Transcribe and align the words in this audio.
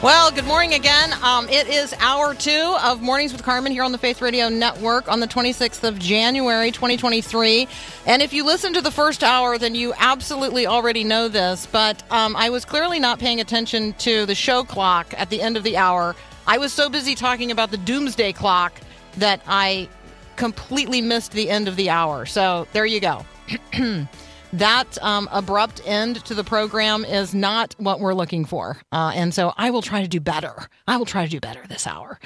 Well, 0.00 0.30
good 0.30 0.44
morning 0.44 0.74
again. 0.74 1.12
Um, 1.24 1.48
it 1.48 1.66
is 1.66 1.92
hour 1.98 2.32
two 2.32 2.76
of 2.84 3.02
Mornings 3.02 3.32
with 3.32 3.42
Carmen 3.42 3.72
here 3.72 3.82
on 3.82 3.90
the 3.90 3.98
Faith 3.98 4.22
Radio 4.22 4.48
Network 4.48 5.08
on 5.08 5.18
the 5.18 5.26
26th 5.26 5.82
of 5.82 5.98
January, 5.98 6.70
2023. 6.70 7.66
And 8.06 8.22
if 8.22 8.32
you 8.32 8.44
listen 8.44 8.72
to 8.74 8.80
the 8.80 8.92
first 8.92 9.24
hour, 9.24 9.58
then 9.58 9.74
you 9.74 9.92
absolutely 9.98 10.68
already 10.68 11.02
know 11.02 11.26
this. 11.26 11.66
But 11.66 12.00
um, 12.12 12.36
I 12.36 12.48
was 12.48 12.64
clearly 12.64 13.00
not 13.00 13.18
paying 13.18 13.40
attention 13.40 13.92
to 13.94 14.24
the 14.24 14.36
show 14.36 14.62
clock 14.62 15.12
at 15.16 15.30
the 15.30 15.42
end 15.42 15.56
of 15.56 15.64
the 15.64 15.76
hour. 15.76 16.14
I 16.46 16.58
was 16.58 16.72
so 16.72 16.88
busy 16.88 17.16
talking 17.16 17.50
about 17.50 17.72
the 17.72 17.78
doomsday 17.78 18.34
clock 18.34 18.80
that 19.16 19.40
I 19.48 19.88
completely 20.36 21.00
missed 21.00 21.32
the 21.32 21.50
end 21.50 21.66
of 21.66 21.74
the 21.74 21.90
hour. 21.90 22.24
So 22.24 22.68
there 22.72 22.86
you 22.86 23.00
go. 23.00 23.26
that 24.52 25.02
um, 25.02 25.28
abrupt 25.30 25.82
end 25.84 26.24
to 26.24 26.34
the 26.34 26.44
program 26.44 27.04
is 27.04 27.34
not 27.34 27.74
what 27.78 28.00
we're 28.00 28.14
looking 28.14 28.44
for. 28.44 28.78
Uh, 28.92 29.12
and 29.14 29.34
so 29.34 29.52
I 29.56 29.70
will 29.70 29.82
try 29.82 30.02
to 30.02 30.08
do 30.08 30.20
better. 30.20 30.68
I 30.86 30.96
will 30.96 31.06
try 31.06 31.24
to 31.24 31.30
do 31.30 31.40
better 31.40 31.64
this 31.68 31.86
hour. 31.86 32.18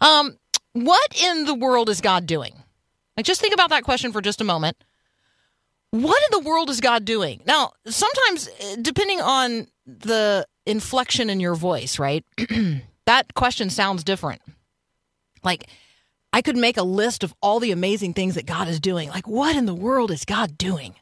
Um, 0.00 0.36
what 0.72 1.22
in 1.22 1.44
the 1.44 1.54
world 1.54 1.88
is 1.88 2.00
God 2.00 2.26
doing? 2.26 2.54
Like, 3.16 3.26
just 3.26 3.40
think 3.40 3.54
about 3.54 3.70
that 3.70 3.84
question 3.84 4.12
for 4.12 4.20
just 4.20 4.40
a 4.40 4.44
moment. 4.44 4.76
What 5.90 6.22
in 6.22 6.40
the 6.40 6.48
world 6.48 6.70
is 6.70 6.80
God 6.80 7.04
doing? 7.04 7.42
Now, 7.46 7.72
sometimes, 7.86 8.48
eh, 8.60 8.76
depending 8.80 9.20
on 9.20 9.66
the 9.86 10.46
inflection 10.64 11.28
in 11.28 11.38
your 11.38 11.54
voice, 11.54 11.98
right? 11.98 12.24
that 13.06 13.34
question 13.34 13.68
sounds 13.68 14.02
different. 14.02 14.40
Like, 15.44 15.68
I 16.32 16.40
could 16.40 16.56
make 16.56 16.78
a 16.78 16.82
list 16.82 17.22
of 17.22 17.34
all 17.42 17.60
the 17.60 17.72
amazing 17.72 18.14
things 18.14 18.36
that 18.36 18.46
God 18.46 18.68
is 18.68 18.80
doing. 18.80 19.10
Like, 19.10 19.28
what 19.28 19.54
in 19.54 19.66
the 19.66 19.74
world 19.74 20.10
is 20.10 20.24
God 20.24 20.56
doing? 20.56 20.94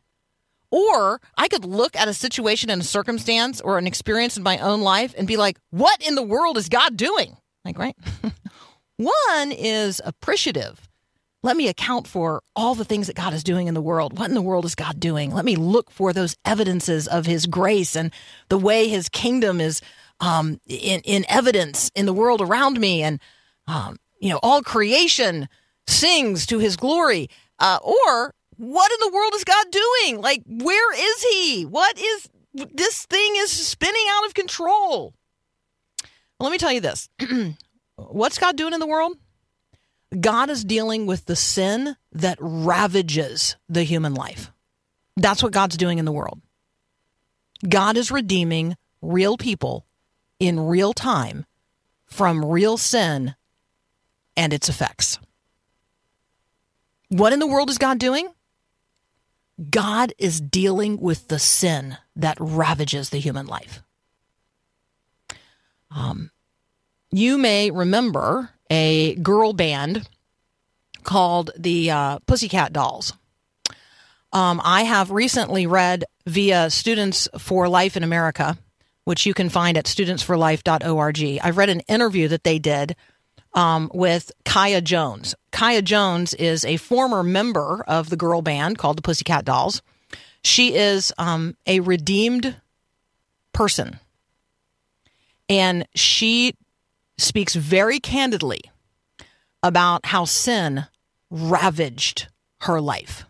Or 0.70 1.20
I 1.36 1.48
could 1.48 1.64
look 1.64 1.96
at 1.96 2.08
a 2.08 2.14
situation 2.14 2.70
and 2.70 2.80
a 2.80 2.84
circumstance 2.84 3.60
or 3.60 3.78
an 3.78 3.86
experience 3.86 4.36
in 4.36 4.42
my 4.42 4.58
own 4.58 4.82
life 4.82 5.14
and 5.18 5.26
be 5.26 5.36
like, 5.36 5.58
what 5.70 6.00
in 6.06 6.14
the 6.14 6.22
world 6.22 6.56
is 6.56 6.68
God 6.68 6.96
doing? 6.96 7.36
Like, 7.64 7.78
right? 7.78 7.96
One 8.96 9.52
is 9.52 10.00
appreciative. 10.04 10.88
Let 11.42 11.56
me 11.56 11.68
account 11.68 12.06
for 12.06 12.42
all 12.54 12.74
the 12.74 12.84
things 12.84 13.06
that 13.06 13.16
God 13.16 13.32
is 13.32 13.42
doing 13.42 13.66
in 13.66 13.74
the 13.74 13.80
world. 13.80 14.18
What 14.18 14.28
in 14.28 14.34
the 14.34 14.42
world 14.42 14.66
is 14.66 14.74
God 14.74 15.00
doing? 15.00 15.32
Let 15.32 15.46
me 15.46 15.56
look 15.56 15.90
for 15.90 16.12
those 16.12 16.36
evidences 16.44 17.08
of 17.08 17.24
His 17.24 17.46
grace 17.46 17.96
and 17.96 18.12
the 18.50 18.58
way 18.58 18.88
His 18.88 19.08
kingdom 19.08 19.58
is 19.60 19.80
um, 20.20 20.60
in, 20.66 21.00
in 21.00 21.24
evidence 21.30 21.90
in 21.94 22.04
the 22.04 22.12
world 22.12 22.42
around 22.42 22.78
me. 22.78 23.02
And, 23.02 23.20
um, 23.66 23.96
you 24.20 24.28
know, 24.28 24.38
all 24.42 24.60
creation 24.60 25.48
sings 25.86 26.44
to 26.46 26.58
His 26.58 26.76
glory. 26.76 27.30
Uh, 27.58 27.78
or 27.82 28.34
what 28.60 28.92
in 28.92 28.98
the 29.00 29.14
world 29.14 29.32
is 29.34 29.44
God 29.44 29.66
doing? 29.70 30.20
Like, 30.20 30.42
where 30.46 30.92
is 30.92 31.22
He? 31.22 31.64
What 31.64 31.98
is 31.98 32.28
this 32.52 33.06
thing 33.06 33.32
is 33.36 33.50
spinning 33.50 34.04
out 34.10 34.26
of 34.26 34.34
control? 34.34 35.14
Well, 36.38 36.48
let 36.48 36.52
me 36.52 36.58
tell 36.58 36.70
you 36.70 36.82
this. 36.82 37.08
What's 37.96 38.38
God 38.38 38.58
doing 38.58 38.74
in 38.74 38.80
the 38.80 38.86
world? 38.86 39.16
God 40.18 40.50
is 40.50 40.62
dealing 40.62 41.06
with 41.06 41.24
the 41.24 41.36
sin 41.36 41.96
that 42.12 42.36
ravages 42.38 43.56
the 43.70 43.82
human 43.82 44.12
life. 44.12 44.52
That's 45.16 45.42
what 45.42 45.52
God's 45.52 45.78
doing 45.78 45.98
in 45.98 46.04
the 46.04 46.12
world. 46.12 46.42
God 47.66 47.96
is 47.96 48.10
redeeming 48.10 48.76
real 49.00 49.38
people 49.38 49.86
in 50.38 50.60
real 50.60 50.92
time 50.92 51.46
from 52.04 52.44
real 52.44 52.76
sin 52.76 53.34
and 54.36 54.52
its 54.52 54.68
effects. 54.68 55.18
What 57.08 57.32
in 57.32 57.38
the 57.38 57.46
world 57.46 57.70
is 57.70 57.78
God 57.78 57.98
doing? 57.98 58.28
God 59.68 60.12
is 60.18 60.40
dealing 60.40 61.00
with 61.00 61.28
the 61.28 61.38
sin 61.38 61.98
that 62.16 62.38
ravages 62.40 63.10
the 63.10 63.18
human 63.18 63.46
life. 63.46 63.82
Um, 65.90 66.30
you 67.10 67.36
may 67.36 67.70
remember 67.70 68.50
a 68.70 69.16
girl 69.16 69.52
band 69.52 70.08
called 71.02 71.50
the 71.58 71.90
uh, 71.90 72.18
Pussycat 72.20 72.72
Dolls. 72.72 73.12
Um, 74.32 74.60
I 74.62 74.84
have 74.84 75.10
recently 75.10 75.66
read 75.66 76.04
via 76.26 76.70
Students 76.70 77.28
for 77.38 77.68
Life 77.68 77.96
in 77.96 78.04
America, 78.04 78.56
which 79.04 79.26
you 79.26 79.34
can 79.34 79.48
find 79.48 79.76
at 79.76 79.86
studentsforlife.org. 79.86 81.40
I've 81.42 81.56
read 81.56 81.68
an 81.68 81.80
interview 81.80 82.28
that 82.28 82.44
they 82.44 82.60
did 82.60 82.94
um, 83.54 83.90
with 83.92 84.32
Kaya 84.44 84.80
Jones. 84.80 85.34
Kaya 85.52 85.82
Jones 85.82 86.34
is 86.34 86.64
a 86.64 86.76
former 86.76 87.22
member 87.22 87.84
of 87.86 88.10
the 88.10 88.16
girl 88.16 88.42
band 88.42 88.78
called 88.78 88.98
the 88.98 89.02
Pussycat 89.02 89.44
Dolls. 89.44 89.82
She 90.42 90.74
is 90.74 91.12
um, 91.18 91.56
a 91.66 91.80
redeemed 91.80 92.56
person. 93.52 93.98
And 95.48 95.86
she 95.94 96.54
speaks 97.18 97.54
very 97.54 97.98
candidly 97.98 98.62
about 99.62 100.06
how 100.06 100.24
sin 100.24 100.86
ravaged 101.30 102.28
her 102.60 102.80
life. 102.80 103.24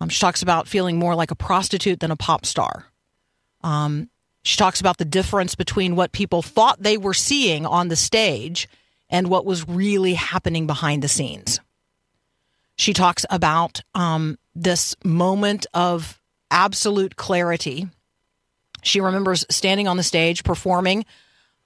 Um, 0.00 0.08
she 0.08 0.20
talks 0.20 0.42
about 0.42 0.68
feeling 0.68 0.98
more 0.98 1.14
like 1.14 1.30
a 1.30 1.36
prostitute 1.36 2.00
than 2.00 2.10
a 2.10 2.16
pop 2.16 2.46
star. 2.46 2.86
Um, 3.62 4.08
she 4.48 4.56
talks 4.56 4.80
about 4.80 4.96
the 4.96 5.04
difference 5.04 5.54
between 5.54 5.94
what 5.94 6.10
people 6.10 6.40
thought 6.40 6.82
they 6.82 6.96
were 6.96 7.12
seeing 7.12 7.66
on 7.66 7.88
the 7.88 7.96
stage 7.96 8.66
and 9.10 9.28
what 9.28 9.44
was 9.44 9.68
really 9.68 10.14
happening 10.14 10.66
behind 10.66 11.02
the 11.02 11.08
scenes. 11.08 11.60
She 12.74 12.94
talks 12.94 13.26
about 13.28 13.82
um, 13.94 14.38
this 14.54 14.96
moment 15.04 15.66
of 15.74 16.18
absolute 16.50 17.14
clarity. 17.16 17.88
She 18.82 19.02
remembers 19.02 19.44
standing 19.50 19.86
on 19.86 19.98
the 19.98 20.02
stage 20.02 20.44
performing 20.44 21.04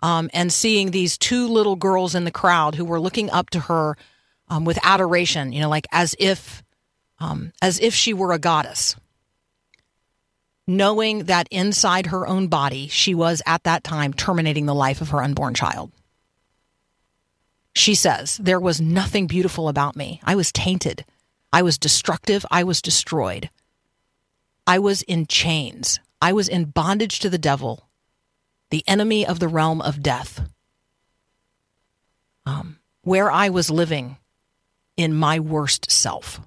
um, 0.00 0.28
and 0.32 0.52
seeing 0.52 0.90
these 0.90 1.16
two 1.16 1.46
little 1.46 1.76
girls 1.76 2.16
in 2.16 2.24
the 2.24 2.32
crowd 2.32 2.74
who 2.74 2.84
were 2.84 2.98
looking 2.98 3.30
up 3.30 3.50
to 3.50 3.60
her 3.60 3.96
um, 4.48 4.64
with 4.64 4.80
adoration, 4.82 5.52
you 5.52 5.60
know, 5.60 5.68
like 5.68 5.86
as 5.92 6.16
if 6.18 6.64
um, 7.20 7.52
as 7.62 7.78
if 7.78 7.94
she 7.94 8.12
were 8.12 8.32
a 8.32 8.40
goddess 8.40 8.96
knowing 10.66 11.24
that 11.24 11.48
inside 11.50 12.06
her 12.06 12.26
own 12.26 12.48
body, 12.48 12.88
she 12.88 13.14
was 13.14 13.42
at 13.46 13.64
that 13.64 13.84
time 13.84 14.12
terminating 14.12 14.66
the 14.66 14.74
life 14.74 15.00
of 15.00 15.10
her 15.10 15.22
unborn 15.22 15.54
child. 15.54 15.90
She 17.74 17.94
says, 17.94 18.36
There 18.36 18.60
was 18.60 18.80
nothing 18.80 19.26
beautiful 19.26 19.68
about 19.68 19.96
me. 19.96 20.20
I 20.24 20.34
was 20.34 20.52
tainted. 20.52 21.04
I 21.52 21.62
was 21.62 21.78
destructive. 21.78 22.46
I 22.50 22.64
was 22.64 22.82
destroyed. 22.82 23.50
I 24.66 24.78
was 24.78 25.02
in 25.02 25.26
chains. 25.26 25.98
I 26.20 26.32
was 26.32 26.48
in 26.48 26.66
bondage 26.66 27.18
to 27.20 27.30
the 27.30 27.38
devil, 27.38 27.88
the 28.70 28.84
enemy 28.86 29.26
of 29.26 29.40
the 29.40 29.48
realm 29.48 29.80
of 29.80 30.02
death, 30.02 30.48
um, 32.46 32.78
where 33.02 33.30
I 33.30 33.48
was 33.48 33.70
living 33.70 34.18
in 34.96 35.14
my 35.14 35.40
worst 35.40 35.90
self. 35.90 36.40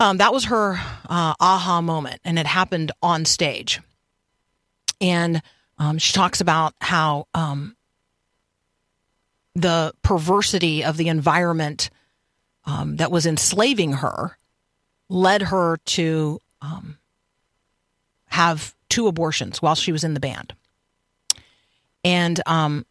Um, 0.00 0.16
that 0.16 0.32
was 0.32 0.46
her 0.46 0.80
uh, 1.08 1.34
aha 1.38 1.82
moment, 1.82 2.22
and 2.24 2.38
it 2.38 2.46
happened 2.46 2.90
on 3.02 3.26
stage. 3.26 3.80
And 4.98 5.42
um, 5.78 5.98
she 5.98 6.14
talks 6.14 6.40
about 6.40 6.74
how 6.80 7.26
um, 7.34 7.76
the 9.54 9.92
perversity 10.02 10.84
of 10.84 10.96
the 10.96 11.08
environment 11.08 11.90
um, 12.64 12.96
that 12.96 13.10
was 13.12 13.26
enslaving 13.26 13.92
her 13.92 14.38
led 15.10 15.42
her 15.42 15.76
to 15.84 16.40
um, 16.62 16.96
have 18.26 18.74
two 18.88 19.06
abortions 19.06 19.60
while 19.60 19.74
she 19.74 19.92
was 19.92 20.02
in 20.02 20.14
the 20.14 20.20
band. 20.20 20.54
And 22.04 22.40
um, 22.46 22.86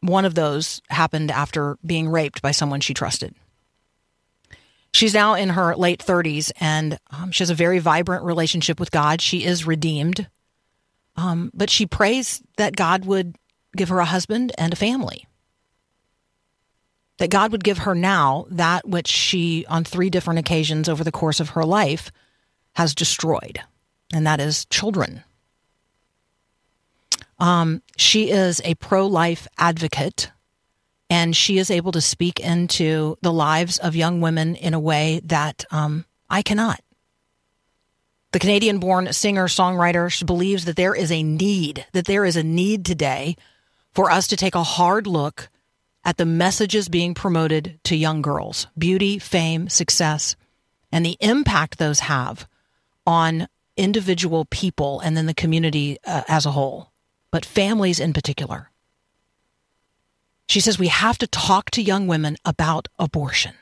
one 0.00 0.24
of 0.24 0.34
those 0.34 0.80
happened 0.88 1.30
after 1.30 1.76
being 1.84 2.08
raped 2.08 2.40
by 2.40 2.52
someone 2.52 2.80
she 2.80 2.94
trusted. 2.94 3.34
She's 4.96 5.12
now 5.12 5.34
in 5.34 5.50
her 5.50 5.76
late 5.76 6.02
30s 6.02 6.52
and 6.58 6.98
um, 7.10 7.30
she 7.30 7.42
has 7.42 7.50
a 7.50 7.54
very 7.54 7.80
vibrant 7.80 8.24
relationship 8.24 8.80
with 8.80 8.90
God. 8.90 9.20
She 9.20 9.44
is 9.44 9.66
redeemed. 9.66 10.26
Um, 11.16 11.50
but 11.52 11.68
she 11.68 11.84
prays 11.84 12.42
that 12.56 12.76
God 12.76 13.04
would 13.04 13.36
give 13.76 13.90
her 13.90 13.98
a 13.98 14.06
husband 14.06 14.52
and 14.56 14.72
a 14.72 14.76
family. 14.76 15.26
that 17.18 17.30
God 17.30 17.52
would 17.52 17.64
give 17.64 17.78
her 17.78 17.94
now 17.94 18.46
that 18.50 18.86
which 18.88 19.08
she, 19.08 19.64
on 19.66 19.84
three 19.84 20.10
different 20.10 20.38
occasions 20.38 20.88
over 20.88 21.04
the 21.04 21.12
course 21.12 21.40
of 21.40 21.50
her 21.50 21.64
life, 21.64 22.10
has 22.74 22.94
destroyed, 22.94 23.60
and 24.12 24.26
that 24.26 24.40
is 24.40 24.66
children. 24.66 25.24
Um, 27.38 27.82
she 27.96 28.30
is 28.30 28.60
a 28.64 28.74
pro 28.76 29.06
life 29.06 29.46
advocate, 29.58 30.30
and 31.08 31.36
she 31.36 31.58
is 31.58 31.70
able 31.70 31.92
to 31.92 32.00
speak 32.00 32.40
into 32.40 33.16
the 33.22 33.32
lives 33.32 33.78
of 33.78 33.94
young 33.94 34.20
women 34.20 34.56
in 34.56 34.74
a 34.74 34.80
way 34.80 35.20
that 35.24 35.64
um, 35.70 36.04
I 36.28 36.42
cannot. 36.42 36.80
The 38.32 38.40
Canadian 38.40 38.78
born 38.78 39.12
singer 39.12 39.46
songwriter 39.46 40.26
believes 40.26 40.64
that 40.64 40.76
there 40.76 40.94
is 40.94 41.10
a 41.10 41.22
need, 41.22 41.86
that 41.92 42.06
there 42.06 42.24
is 42.24 42.36
a 42.36 42.42
need 42.42 42.84
today 42.84 43.36
for 43.94 44.10
us 44.10 44.26
to 44.28 44.36
take 44.36 44.54
a 44.54 44.62
hard 44.62 45.06
look 45.06 45.48
at 46.04 46.18
the 46.18 46.26
messages 46.26 46.88
being 46.88 47.14
promoted 47.14 47.80
to 47.84 47.96
young 47.96 48.22
girls 48.22 48.66
beauty, 48.76 49.18
fame, 49.18 49.68
success, 49.68 50.36
and 50.92 51.04
the 51.04 51.16
impact 51.20 51.78
those 51.78 52.00
have 52.00 52.46
on 53.06 53.48
individual 53.76 54.44
people 54.46 55.00
and 55.00 55.16
then 55.16 55.26
the 55.26 55.34
community 55.34 55.98
uh, 56.06 56.22
as 56.28 56.46
a 56.46 56.50
whole, 56.50 56.92
but 57.30 57.44
families 57.44 58.00
in 58.00 58.12
particular. 58.12 58.70
She 60.46 60.60
says 60.60 60.78
we 60.78 60.88
have 60.88 61.18
to 61.18 61.26
talk 61.26 61.70
to 61.72 61.82
young 61.82 62.06
women 62.06 62.36
about 62.44 62.88
abortion. 62.98 63.54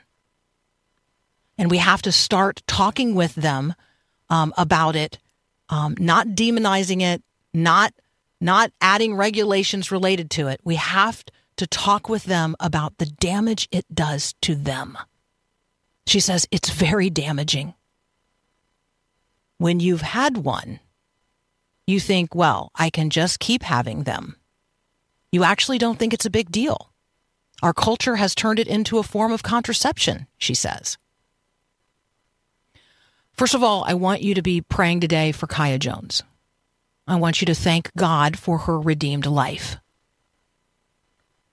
And 1.57 1.71
we 1.71 1.77
have 1.77 2.01
to 2.03 2.11
start 2.11 2.61
talking 2.67 3.15
with 3.15 3.35
them 3.35 3.73
um, 4.29 4.53
about 4.57 4.95
it, 4.95 5.17
um, 5.69 5.95
not 5.99 6.27
demonizing 6.29 7.01
it, 7.01 7.23
not 7.53 7.93
not 8.41 8.71
adding 8.81 9.15
regulations 9.15 9.91
related 9.91 10.29
to 10.29 10.47
it. 10.47 10.59
We 10.63 10.75
have 10.75 11.23
to 11.55 11.65
talk 11.65 12.09
with 12.09 12.25
them 12.25 12.55
about 12.59 12.97
the 12.97 13.05
damage 13.05 13.67
it 13.71 13.85
does 13.93 14.33
to 14.41 14.55
them. 14.55 14.97
She 16.05 16.19
says 16.19 16.47
it's 16.51 16.69
very 16.69 17.09
damaging. 17.09 17.73
When 19.57 19.79
you've 19.79 20.01
had 20.01 20.37
one, 20.37 20.81
you 21.87 21.99
think, 21.99 22.35
well, 22.35 22.71
I 22.75 22.89
can 22.89 23.09
just 23.09 23.39
keep 23.39 23.63
having 23.63 24.03
them. 24.03 24.35
You 25.35 25.43
actually 25.43 25.77
don't 25.77 25.99
think 25.99 26.13
it's 26.13 26.25
a 26.25 26.29
big 26.29 26.49
deal. 26.49 26.93
Our 27.61 27.73
culture 27.73 28.15
has 28.15 28.33
turned 28.33 28.57
it 28.57 28.69
into 28.69 28.99
a 28.99 29.03
form 29.03 29.33
of 29.33 29.43
contraception, 29.43 30.27
she 30.37 30.53
says. 30.53 30.97
First 33.33 33.53
of 33.53 33.61
all, 33.61 33.83
I 33.85 33.95
want 33.95 34.21
you 34.21 34.33
to 34.33 34.41
be 34.41 34.61
praying 34.61 35.01
today 35.01 35.33
for 35.33 35.45
Kaya 35.45 35.77
Jones. 35.77 36.23
I 37.05 37.17
want 37.17 37.41
you 37.41 37.45
to 37.47 37.53
thank 37.53 37.93
God 37.97 38.39
for 38.39 38.59
her 38.59 38.79
redeemed 38.79 39.25
life. 39.25 39.75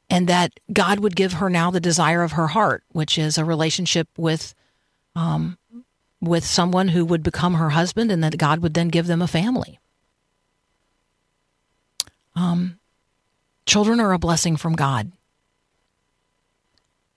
And 0.08 0.28
that 0.28 0.60
God 0.72 1.00
would 1.00 1.16
give 1.16 1.32
her 1.32 1.50
now 1.50 1.72
the 1.72 1.80
desire 1.80 2.22
of 2.22 2.32
her 2.32 2.46
heart, 2.46 2.84
which 2.92 3.18
is 3.18 3.36
a 3.36 3.44
relationship 3.44 4.06
with 4.16 4.54
um, 5.16 5.58
with 6.20 6.44
someone 6.44 6.86
who 6.86 7.04
would 7.04 7.24
become 7.24 7.54
her 7.54 7.70
husband, 7.70 8.12
and 8.12 8.22
that 8.22 8.38
God 8.38 8.60
would 8.60 8.74
then 8.74 8.90
give 8.90 9.08
them 9.08 9.22
a 9.22 9.26
family. 9.26 9.80
Um, 12.36 12.78
children 13.66 14.00
are 14.00 14.12
a 14.12 14.18
blessing 14.18 14.56
from 14.56 14.74
God, 14.74 15.12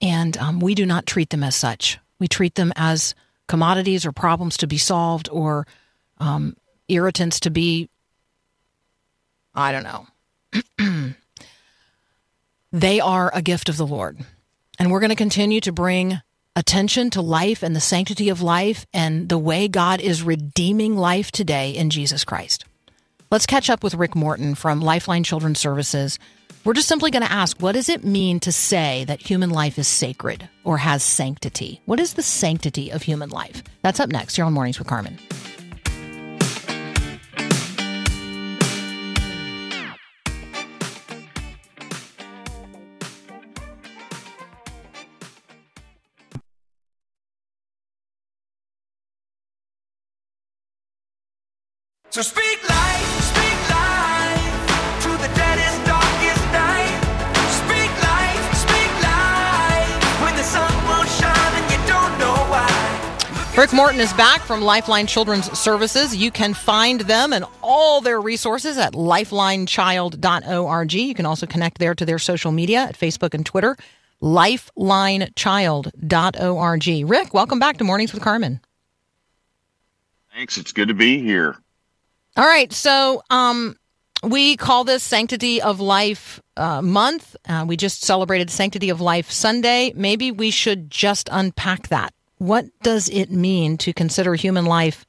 and 0.00 0.36
um, 0.38 0.60
we 0.60 0.74
do 0.74 0.86
not 0.86 1.06
treat 1.06 1.30
them 1.30 1.42
as 1.42 1.56
such. 1.56 1.98
We 2.18 2.28
treat 2.28 2.54
them 2.54 2.72
as 2.76 3.14
commodities 3.46 4.06
or 4.06 4.12
problems 4.12 4.56
to 4.58 4.66
be 4.66 4.78
solved 4.78 5.28
or 5.30 5.66
um, 6.18 6.56
irritants 6.88 7.40
to 7.40 7.50
be 7.50 7.88
I 9.56 9.72
don't 9.72 9.84
know. 10.78 11.14
they 12.72 13.00
are 13.00 13.30
a 13.32 13.40
gift 13.40 13.70
of 13.70 13.78
the 13.78 13.86
Lord. 13.86 14.18
And 14.78 14.90
we're 14.90 15.00
going 15.00 15.10
to 15.10 15.16
continue 15.16 15.62
to 15.62 15.72
bring 15.72 16.20
attention 16.54 17.08
to 17.10 17.22
life 17.22 17.62
and 17.62 17.74
the 17.74 17.80
sanctity 17.80 18.28
of 18.28 18.42
life 18.42 18.86
and 18.92 19.30
the 19.30 19.38
way 19.38 19.66
God 19.66 20.00
is 20.00 20.22
redeeming 20.22 20.96
life 20.96 21.32
today 21.32 21.70
in 21.70 21.88
Jesus 21.88 22.22
Christ. 22.22 22.66
Let's 23.30 23.46
catch 23.46 23.70
up 23.70 23.82
with 23.82 23.94
Rick 23.94 24.14
Morton 24.14 24.54
from 24.54 24.80
Lifeline 24.80 25.24
Children's 25.24 25.58
Services. 25.58 26.18
We're 26.66 26.72
just 26.72 26.88
simply 26.88 27.12
going 27.12 27.22
to 27.22 27.30
ask 27.30 27.62
what 27.62 27.76
does 27.76 27.88
it 27.88 28.02
mean 28.02 28.40
to 28.40 28.50
say 28.50 29.04
that 29.04 29.22
human 29.22 29.50
life 29.50 29.78
is 29.78 29.86
sacred 29.86 30.48
or 30.64 30.78
has 30.78 31.04
sanctity? 31.04 31.80
What 31.84 32.00
is 32.00 32.14
the 32.14 32.24
sanctity 32.24 32.90
of 32.90 33.02
human 33.02 33.28
life? 33.28 33.62
That's 33.82 34.00
up 34.00 34.10
next 34.10 34.34
here 34.34 34.44
on 34.44 34.52
Mornings 34.52 34.76
with 34.76 34.88
Carmen. 34.88 35.16
So 52.10 52.22
speak 52.22 52.68
life, 52.68 53.15
Rick 63.56 63.72
Morton 63.72 64.00
is 64.00 64.12
back 64.12 64.42
from 64.42 64.60
Lifeline 64.60 65.06
Children's 65.06 65.58
Services. 65.58 66.14
You 66.14 66.30
can 66.30 66.52
find 66.52 67.00
them 67.00 67.32
and 67.32 67.46
all 67.62 68.02
their 68.02 68.20
resources 68.20 68.76
at 68.76 68.92
lifelinechild.org. 68.92 70.92
You 70.92 71.14
can 71.14 71.24
also 71.24 71.46
connect 71.46 71.78
there 71.78 71.94
to 71.94 72.04
their 72.04 72.18
social 72.18 72.52
media 72.52 72.80
at 72.80 72.98
Facebook 72.98 73.32
and 73.32 73.46
Twitter. 73.46 73.78
Lifelinechild.org. 74.20 77.10
Rick, 77.10 77.32
welcome 77.32 77.58
back 77.58 77.78
to 77.78 77.84
Mornings 77.84 78.12
with 78.12 78.22
Carmen. 78.22 78.60
Thanks. 80.34 80.58
It's 80.58 80.72
good 80.72 80.88
to 80.88 80.94
be 80.94 81.22
here. 81.22 81.56
All 82.36 82.46
right, 82.46 82.70
so 82.70 83.22
um, 83.30 83.74
we 84.22 84.58
call 84.58 84.84
this 84.84 85.02
Sanctity 85.02 85.62
of 85.62 85.80
Life 85.80 86.42
uh, 86.58 86.82
month. 86.82 87.34
Uh, 87.48 87.64
we 87.66 87.78
just 87.78 88.02
celebrated 88.02 88.50
Sanctity 88.50 88.90
of 88.90 89.00
Life 89.00 89.30
Sunday. 89.30 89.94
Maybe 89.96 90.30
we 90.30 90.50
should 90.50 90.90
just 90.90 91.30
unpack 91.32 91.88
that. 91.88 92.12
What 92.38 92.66
does 92.82 93.08
it 93.08 93.30
mean 93.30 93.78
to 93.78 93.92
consider 93.92 94.34
human 94.34 94.66
life 94.66 95.06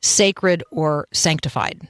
sacred 0.00 0.62
or 0.70 1.08
sanctified? 1.12 1.88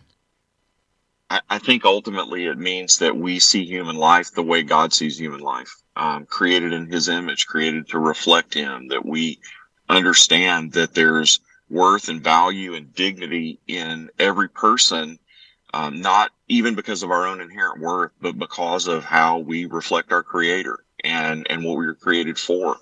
I, 1.31 1.59
think 1.59 1.85
ultimately 1.85 2.47
it 2.47 2.57
means 2.57 2.99
that 2.99 3.17
we 3.17 3.39
see 3.39 3.65
human 3.67 3.97
life 3.97 4.33
the 4.33 4.43
way 4.43 4.63
God 4.63 4.95
sees 4.95 5.19
human 5.19 5.41
life, 5.41 5.71
um, 5.95 6.25
created 6.25 6.73
in 6.73 6.91
His 6.91 7.09
image, 7.09 7.47
created 7.47 7.89
to 7.89 7.99
reflect 7.99 8.55
Him. 8.55 8.89
That 8.89 9.05
we 9.05 9.39
understand 9.91 10.73
that 10.73 10.95
there's 10.95 11.41
worth 11.69 12.09
and 12.09 12.25
value 12.25 12.75
and 12.75 12.95
dignity 12.95 13.59
in 13.67 14.09
every 14.19 14.49
person, 14.49 15.19
um, 15.75 16.01
not 16.01 16.31
even 16.49 16.75
because 16.75 17.03
of 17.03 17.11
our 17.11 17.27
own 17.27 17.43
inherent 17.43 17.81
worth, 17.81 18.13
but 18.23 18.39
because 18.39 18.87
of 18.87 19.05
how 19.05 19.39
we 19.39 19.67
reflect 19.67 20.13
our 20.13 20.23
Creator 20.23 20.83
and 21.05 21.47
and 21.51 21.63
what 21.63 21.77
we 21.77 21.87
were 21.87 21.95
created 21.95 22.39
for. 22.39 22.79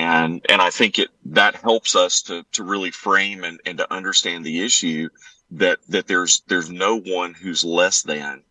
And 0.00 0.40
and 0.48 0.62
I 0.62 0.70
think 0.70 0.98
it 0.98 1.10
that 1.26 1.56
helps 1.56 1.94
us 1.94 2.22
to 2.22 2.42
to 2.52 2.64
really 2.64 2.90
frame 2.90 3.44
and, 3.44 3.60
and 3.66 3.76
to 3.76 3.92
understand 3.92 4.46
the 4.46 4.64
issue 4.64 5.10
that 5.50 5.78
that 5.90 6.06
there's 6.06 6.40
there's 6.48 6.70
no 6.70 6.98
one 6.98 7.34
who's 7.34 7.64
less 7.64 8.00
than 8.00 8.42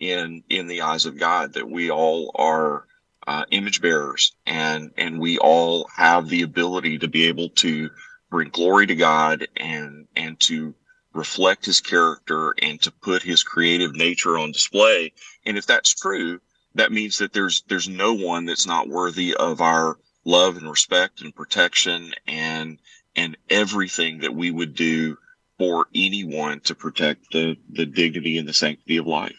in 0.00 0.42
in 0.48 0.66
the 0.66 0.80
eyes 0.80 1.04
of 1.04 1.18
God. 1.18 1.52
That 1.52 1.68
we 1.68 1.90
all 1.90 2.30
are 2.36 2.86
uh, 3.26 3.44
image 3.50 3.82
bearers 3.82 4.32
and 4.46 4.92
and 4.96 5.20
we 5.20 5.36
all 5.36 5.86
have 5.94 6.30
the 6.30 6.40
ability 6.40 6.96
to 7.00 7.08
be 7.08 7.26
able 7.26 7.50
to 7.50 7.90
bring 8.30 8.48
glory 8.48 8.86
to 8.86 8.94
God 8.94 9.46
and 9.58 10.08
and 10.16 10.40
to 10.40 10.74
reflect 11.12 11.66
his 11.66 11.82
character 11.82 12.54
and 12.62 12.80
to 12.80 12.90
put 12.90 13.22
his 13.22 13.42
creative 13.42 13.94
nature 13.94 14.38
on 14.38 14.52
display. 14.52 15.12
And 15.44 15.58
if 15.58 15.66
that's 15.66 15.94
true, 15.94 16.40
that 16.76 16.92
means 16.92 17.18
that 17.18 17.34
there's 17.34 17.62
there's 17.68 17.90
no 17.90 18.14
one 18.14 18.46
that's 18.46 18.66
not 18.66 18.88
worthy 18.88 19.34
of 19.34 19.60
our 19.60 19.98
love 20.24 20.56
and 20.56 20.68
respect 20.68 21.20
and 21.20 21.34
protection 21.34 22.12
and 22.26 22.78
and 23.16 23.36
everything 23.48 24.18
that 24.18 24.34
we 24.34 24.50
would 24.50 24.74
do 24.74 25.16
for 25.58 25.86
anyone 25.94 26.60
to 26.60 26.74
protect 26.74 27.30
the 27.32 27.56
the 27.70 27.86
dignity 27.86 28.38
and 28.38 28.48
the 28.48 28.54
sanctity 28.54 28.96
of 28.96 29.06
life. 29.06 29.36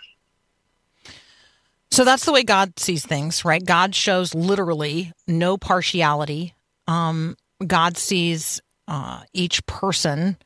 So 1.92 2.04
that's 2.04 2.26
the 2.26 2.34
way 2.34 2.44
God 2.44 2.78
sees 2.80 3.06
things, 3.06 3.46
right? 3.46 3.64
God 3.64 3.96
shows 3.96 4.36
literally 4.36 5.14
no 5.28 5.58
partiality. 5.58 6.54
Um, 6.88 7.38
God 7.66 7.98
sees 7.98 8.62
uh, 8.88 9.22
each 9.34 9.66
person 9.66 10.38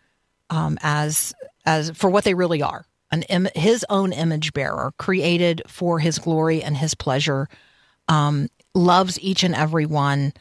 um, 0.50 0.78
as 0.82 1.34
as 1.66 1.92
for 1.92 2.10
what 2.10 2.24
they 2.24 2.34
really 2.34 2.62
are, 2.62 2.86
an 3.12 3.24
Im- 3.24 3.48
His 3.56 3.86
own 3.90 4.14
image 4.14 4.54
bearer, 4.54 4.94
created 4.98 5.62
for 5.68 6.00
His 6.00 6.20
glory 6.20 6.62
and 6.62 6.78
His 6.78 6.94
pleasure. 6.94 7.48
Um, 8.08 8.50
loves 8.80 9.20
each 9.20 9.44
and 9.44 9.54
every 9.56 9.86
one. 9.86 10.34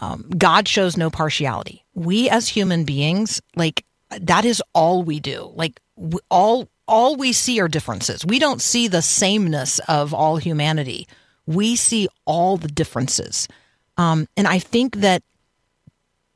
Um, 0.00 0.28
God 0.36 0.68
shows 0.68 0.96
no 0.96 1.10
partiality. 1.10 1.84
We 1.94 2.28
as 2.30 2.48
human 2.48 2.84
beings, 2.84 3.40
like 3.56 3.84
that, 4.20 4.44
is 4.44 4.62
all 4.74 5.02
we 5.02 5.20
do. 5.20 5.52
Like 5.54 5.80
we, 5.96 6.18
all 6.30 6.68
all 6.88 7.16
we 7.16 7.32
see 7.32 7.60
are 7.60 7.68
differences. 7.68 8.24
We 8.24 8.38
don't 8.38 8.60
see 8.60 8.88
the 8.88 9.02
sameness 9.02 9.78
of 9.88 10.12
all 10.12 10.36
humanity. 10.36 11.06
We 11.46 11.76
see 11.76 12.08
all 12.24 12.56
the 12.56 12.68
differences. 12.68 13.48
Um, 13.96 14.26
and 14.36 14.46
I 14.46 14.58
think 14.58 14.96
that 14.96 15.22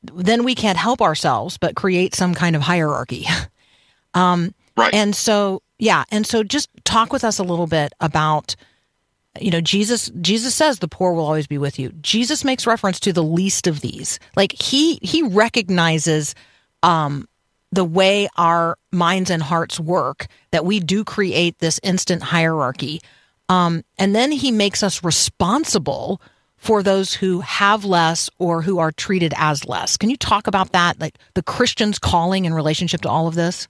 then 0.03 0.43
we 0.43 0.55
can't 0.55 0.77
help 0.77 1.01
ourselves 1.01 1.57
but 1.57 1.75
create 1.75 2.15
some 2.15 2.33
kind 2.33 2.55
of 2.55 2.61
hierarchy. 2.61 3.25
um, 4.13 4.53
Right. 4.75 4.93
and 4.93 5.15
so, 5.15 5.63
yeah, 5.79 6.03
and 6.11 6.25
so 6.25 6.43
just 6.43 6.69
talk 6.85 7.11
with 7.11 7.23
us 7.23 7.39
a 7.39 7.43
little 7.43 7.65
bit 7.65 7.93
about 7.99 8.55
you 9.41 9.51
know 9.51 9.61
jesus 9.61 10.09
jesus 10.21 10.55
says 10.55 10.79
the 10.79 10.87
poor 10.87 11.13
will 11.13 11.25
always 11.25 11.47
be 11.47 11.57
with 11.57 11.79
you. 11.79 11.89
Jesus 12.01 12.43
makes 12.43 12.67
reference 12.67 12.99
to 13.01 13.13
the 13.13 13.23
least 13.23 13.67
of 13.67 13.81
these. 13.81 14.19
Like 14.35 14.53
he 14.53 14.99
he 15.01 15.23
recognizes 15.23 16.35
um 16.83 17.27
the 17.71 17.83
way 17.83 18.27
our 18.37 18.77
minds 18.91 19.29
and 19.29 19.43
hearts 19.43 19.79
work 19.79 20.27
that 20.51 20.65
we 20.65 20.79
do 20.79 21.03
create 21.03 21.59
this 21.59 21.79
instant 21.83 22.23
hierarchy. 22.23 23.01
Um 23.49 23.83
and 23.97 24.15
then 24.15 24.31
he 24.31 24.51
makes 24.51 24.83
us 24.83 25.03
responsible 25.03 26.21
for 26.57 26.81
those 26.81 27.13
who 27.13 27.41
have 27.41 27.85
less 27.85 28.29
or 28.39 28.63
who 28.63 28.79
are 28.79 28.91
treated 28.91 29.33
as 29.37 29.65
less. 29.65 29.95
Can 29.95 30.09
you 30.09 30.17
talk 30.17 30.47
about 30.47 30.71
that? 30.71 30.99
Like 30.99 31.17
the 31.33 31.43
christian's 31.43 31.99
calling 31.99 32.45
in 32.45 32.53
relationship 32.53 33.01
to 33.01 33.09
all 33.09 33.27
of 33.27 33.35
this 33.35 33.67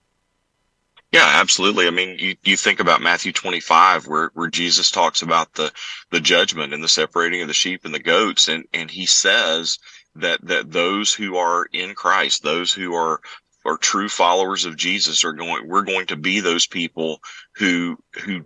Yeah, 1.12 1.26
absolutely. 1.26 1.88
I 1.88 1.92
mean, 1.92 2.20
you, 2.20 2.36
you 2.44 2.58
think 2.58 2.82
about 2.82 3.02
Matthew 3.02 3.32
25 3.32 4.08
where, 4.08 4.32
where 4.34 4.50
Jesus 4.50 4.92
talks 4.92 5.22
about 5.22 5.54
the, 5.54 5.72
the 6.12 6.20
judgment 6.20 6.74
and 6.74 6.84
the 6.84 6.90
separating 6.90 7.42
of 7.42 7.48
the 7.48 7.54
sheep 7.54 7.86
and 7.86 7.94
the 7.94 8.00
goats. 8.00 8.50
And, 8.50 8.66
and 8.74 8.92
he 8.92 9.06
says 9.06 9.80
that, 10.16 10.46
that 10.46 10.72
those 10.72 11.14
who 11.14 11.38
are 11.38 11.68
in 11.72 11.96
Christ, 11.96 12.44
those 12.44 12.74
who 12.74 12.94
are, 12.94 13.22
are 13.66 13.78
true 13.78 14.10
followers 14.10 14.66
of 14.66 14.76
Jesus 14.76 15.24
are 15.24 15.32
going, 15.34 15.68
we're 15.68 15.84
going 15.84 16.08
to 16.08 16.18
be 16.18 16.42
those 16.42 16.68
people 16.68 17.22
who, 17.56 17.98
who 18.24 18.42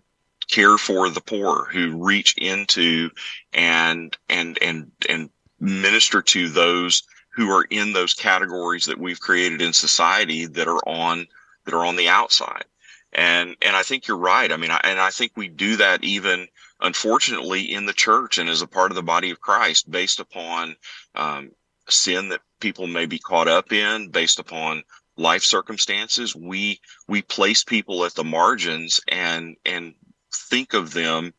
care 0.48 0.78
for 0.78 1.10
the 1.10 1.22
poor, 1.22 1.68
who 1.72 2.04
reach 2.04 2.36
into 2.38 3.10
and, 3.54 4.16
and, 4.30 4.60
and, 4.62 4.92
and 5.10 5.32
minister 5.60 6.22
to 6.22 6.48
those 6.50 7.04
who 7.34 7.50
are 7.50 7.66
in 7.72 7.94
those 7.94 8.14
categories 8.14 8.86
that 8.86 9.00
we've 9.00 9.20
created 9.20 9.62
in 9.64 9.74
society 9.74 10.46
that 10.46 10.68
are 10.68 10.88
on 10.88 11.26
that 11.66 11.74
are 11.74 11.86
on 11.86 11.96
the 11.96 12.10
outside. 12.10 12.66
And, 13.14 13.56
and 13.62 13.76
I 13.76 13.84
think 13.84 14.08
you're 14.08 14.18
right. 14.18 14.52
I 14.52 14.58
mean, 14.58 14.72
I, 14.72 14.80
and 14.84 15.00
I 15.00 15.10
think 15.10 15.34
we 15.36 15.48
do 15.48 15.78
that 15.78 16.04
even 16.04 16.48
unfortunately 16.80 17.74
in 17.74 17.86
the 17.86 17.94
church 17.94 18.38
and 18.38 18.50
as 18.50 18.62
a 18.62 18.68
part 18.68 18.92
of 18.92 18.96
the 18.96 19.04
body 19.04 19.30
of 19.32 19.42
Christ 19.42 19.92
based 19.92 20.20
upon, 20.20 20.76
um, 21.16 21.52
sin 21.90 22.30
that 22.30 22.42
people 22.60 22.88
may 22.88 23.06
be 23.06 23.20
caught 23.20 23.48
up 23.48 23.74
in 23.74 24.10
based 24.10 24.40
upon 24.40 24.84
life 25.18 25.44
circumstances. 25.44 26.36
We, 26.36 26.80
we 27.08 27.22
place 27.22 27.64
people 27.64 28.06
at 28.06 28.14
the 28.16 28.24
margins 28.24 29.02
and, 29.10 29.58
and 29.66 29.94
think 30.34 30.74
of 30.74 30.94
them 30.94 31.34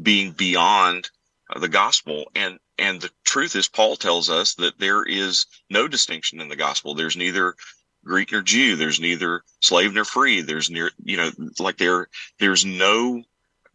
being 0.00 0.32
beyond 0.32 1.10
the 1.54 1.68
gospel. 1.68 2.30
And, 2.34 2.58
and 2.78 3.00
the 3.00 3.10
truth 3.24 3.56
is 3.56 3.68
Paul 3.68 3.96
tells 3.96 4.30
us 4.30 4.54
that 4.54 4.78
there 4.78 5.04
is 5.04 5.46
no 5.68 5.86
distinction 5.86 6.40
in 6.40 6.48
the 6.48 6.56
gospel. 6.56 6.94
There's 6.94 7.16
neither 7.16 7.54
Greek 8.04 8.32
nor 8.32 8.42
Jew. 8.42 8.76
There's 8.76 9.00
neither 9.00 9.42
slave 9.60 9.94
nor 9.94 10.04
free. 10.04 10.42
There's 10.42 10.70
near, 10.70 10.90
you 11.02 11.16
know, 11.16 11.30
like 11.58 11.78
there, 11.78 12.08
there's 12.38 12.64
no 12.64 13.22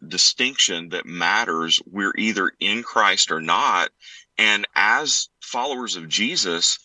distinction 0.06 0.90
that 0.90 1.06
matters. 1.06 1.80
We're 1.86 2.14
either 2.16 2.52
in 2.60 2.82
Christ 2.82 3.30
or 3.30 3.40
not. 3.40 3.90
And 4.38 4.66
as 4.74 5.28
followers 5.40 5.96
of 5.96 6.08
Jesus, 6.08 6.78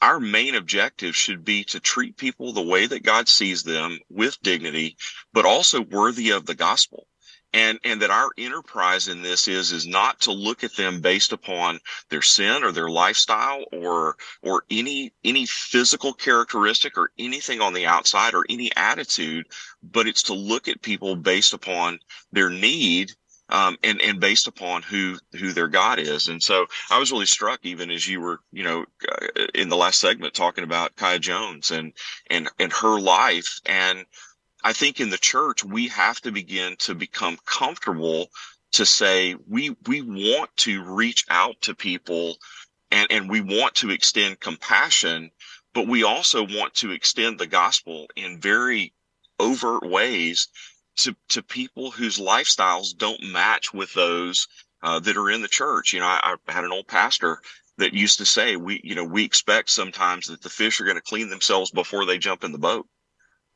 our 0.00 0.20
main 0.20 0.54
objective 0.54 1.14
should 1.16 1.44
be 1.44 1.64
to 1.64 1.80
treat 1.80 2.16
people 2.16 2.52
the 2.52 2.62
way 2.62 2.86
that 2.86 3.04
God 3.04 3.28
sees 3.28 3.62
them 3.62 3.98
with 4.08 4.40
dignity, 4.42 4.96
but 5.32 5.46
also 5.46 5.80
worthy 5.80 6.30
of 6.30 6.46
the 6.46 6.54
gospel 6.54 7.06
and 7.52 7.78
and 7.84 8.00
that 8.00 8.10
our 8.10 8.30
enterprise 8.38 9.08
in 9.08 9.22
this 9.22 9.48
is 9.48 9.72
is 9.72 9.86
not 9.86 10.20
to 10.20 10.32
look 10.32 10.64
at 10.64 10.76
them 10.76 11.00
based 11.00 11.32
upon 11.32 11.78
their 12.08 12.22
sin 12.22 12.64
or 12.64 12.72
their 12.72 12.90
lifestyle 12.90 13.64
or 13.72 14.16
or 14.42 14.64
any 14.70 15.12
any 15.24 15.46
physical 15.46 16.12
characteristic 16.12 16.96
or 16.96 17.10
anything 17.18 17.60
on 17.60 17.72
the 17.72 17.86
outside 17.86 18.34
or 18.34 18.44
any 18.48 18.70
attitude 18.76 19.46
but 19.82 20.06
it's 20.06 20.22
to 20.22 20.34
look 20.34 20.68
at 20.68 20.82
people 20.82 21.16
based 21.16 21.52
upon 21.52 21.98
their 22.32 22.50
need 22.50 23.12
um, 23.52 23.76
and 23.82 24.00
and 24.00 24.18
based 24.18 24.46
upon 24.48 24.82
who 24.82 25.18
who 25.38 25.52
their 25.52 25.68
God 25.68 25.98
is, 25.98 26.28
and 26.28 26.42
so 26.42 26.66
I 26.90 26.98
was 26.98 27.12
really 27.12 27.26
struck 27.26 27.60
even 27.64 27.90
as 27.90 28.08
you 28.08 28.20
were 28.20 28.40
you 28.50 28.64
know 28.64 28.86
uh, 29.10 29.44
in 29.54 29.68
the 29.68 29.76
last 29.76 30.00
segment 30.00 30.32
talking 30.32 30.64
about 30.64 30.96
Kaya 30.96 31.18
Jones 31.18 31.70
and 31.70 31.92
and 32.30 32.48
and 32.58 32.72
her 32.72 32.98
life, 32.98 33.60
and 33.66 34.06
I 34.64 34.72
think 34.72 35.00
in 35.00 35.10
the 35.10 35.18
church, 35.18 35.64
we 35.64 35.88
have 35.88 36.20
to 36.22 36.32
begin 36.32 36.76
to 36.80 36.94
become 36.94 37.38
comfortable 37.44 38.30
to 38.72 38.86
say 38.86 39.34
we, 39.48 39.76
we 39.86 40.00
want 40.00 40.50
to 40.58 40.82
reach 40.82 41.24
out 41.28 41.60
to 41.62 41.74
people 41.74 42.36
and, 42.90 43.06
and 43.10 43.30
we 43.30 43.40
want 43.40 43.74
to 43.76 43.90
extend 43.90 44.40
compassion, 44.40 45.30
but 45.74 45.88
we 45.88 46.04
also 46.04 46.42
want 46.42 46.74
to 46.74 46.90
extend 46.90 47.38
the 47.38 47.46
gospel 47.46 48.06
in 48.16 48.40
very 48.40 48.92
overt 49.40 49.82
ways 49.88 50.48
to, 50.96 51.16
to 51.30 51.42
people 51.42 51.90
whose 51.90 52.18
lifestyles 52.18 52.96
don't 52.96 53.22
match 53.22 53.72
with 53.72 53.92
those 53.94 54.46
uh, 54.82 55.00
that 55.00 55.16
are 55.16 55.30
in 55.30 55.42
the 55.42 55.48
church. 55.48 55.92
You 55.92 56.00
know, 56.00 56.06
I, 56.06 56.36
I 56.46 56.52
had 56.52 56.64
an 56.64 56.72
old 56.72 56.86
pastor 56.86 57.40
that 57.78 57.94
used 57.94 58.18
to 58.18 58.26
say, 58.26 58.56
we, 58.56 58.80
you 58.84 58.94
know, 58.94 59.04
we 59.04 59.24
expect 59.24 59.70
sometimes 59.70 60.26
that 60.26 60.42
the 60.42 60.50
fish 60.50 60.80
are 60.80 60.84
going 60.84 60.96
to 60.96 61.02
clean 61.02 61.30
themselves 61.30 61.70
before 61.70 62.04
they 62.04 62.18
jump 62.18 62.44
in 62.44 62.52
the 62.52 62.58
boat. 62.58 62.86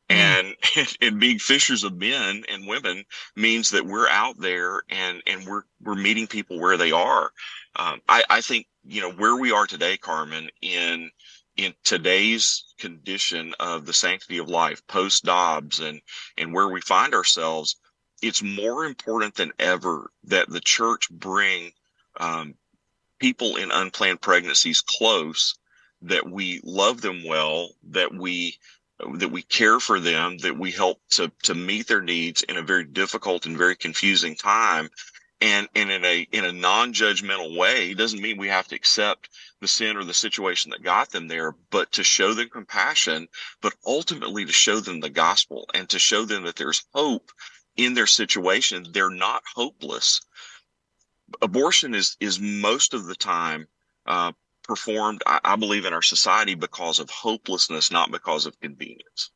And, 0.09 0.55
and 1.01 1.19
being 1.21 1.39
fishers 1.39 1.85
of 1.85 1.97
men 1.97 2.45
and 2.49 2.67
women 2.67 3.05
means 3.35 3.71
that 3.71 3.87
we're 3.87 4.09
out 4.09 4.39
there 4.39 4.83
and, 4.89 5.23
and 5.27 5.47
we're, 5.47 5.63
we're 5.83 5.95
meeting 5.97 6.27
people 6.27 6.61
where 6.61 6.77
they 6.77 6.93
are. 6.93 7.33
Um, 7.77 8.01
I, 8.09 8.23
I 8.31 8.41
think, 8.41 8.67
you 8.85 9.01
know, 9.01 9.13
where 9.13 9.37
we 9.37 9.51
are 9.53 9.67
today, 9.67 9.97
Carmen, 9.97 10.49
in, 10.63 11.11
in 11.57 11.75
today's 11.85 12.65
condition 12.79 13.55
of 13.59 13.87
the 13.87 13.93
sanctity 13.93 14.39
of 14.39 14.49
life, 14.49 14.87
post 14.87 15.25
Dobbs 15.25 15.81
and, 15.81 16.01
and 16.39 16.53
where 16.53 16.69
we 16.69 16.81
find 16.81 17.15
ourselves, 17.15 17.77
it's 18.23 18.43
more 18.43 18.85
important 18.85 19.35
than 19.35 19.53
ever 19.59 20.11
that 20.25 20.49
the 20.49 20.61
church 20.61 21.11
bring, 21.11 21.73
um, 22.19 22.55
people 23.19 23.57
in 23.57 23.71
unplanned 23.71 24.21
pregnancies 24.21 24.83
close, 24.83 25.57
that 26.03 26.31
we 26.31 26.61
love 26.63 27.01
them 27.01 27.25
well, 27.25 27.71
that 27.91 28.15
we, 28.15 28.59
that 29.15 29.31
we 29.31 29.43
care 29.43 29.79
for 29.79 30.00
them, 30.00 30.38
that 30.38 30.59
we 30.59 30.71
help 30.71 31.00
to, 31.11 31.31
to 31.43 31.55
meet 31.55 31.87
their 31.87 32.00
needs 32.00 32.43
in 32.45 32.57
a 32.57 32.62
very 32.62 32.85
difficult 32.85 33.47
and 33.47 33.57
very 33.57 33.76
confusing 33.76 34.35
time. 34.35 34.88
And, 35.43 35.69
and 35.75 35.91
in 35.91 36.03
a, 36.05 36.26
in 36.33 36.47
a 36.47 36.53
non-judgmental 36.53 37.59
way, 37.59 37.93
doesn't 37.93 38.23
mean 38.23 38.38
we 38.38 38.49
have 38.49 38.69
to 38.69 38.75
accept 38.75 39.29
the 39.61 39.69
sin 39.69 39.99
or 39.99 40.05
the 40.05 40.15
situation 40.15 40.71
that 40.71 40.83
got 40.83 41.11
them 41.11 41.29
there, 41.29 41.55
but 41.71 41.93
to 41.93 42.05
show 42.05 42.33
them 42.33 42.49
compassion, 42.49 43.29
but 43.61 43.75
ultimately 43.85 44.47
to 44.47 44.53
show 44.53 44.81
them 44.81 45.00
the 45.00 45.11
gospel 45.11 45.69
and 45.75 45.91
to 45.91 45.99
show 45.99 46.25
them 46.25 46.45
that 46.45 46.57
there's 46.57 46.85
hope 46.95 47.31
in 47.76 47.93
their 47.93 48.07
situation. 48.07 48.87
They're 48.91 49.11
not 49.11 49.43
hopeless. 49.55 50.23
Abortion 51.43 51.95
is, 51.95 52.17
is 52.19 52.41
most 52.41 52.95
of 52.95 53.05
the 53.05 53.17
time, 53.17 53.67
uh, 54.07 54.33
performed, 54.67 55.23
I, 55.27 55.41
I 55.45 55.57
believe, 55.57 55.85
in 55.85 55.93
our 55.93 56.03
society 56.03 56.55
because 56.55 56.99
of 56.99 57.11
hopelessness, 57.11 57.91
not 57.91 58.11
because 58.11 58.47
of 58.47 58.61
convenience. 58.61 59.31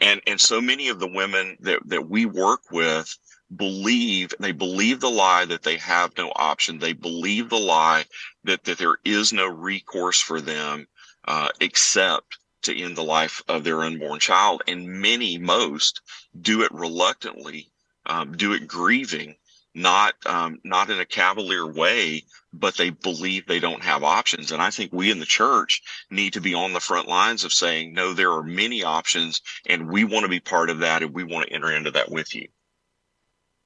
And 0.00 0.20
and 0.26 0.40
so 0.40 0.60
many 0.60 0.88
of 0.88 1.00
the 1.00 1.08
women 1.08 1.56
that 1.60 1.80
that 1.86 2.08
we 2.08 2.26
work 2.26 2.70
with 2.70 3.16
believe 3.54 4.32
they 4.38 4.52
believe 4.52 5.00
the 5.00 5.10
lie 5.10 5.44
that 5.46 5.62
they 5.62 5.76
have 5.78 6.16
no 6.16 6.32
option. 6.36 6.78
They 6.78 6.92
believe 6.92 7.48
the 7.48 7.58
lie 7.58 8.04
that 8.44 8.64
that 8.64 8.78
there 8.78 8.98
is 9.04 9.32
no 9.32 9.46
recourse 9.46 10.20
for 10.20 10.40
them 10.40 10.86
uh, 11.26 11.48
except 11.60 12.38
to 12.62 12.76
end 12.76 12.96
the 12.96 13.02
life 13.02 13.42
of 13.48 13.64
their 13.64 13.82
unborn 13.82 14.20
child. 14.20 14.62
And 14.68 14.86
many, 14.86 15.38
most, 15.38 16.00
do 16.40 16.62
it 16.62 16.72
reluctantly, 16.72 17.70
um, 18.06 18.36
do 18.36 18.52
it 18.52 18.66
grieving, 18.66 19.36
not 19.78 20.14
um, 20.26 20.58
not 20.64 20.90
in 20.90 21.00
a 21.00 21.06
cavalier 21.06 21.66
way, 21.66 22.24
but 22.52 22.76
they 22.76 22.90
believe 22.90 23.46
they 23.46 23.60
don't 23.60 23.82
have 23.82 24.02
options. 24.02 24.52
And 24.52 24.60
I 24.60 24.70
think 24.70 24.92
we 24.92 25.10
in 25.10 25.20
the 25.20 25.26
church 25.26 25.82
need 26.10 26.32
to 26.34 26.40
be 26.40 26.54
on 26.54 26.72
the 26.72 26.80
front 26.80 27.08
lines 27.08 27.44
of 27.44 27.52
saying, 27.52 27.92
no, 27.92 28.12
there 28.12 28.32
are 28.32 28.42
many 28.42 28.82
options, 28.82 29.40
and 29.66 29.88
we 29.88 30.04
want 30.04 30.24
to 30.24 30.28
be 30.28 30.40
part 30.40 30.70
of 30.70 30.80
that, 30.80 31.02
and 31.02 31.14
we 31.14 31.24
want 31.24 31.46
to 31.46 31.52
enter 31.52 31.72
into 31.72 31.90
that 31.92 32.10
with 32.10 32.34
you. 32.34 32.48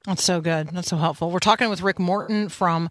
That's 0.05 0.23
so 0.23 0.41
good. 0.41 0.69
That's 0.69 0.89
so 0.89 0.97
helpful. 0.97 1.31
We're 1.31 1.39
talking 1.39 1.69
with 1.69 1.81
Rick 1.81 1.99
Morton 1.99 2.49
from 2.49 2.89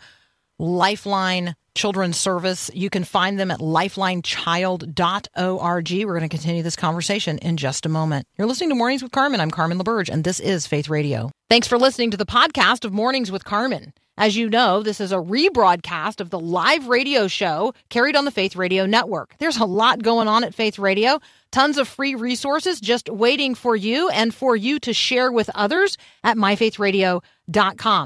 Lifeline 0.58 1.56
Children's 1.74 2.16
Service. 2.16 2.70
You 2.74 2.90
can 2.90 3.04
find 3.04 3.38
them 3.38 3.50
at 3.50 3.60
lifelinechild.org. 3.60 5.90
We're 5.90 6.18
going 6.18 6.28
to 6.28 6.28
continue 6.28 6.62
this 6.62 6.76
conversation 6.76 7.38
in 7.38 7.56
just 7.56 7.86
a 7.86 7.88
moment. 7.88 8.26
You're 8.36 8.46
listening 8.46 8.68
to 8.70 8.74
Mornings 8.74 9.02
with 9.02 9.12
Carmen. 9.12 9.40
I'm 9.40 9.50
Carmen 9.50 9.78
LaBerge, 9.78 10.08
and 10.08 10.24
this 10.24 10.40
is 10.40 10.66
Faith 10.66 10.88
Radio. 10.88 11.30
Thanks 11.48 11.68
for 11.68 11.78
listening 11.78 12.10
to 12.12 12.16
the 12.16 12.26
podcast 12.26 12.84
of 12.84 12.92
Mornings 12.92 13.32
with 13.32 13.44
Carmen. 13.44 13.92
As 14.18 14.36
you 14.36 14.50
know, 14.50 14.82
this 14.82 15.00
is 15.00 15.10
a 15.10 15.16
rebroadcast 15.16 16.20
of 16.20 16.28
the 16.28 16.38
live 16.38 16.88
radio 16.88 17.28
show 17.28 17.72
carried 17.88 18.14
on 18.14 18.26
the 18.26 18.30
Faith 18.30 18.56
Radio 18.56 18.84
Network. 18.84 19.34
There's 19.38 19.56
a 19.56 19.64
lot 19.64 20.02
going 20.02 20.28
on 20.28 20.44
at 20.44 20.54
Faith 20.54 20.78
Radio, 20.78 21.18
tons 21.50 21.78
of 21.78 21.88
free 21.88 22.14
resources 22.14 22.78
just 22.78 23.08
waiting 23.08 23.54
for 23.54 23.74
you 23.74 24.10
and 24.10 24.34
for 24.34 24.54
you 24.54 24.78
to 24.80 24.92
share 24.92 25.32
with 25.32 25.48
others 25.54 25.96
at 26.22 26.36
myfaithradio.com. 26.36 27.22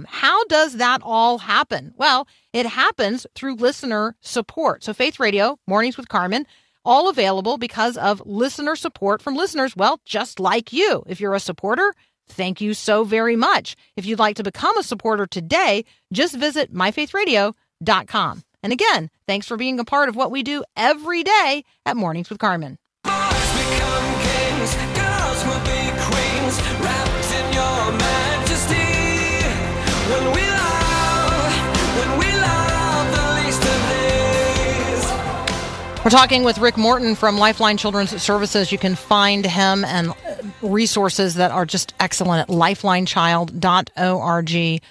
How 0.08 0.44
does 0.44 0.78
that 0.78 1.00
all 1.02 1.38
happen? 1.38 1.92
Well, 1.96 2.26
it 2.52 2.66
happens 2.66 3.26
through 3.34 3.56
listener 3.56 4.16
support. 4.20 4.82
So, 4.84 4.92
Faith 4.92 5.20
Radio, 5.20 5.58
Mornings 5.66 5.96
with 5.96 6.08
Carmen, 6.08 6.46
all 6.84 7.08
available 7.08 7.58
because 7.58 7.96
of 7.96 8.22
listener 8.24 8.76
support 8.76 9.20
from 9.20 9.36
listeners, 9.36 9.76
well, 9.76 10.00
just 10.04 10.40
like 10.40 10.72
you. 10.72 11.02
If 11.06 11.20
you're 11.20 11.34
a 11.34 11.40
supporter, 11.40 11.92
Thank 12.28 12.60
you 12.60 12.74
so 12.74 13.04
very 13.04 13.36
much. 13.36 13.76
If 13.96 14.04
you'd 14.06 14.18
like 14.18 14.36
to 14.36 14.42
become 14.42 14.76
a 14.78 14.82
supporter 14.82 15.26
today, 15.26 15.84
just 16.12 16.34
visit 16.34 16.74
myfaithradio.com. 16.74 18.42
And 18.62 18.72
again, 18.72 19.10
thanks 19.26 19.46
for 19.46 19.56
being 19.56 19.78
a 19.78 19.84
part 19.84 20.08
of 20.08 20.16
what 20.16 20.30
we 20.30 20.42
do 20.42 20.64
every 20.76 21.22
day 21.22 21.64
at 21.84 21.96
Mornings 21.96 22.28
with 22.28 22.38
Carmen. 22.38 22.78
We're 36.06 36.10
talking 36.10 36.44
with 36.44 36.58
Rick 36.58 36.76
Morton 36.76 37.16
from 37.16 37.36
Lifeline 37.36 37.78
Children's 37.78 38.22
Services. 38.22 38.70
You 38.70 38.78
can 38.78 38.94
find 38.94 39.44
him 39.44 39.84
and 39.84 40.14
resources 40.62 41.34
that 41.34 41.50
are 41.50 41.66
just 41.66 41.94
excellent 41.98 42.48
at 42.48 42.54
lifelinechild.org. 42.54 44.82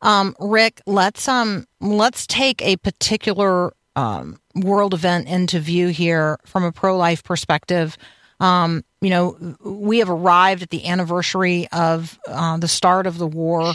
Um, 0.00 0.36
Rick, 0.38 0.80
let's 0.86 1.26
um 1.26 1.66
let's 1.80 2.24
take 2.24 2.62
a 2.62 2.76
particular 2.76 3.72
um, 3.96 4.38
world 4.54 4.94
event 4.94 5.26
into 5.26 5.58
view 5.58 5.88
here 5.88 6.38
from 6.46 6.62
a 6.62 6.70
pro 6.70 6.96
life 6.96 7.24
perspective. 7.24 7.98
Um, 8.38 8.84
you 9.00 9.10
know, 9.10 9.56
we 9.64 9.98
have 9.98 10.08
arrived 10.08 10.62
at 10.62 10.70
the 10.70 10.86
anniversary 10.86 11.66
of 11.72 12.16
uh, 12.28 12.58
the 12.58 12.68
start 12.68 13.08
of 13.08 13.18
the 13.18 13.26
war 13.26 13.72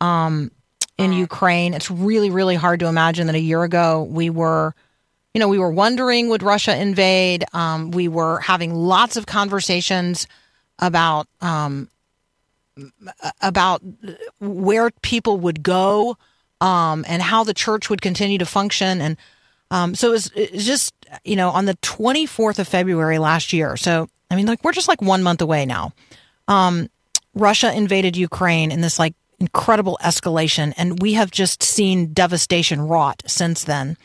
um, 0.00 0.50
in 0.96 1.12
Ukraine. 1.12 1.74
It's 1.74 1.90
really, 1.90 2.30
really 2.30 2.56
hard 2.56 2.80
to 2.80 2.86
imagine 2.86 3.26
that 3.26 3.36
a 3.36 3.38
year 3.38 3.64
ago 3.64 4.04
we 4.04 4.30
were, 4.30 4.74
you 5.34 5.40
know, 5.40 5.48
we 5.48 5.58
were 5.58 5.72
wondering 5.72 6.28
would 6.28 6.42
Russia 6.42 6.76
invade. 6.76 7.44
Um, 7.52 7.90
we 7.90 8.08
were 8.08 8.40
having 8.40 8.74
lots 8.74 9.16
of 9.16 9.26
conversations 9.26 10.26
about 10.78 11.26
um, 11.40 11.88
about 13.40 13.82
where 14.40 14.90
people 15.02 15.38
would 15.38 15.62
go 15.62 16.16
um, 16.60 17.04
and 17.08 17.20
how 17.20 17.44
the 17.44 17.54
church 17.54 17.90
would 17.90 18.00
continue 18.00 18.38
to 18.38 18.46
function. 18.46 19.00
And 19.00 19.16
um, 19.70 19.94
so 19.94 20.08
it 20.08 20.12
was, 20.12 20.32
it 20.34 20.52
was 20.52 20.66
just, 20.66 20.94
you 21.24 21.36
know, 21.36 21.50
on 21.50 21.64
the 21.64 21.74
24th 21.76 22.58
of 22.58 22.68
February 22.68 23.18
last 23.18 23.52
year. 23.52 23.76
So, 23.76 24.08
I 24.30 24.36
mean, 24.36 24.46
like, 24.46 24.62
we're 24.64 24.72
just 24.72 24.88
like 24.88 25.02
one 25.02 25.22
month 25.22 25.40
away 25.40 25.66
now. 25.66 25.92
Um, 26.48 26.88
Russia 27.34 27.74
invaded 27.74 28.16
Ukraine 28.16 28.70
in 28.70 28.80
this 28.80 28.98
like 28.98 29.14
incredible 29.38 29.98
escalation, 30.02 30.72
and 30.76 31.00
we 31.02 31.14
have 31.14 31.30
just 31.30 31.62
seen 31.62 32.12
devastation 32.12 32.80
wrought 32.82 33.22
since 33.26 33.64
then. 33.64 33.96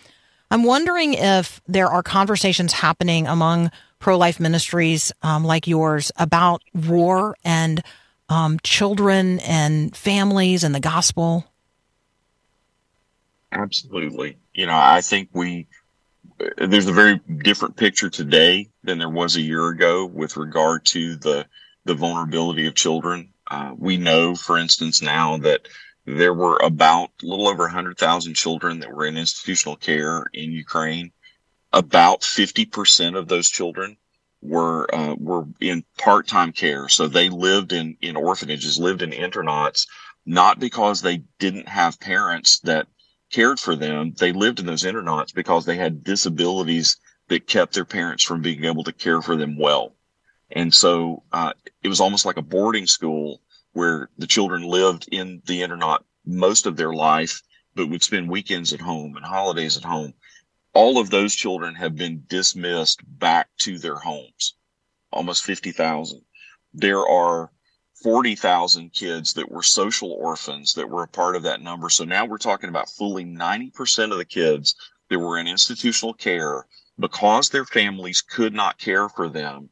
I'm 0.50 0.64
wondering 0.64 1.14
if 1.14 1.62
there 1.68 1.88
are 1.88 2.04
conversations 2.04 2.74
happening 2.74 3.28
among 3.28 3.72
pro 4.00 4.18
life 4.18 4.40
ministries 4.40 5.12
um, 5.22 5.44
like 5.44 5.68
yours 5.68 6.12
about 6.18 6.62
war 6.74 7.36
and 7.44 7.84
um, 8.30 8.60
children 8.64 9.40
and 9.40 9.96
families 9.96 10.64
and 10.64 10.74
the 10.76 10.80
gospel? 10.80 11.46
Absolutely. 13.52 14.38
You 14.54 14.66
know, 14.66 14.78
I 14.78 15.02
think 15.02 15.30
we 15.34 15.68
there's 16.58 16.88
a 16.88 16.94
very 16.94 17.18
different 17.18 17.78
picture 17.78 18.10
today 18.10 18.70
than 18.84 19.00
there 19.00 19.10
was 19.10 19.36
a 19.36 19.42
year 19.42 19.70
ago 19.70 20.06
with 20.06 20.38
regard 20.38 20.86
to 20.86 21.16
the 21.16 21.48
the 21.86 21.96
vulnerability 21.96 22.68
of 22.68 22.76
children. 22.76 23.30
Uh, 23.50 23.74
we 23.78 23.96
know, 23.96 24.36
for 24.36 24.58
instance, 24.58 25.02
now 25.02 25.38
that 25.38 25.68
there 26.08 26.34
were 26.34 26.58
about 26.64 27.12
a 27.22 27.26
little 27.26 27.50
over 27.50 27.64
100,000 27.64 28.34
children 28.34 28.80
that 28.80 28.94
were 28.94 29.06
in 29.06 29.18
institutional 29.18 29.76
care 29.76 30.26
in 30.34 30.54
Ukraine. 30.54 31.12
About 31.74 32.22
50% 32.22 33.18
of 33.18 33.28
those 33.28 33.50
children 33.50 33.98
were 34.42 34.88
uh, 34.96 35.16
were 35.20 35.46
in 35.60 35.84
part 35.98 36.26
time 36.28 36.54
care, 36.54 36.88
so 36.88 37.08
they 37.08 37.28
lived 37.28 37.74
in 37.74 37.98
in 38.02 38.16
orphanages, 38.16 38.80
lived 38.80 39.02
in 39.02 39.12
internats, 39.12 39.86
not 40.26 40.60
because 40.60 41.02
they 41.02 41.24
didn't 41.40 41.68
have 41.68 42.00
parents 42.00 42.60
that 42.60 42.88
cared 43.30 43.60
for 43.60 43.76
them. 43.76 44.14
They 44.18 44.32
lived 44.32 44.62
in 44.62 44.66
those 44.66 44.86
internats 44.86 45.34
because 45.34 45.66
they 45.66 45.76
had 45.76 46.06
disabilities 46.06 46.96
that 47.28 47.48
kept 47.48 47.74
their 47.74 47.86
parents 47.86 48.24
from 48.24 48.42
being 48.42 48.64
able 48.64 48.86
to 48.86 48.94
care 48.94 49.22
for 49.22 49.36
them 49.36 49.58
well. 49.58 49.94
And 50.52 50.74
so 50.74 51.24
uh, 51.34 51.52
it 51.84 51.90
was 51.90 52.00
almost 52.00 52.26
like 52.26 52.38
a 52.38 52.42
boarding 52.42 52.88
school 52.88 53.42
where 53.78 54.10
the 54.18 54.28
children 54.28 54.64
lived 54.64 55.08
in 55.12 55.42
the 55.46 55.62
internat 55.62 56.00
most 56.26 56.66
of 56.66 56.76
their 56.76 56.94
life, 56.94 57.42
but 57.76 57.90
would 57.90 58.04
spend 58.04 58.30
weekends 58.30 58.74
at 58.74 58.82
home 58.82 59.16
and 59.16 59.26
holidays 59.26 59.78
at 59.78 59.84
home 59.84 60.14
all 60.78 61.00
of 61.00 61.10
those 61.10 61.34
children 61.34 61.74
have 61.74 61.96
been 61.96 62.24
dismissed 62.28 63.02
back 63.18 63.50
to 63.58 63.80
their 63.80 63.96
homes, 63.96 64.54
almost 65.12 65.44
50,000. 65.44 66.22
There 66.72 67.04
are 67.08 67.52
40,000 68.04 68.94
kids 68.94 69.34
that 69.34 69.50
were 69.50 69.64
social 69.64 70.12
orphans 70.12 70.76
that 70.76 70.88
were 70.88 71.02
a 71.02 71.08
part 71.08 71.36
of 71.36 71.42
that 71.44 71.62
number. 71.62 71.90
So 71.90 72.04
now 72.04 72.26
we're 72.26 72.38
talking 72.38 72.70
about 72.70 72.92
fully 72.92 73.26
90% 73.26 74.12
of 74.12 74.20
the 74.20 74.26
kids 74.26 74.76
that 75.10 75.18
were 75.18 75.40
in 75.40 75.48
institutional 75.48 76.14
care 76.14 76.68
because 77.00 77.50
their 77.50 77.66
families 77.66 78.22
could 78.22 78.54
not 78.54 78.78
care 78.78 79.10
for 79.10 79.30
them, 79.30 79.70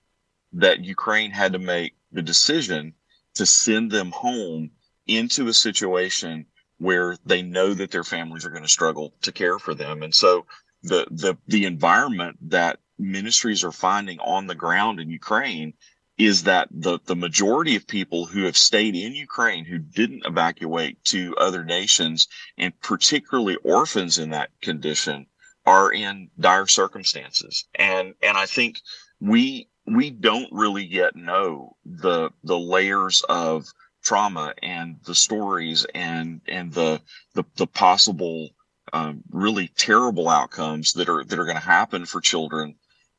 that 0.54 0.84
Ukraine 0.84 1.30
had 1.30 1.54
to 1.54 1.60
make 1.60 1.94
the 2.12 2.24
decision 2.24 2.96
to 3.36 3.46
send 3.46 3.92
them 3.92 4.12
home 4.12 4.72
into 5.08 5.48
a 5.48 5.54
situation 5.54 6.46
where 6.78 7.18
they 7.26 7.42
know 7.42 7.74
that 7.74 7.92
their 7.92 8.04
families 8.04 8.46
are 8.46 8.50
going 8.50 8.64
to 8.64 8.70
struggle 8.70 9.14
to 9.22 9.32
care 9.32 9.60
for 9.60 9.74
them. 9.74 10.04
And 10.04 10.14
so 10.14 10.46
the 10.84 11.08
the 11.10 11.38
the 11.48 11.66
environment 11.66 12.38
that 12.50 12.80
ministries 12.98 13.64
are 13.64 13.72
finding 13.72 14.20
on 14.20 14.48
the 14.48 14.56
ground 14.56 15.00
in 15.00 15.10
Ukraine 15.10 15.74
is 16.18 16.44
that 16.44 16.70
the 16.72 17.00
the 17.06 17.16
majority 17.16 17.76
of 17.76 17.88
people 17.88 18.26
who 18.26 18.44
have 18.44 18.58
stayed 18.58 18.96
in 18.96 19.14
Ukraine 19.14 19.66
who 19.66 19.80
didn't 19.80 20.26
evacuate 20.26 21.04
to 21.06 21.36
other 21.38 21.64
nations 21.64 22.28
and 22.58 22.80
particularly 22.82 23.58
orphans 23.64 24.18
in 24.18 24.30
that 24.30 24.50
condition 24.62 25.26
are 25.66 25.92
in 25.92 26.30
dire 26.40 26.68
circumstances 26.68 27.66
and 27.76 28.14
and 28.22 28.38
I 28.38 28.46
think 28.46 28.80
we 29.20 29.68
we 29.86 30.10
don't 30.10 30.52
really 30.52 30.84
yet 30.84 31.16
know 31.16 31.76
the 31.86 32.32
the 32.44 32.58
layers 32.58 33.22
of 33.30 33.72
trauma 34.04 34.54
and 34.62 34.98
the 35.06 35.16
stories 35.16 35.86
and 35.94 36.42
and 36.48 36.72
the 36.74 37.02
the, 37.34 37.44
the 37.56 37.68
possible 37.68 38.50
um, 38.94 39.24
really 39.32 39.68
terrible 39.76 40.30
outcomes 40.30 40.94
that 40.94 41.10
are 41.10 41.24
that 41.24 41.40
are 41.40 41.46
going 41.46 41.58
to 41.58 41.62
happen 41.62 42.06
for 42.06 42.22
children, 42.22 42.76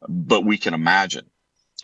but 0.09 0.45
we 0.45 0.59
can 0.59 0.75
imagine. 0.75 1.29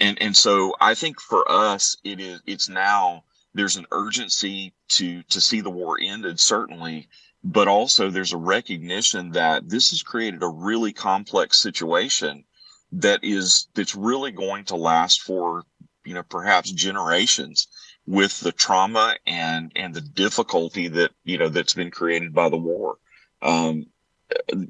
And 0.01 0.21
and 0.21 0.37
so 0.37 0.75
I 0.81 0.95
think 0.95 1.21
for 1.21 1.51
us 1.51 1.97
it 2.05 2.21
is 2.21 2.41
it's 2.47 2.69
now 2.69 3.25
there's 3.55 3.77
an 3.77 3.87
urgency 3.93 4.73
to 4.91 5.23
to 5.25 5.41
see 5.41 5.61
the 5.61 5.71
war 5.71 5.99
ended 6.01 6.41
certainly, 6.41 7.09
but 7.45 7.69
also 7.69 8.11
there's 8.11 8.33
a 8.33 8.39
recognition 8.39 9.31
that 9.33 9.69
this 9.69 9.91
has 9.91 10.03
created 10.03 10.43
a 10.43 10.49
really 10.49 10.93
complex 10.93 11.61
situation 11.61 12.45
that 12.93 13.25
is 13.25 13.69
that's 13.75 13.95
really 13.95 14.31
going 14.31 14.65
to 14.65 14.77
last 14.77 15.23
for 15.23 15.65
you 16.05 16.15
know 16.15 16.23
perhaps 16.23 16.71
generations 16.71 17.69
with 18.07 18.39
the 18.41 18.53
trauma 18.53 19.17
and 19.27 19.73
and 19.77 19.95
the 19.95 20.01
difficulty 20.01 20.89
that 20.89 21.11
you 21.25 21.39
know 21.39 21.49
that's 21.49 21.75
been 21.75 21.91
created 21.91 22.35
by 22.35 22.49
the 22.49 22.57
war 22.57 22.97
um, 23.43 23.87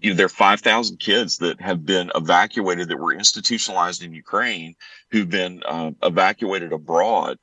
you 0.00 0.10
know, 0.10 0.16
there 0.16 0.26
are 0.26 0.30
5,000 0.30 0.98
kids 0.98 1.38
that 1.38 1.60
have 1.60 1.84
been 1.84 2.10
evacuated 2.14 2.88
that 2.88 2.98
were 2.98 3.12
institutionalized 3.12 4.02
in 4.02 4.12
Ukraine 4.12 4.74
who've 5.10 5.28
been 5.28 5.62
uh, 5.64 5.92
evacuated 6.02 6.72
abroad. 6.72 7.38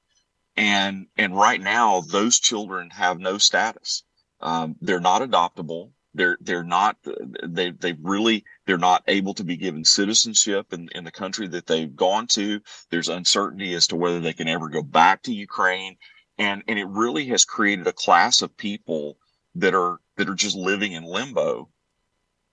And, 0.57 1.07
and 1.17 1.35
right 1.35 1.61
now, 1.61 2.01
those 2.01 2.39
children 2.39 2.89
have 2.89 3.19
no 3.19 3.37
status. 3.37 4.03
Um, 4.41 4.75
they're 4.81 4.99
not 4.99 5.21
adoptable. 5.21 5.91
They're, 6.13 6.37
they're 6.41 6.63
not, 6.63 6.97
they, 7.43 7.71
they 7.71 7.93
really, 7.93 8.43
they're 8.69 8.77
not 8.77 9.03
able 9.07 9.33
to 9.33 9.43
be 9.43 9.57
given 9.57 9.83
citizenship 9.83 10.73
in, 10.73 10.89
in 10.93 11.03
the 11.03 11.11
country 11.11 11.47
that 11.47 11.65
they've 11.65 11.95
gone 11.95 12.27
to. 12.27 12.61
There's 12.91 13.09
uncertainty 13.09 13.73
as 13.73 13.87
to 13.87 13.95
whether 13.95 14.19
they 14.19 14.31
can 14.31 14.47
ever 14.47 14.69
go 14.69 14.83
back 14.83 15.23
to 15.23 15.33
Ukraine. 15.33 15.97
And, 16.37 16.61
and 16.67 16.77
it 16.77 16.85
really 16.85 17.25
has 17.29 17.45
created 17.45 17.87
a 17.87 17.93
class 17.93 18.43
of 18.43 18.55
people 18.55 19.17
that 19.55 19.73
are 19.73 19.97
that 20.17 20.29
are 20.29 20.35
just 20.35 20.55
living 20.55 20.91
in 20.91 21.03
limbo. 21.03 21.67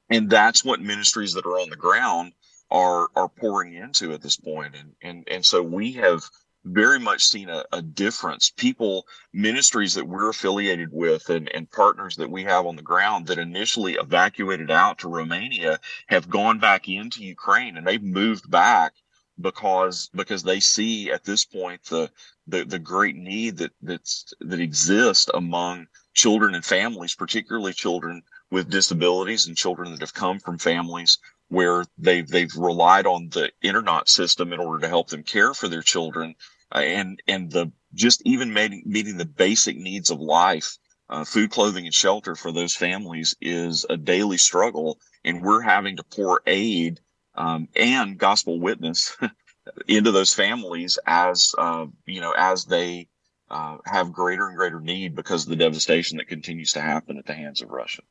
And 0.09 0.31
that's 0.31 0.65
what 0.65 0.81
ministries 0.81 1.35
that 1.35 1.45
are 1.45 1.59
on 1.59 1.69
the 1.69 1.77
ground 1.77 2.33
are 2.71 3.09
are 3.15 3.29
pouring 3.29 3.75
into 3.75 4.15
at 4.15 4.23
this 4.23 4.37
point. 4.37 4.75
And 4.75 4.95
and 5.03 5.29
and 5.31 5.45
so 5.45 5.63
we 5.63 5.93
have 5.93 6.23
very 6.67 6.99
much 6.99 7.25
seen 7.25 7.49
a, 7.49 7.65
a 7.73 7.81
difference. 7.81 8.51
People, 8.51 9.07
ministries 9.33 9.95
that 9.95 10.07
we're 10.07 10.29
affiliated 10.29 10.89
with 10.93 11.31
and, 11.31 11.49
and 11.51 11.71
partners 11.71 12.17
that 12.17 12.31
we 12.31 12.43
have 12.43 12.67
on 12.67 12.77
the 12.77 12.83
ground 12.83 13.27
that 13.27 13.39
initially 13.39 13.95
evacuated 13.95 14.71
out 14.71 14.99
to 14.99 15.09
Romania 15.09 15.79
have 16.09 16.29
gone 16.29 16.59
back 16.59 16.89
into 16.89 17.25
Ukraine 17.25 17.77
and 17.77 17.87
they've 17.87 18.03
moved 18.03 18.51
back 18.51 18.95
because 19.41 20.09
because 20.15 20.43
they 20.43 20.61
see 20.61 21.11
at 21.11 21.25
this 21.25 21.45
point 21.45 21.85
the 21.85 22.11
the, 22.47 22.65
the 22.65 22.79
great 22.79 23.17
need 23.17 23.59
that 23.59 23.73
that's 23.83 24.33
that 24.41 24.61
exists 24.61 25.31
among 25.35 25.87
children 26.15 26.55
and 26.55 26.65
families, 26.65 27.15
particularly 27.15 27.73
children 27.73 28.23
with 28.51 28.71
disabilities 28.71 29.47
and 29.47 29.57
children 29.57 29.91
that 29.91 30.01
have 30.01 30.15
come 30.15 30.39
from 30.39 30.59
families 30.59 31.19
where 31.49 31.85
they've 31.99 32.27
they've 32.29 32.55
relied 32.57 33.07
on 33.07 33.29
the 33.31 33.53
internat 33.63 34.09
system 34.09 34.53
in 34.53 34.59
order 34.61 34.81
to 34.81 34.89
help 34.89 35.09
them 35.09 35.23
care 35.23 35.55
for 35.55 35.69
their 35.69 35.83
children 35.83 36.35
uh, 36.75 36.79
and 36.79 37.23
and 37.27 37.51
the 37.51 37.71
just 37.95 38.23
even 38.25 38.53
meeting, 38.53 38.83
meeting 38.85 39.17
the 39.17 39.25
basic 39.25 39.77
needs 39.77 40.11
of 40.11 40.21
life 40.21 40.79
uh, 41.09 41.25
food 41.25 41.51
clothing 41.51 41.85
and 41.85 41.95
shelter 41.95 42.35
for 42.35 42.53
those 42.53 42.75
families 42.75 43.37
is 43.41 43.87
a 43.89 43.97
daily 43.97 44.37
struggle 44.37 44.99
and 45.25 45.43
we're 45.43 45.61
having 45.61 45.97
to 45.97 46.03
pour 46.03 46.41
aid 46.47 47.01
um, 47.37 47.69
and 47.77 48.19
gospel 48.19 48.59
witness 48.59 49.17
into 49.89 50.11
those 50.11 50.35
families 50.35 50.99
as 51.07 51.55
uh, 51.59 51.87
you 52.07 52.21
know 52.21 52.35
as 52.37 52.65
they 52.65 53.07
uh, 53.51 53.77
have 53.85 54.13
greater 54.13 54.49
and 54.49 54.57
greater 54.57 54.81
need 54.81 55.15
because 55.15 55.45
of 55.45 55.51
the 55.51 55.57
devastation 55.57 56.19
that 56.19 56.29
continues 56.29 56.73
to 56.73 56.81
happen 56.81 57.19
at 57.19 57.27
the 57.27 57.35
hands 57.35 57.63
of 57.63 57.71
Russia. 57.71 58.03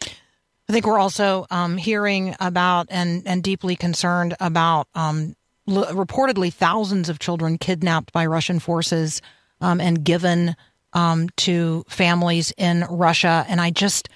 I 0.00 0.72
think 0.72 0.86
we're 0.86 0.98
also 0.98 1.46
um, 1.50 1.78
hearing 1.78 2.36
about 2.38 2.88
and 2.90 3.26
and 3.26 3.42
deeply 3.42 3.74
concerned 3.74 4.36
about 4.38 4.86
um, 4.94 5.34
l- 5.68 5.86
reportedly 5.86 6.52
thousands 6.52 7.08
of 7.08 7.18
children 7.18 7.58
kidnapped 7.58 8.12
by 8.12 8.26
Russian 8.26 8.58
forces 8.58 9.20
um, 9.60 9.80
and 9.80 10.04
given 10.04 10.56
um, 10.92 11.28
to 11.36 11.84
families 11.88 12.52
in 12.56 12.84
Russia, 12.88 13.44
and 13.48 13.60
I 13.60 13.70
just 13.70 14.08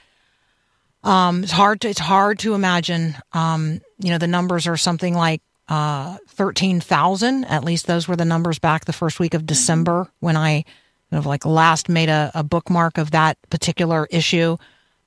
um, 1.05 1.43
it's 1.43 1.53
hard 1.53 1.81
to 1.83 1.89
it's 1.89 2.01
hard 2.01 2.39
to 2.41 2.55
imagine. 2.55 3.17
Um, 3.33 3.81
you 3.99 4.11
know, 4.11 4.19
the 4.19 4.27
numbers 4.27 4.67
are 4.67 4.77
something 4.77 5.15
like 5.15 5.43
uh, 5.69 6.17
thirteen 6.29 6.81
thousand. 6.81 7.45
At 7.45 7.65
least 7.65 7.87
those 7.87 8.09
were 8.09 8.17
the 8.17 8.25
numbers 8.25 8.59
back 8.59 8.85
the 8.85 8.93
first 8.93 9.21
week 9.21 9.35
of 9.35 9.47
December 9.47 10.11
when 10.21 10.37
I 10.37 10.65
kind 11.11 11.19
of 11.19 11.27
like 11.27 11.45
last 11.45 11.89
made 11.89 12.09
a, 12.09 12.31
a 12.35 12.43
bookmark 12.43 12.99
of 12.99 13.11
that 13.11 13.37
particular 13.51 14.07
issue. 14.11 14.57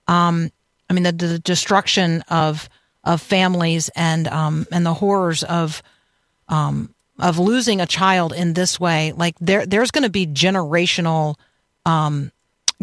Um, 0.07 0.51
I 0.89 0.93
mean, 0.93 1.03
the, 1.03 1.11
the 1.13 1.39
destruction 1.39 2.21
of 2.29 2.69
of 3.03 3.21
families 3.21 3.89
and 3.95 4.27
um, 4.27 4.67
and 4.71 4.85
the 4.85 4.93
horrors 4.93 5.43
of 5.43 5.81
um, 6.47 6.93
of 7.19 7.39
losing 7.39 7.81
a 7.81 7.85
child 7.85 8.33
in 8.33 8.53
this 8.53 8.79
way. 8.79 9.11
Like 9.13 9.35
there, 9.39 9.65
there's 9.65 9.91
going 9.91 10.03
to 10.03 10.09
be 10.09 10.27
generational 10.27 11.35
um, 11.85 12.31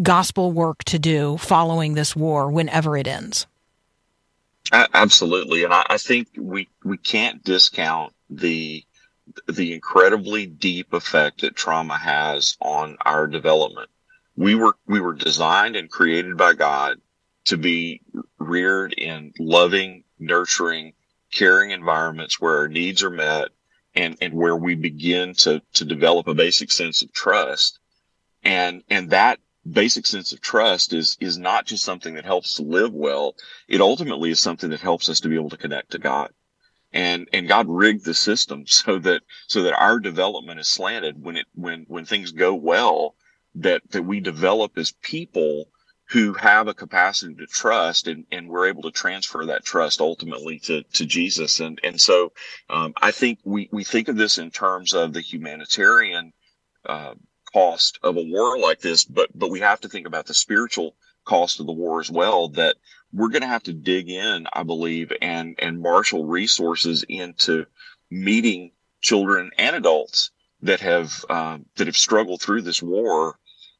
gospel 0.01 0.51
work 0.51 0.83
to 0.85 0.99
do 0.99 1.37
following 1.37 1.93
this 1.93 2.15
war, 2.15 2.49
whenever 2.49 2.97
it 2.97 3.07
ends. 3.07 3.45
Absolutely, 4.71 5.63
and 5.63 5.73
I, 5.73 5.85
I 5.89 5.97
think 5.97 6.29
we 6.37 6.69
we 6.83 6.97
can't 6.97 7.43
discount 7.43 8.13
the 8.29 8.83
the 9.47 9.73
incredibly 9.73 10.45
deep 10.45 10.93
effect 10.93 11.41
that 11.41 11.55
trauma 11.55 11.97
has 11.97 12.57
on 12.59 12.97
our 13.05 13.27
development. 13.27 13.89
We 14.35 14.55
were 14.55 14.75
we 14.87 14.99
were 14.99 15.13
designed 15.13 15.75
and 15.75 15.91
created 15.91 16.37
by 16.37 16.53
God 16.53 16.99
to 17.45 17.57
be 17.57 18.01
reared 18.39 18.93
in 18.93 19.33
loving, 19.37 20.05
nurturing, 20.17 20.93
caring 21.33 21.71
environments 21.71 22.39
where 22.39 22.57
our 22.57 22.67
needs 22.67 23.03
are 23.03 23.09
met 23.09 23.49
and, 23.95 24.17
and 24.21 24.33
where 24.33 24.55
we 24.55 24.75
begin 24.75 25.33
to, 25.33 25.61
to 25.73 25.85
develop 25.85 26.27
a 26.27 26.33
basic 26.33 26.71
sense 26.71 27.01
of 27.01 27.11
trust. 27.11 27.79
And, 28.43 28.83
and 28.89 29.09
that 29.09 29.39
basic 29.69 30.05
sense 30.05 30.33
of 30.33 30.41
trust 30.41 30.93
is, 30.93 31.17
is 31.19 31.37
not 31.37 31.65
just 31.65 31.83
something 31.83 32.15
that 32.15 32.25
helps 32.25 32.55
to 32.55 32.63
live 32.63 32.93
well. 32.93 33.35
It 33.67 33.81
ultimately 33.81 34.31
is 34.31 34.39
something 34.39 34.69
that 34.71 34.81
helps 34.81 35.09
us 35.09 35.19
to 35.21 35.29
be 35.29 35.35
able 35.35 35.49
to 35.49 35.57
connect 35.57 35.91
to 35.91 35.99
God. 35.99 36.31
And, 36.91 37.27
and 37.33 37.47
God 37.47 37.67
rigged 37.67 38.05
the 38.05 38.13
system 38.13 38.65
so 38.67 38.99
that, 38.99 39.21
so 39.47 39.63
that 39.63 39.79
our 39.79 39.99
development 39.99 40.59
is 40.59 40.67
slanted 40.67 41.23
when 41.23 41.37
it, 41.37 41.47
when, 41.55 41.85
when 41.87 42.05
things 42.05 42.31
go 42.31 42.53
well, 42.53 43.15
that, 43.55 43.81
that 43.91 44.03
we 44.03 44.19
develop 44.19 44.77
as 44.77 44.91
people 45.01 45.69
who 46.13 46.33
have 46.33 46.67
a 46.67 46.75
capacity 46.75 47.33
to 47.33 47.47
trust 47.47 48.07
and, 48.07 48.23
and 48.31 48.47
we're 48.47 48.67
able 48.67 48.83
to 48.83 48.91
transfer 48.91 49.47
that 49.47 49.65
trust 49.65 49.99
ultimately 49.99 50.59
to, 50.59 50.83
to 50.93 51.07
Jesus. 51.07 51.59
And, 51.59 51.79
and 51.83 51.99
so, 51.99 52.33
um, 52.69 52.93
I 53.01 53.09
think 53.09 53.39
we, 53.43 53.67
we 53.71 53.83
think 53.83 54.09
of 54.09 54.15
this 54.15 54.37
in 54.37 54.51
terms 54.51 54.93
of 54.93 55.13
the 55.13 55.21
humanitarian, 55.21 56.31
uh, 56.85 57.15
cost 57.51 57.97
of 58.03 58.17
a 58.17 58.23
war 58.23 58.59
like 58.59 58.79
this, 58.79 59.03
but, 59.03 59.27
but 59.33 59.49
we 59.49 59.59
have 59.61 59.81
to 59.81 59.89
think 59.89 60.05
about 60.05 60.27
the 60.27 60.35
spiritual 60.35 60.95
cost 61.25 61.59
of 61.59 61.65
the 61.65 61.71
war 61.71 61.99
as 61.99 62.11
well, 62.11 62.47
that 62.49 62.75
we're 63.11 63.29
going 63.29 63.41
to 63.41 63.47
have 63.47 63.63
to 63.63 63.73
dig 63.73 64.07
in, 64.07 64.45
I 64.53 64.61
believe, 64.61 65.11
and, 65.19 65.55
and 65.57 65.81
marshal 65.81 66.25
resources 66.25 67.03
into 67.09 67.65
meeting 68.11 68.71
children 69.01 69.49
and 69.57 69.75
adults 69.75 70.29
that 70.61 70.81
have, 70.81 71.25
um, 71.31 71.65
that 71.77 71.87
have 71.87 71.97
struggled 71.97 72.39
through 72.39 72.61
this 72.61 72.83
war 72.83 73.39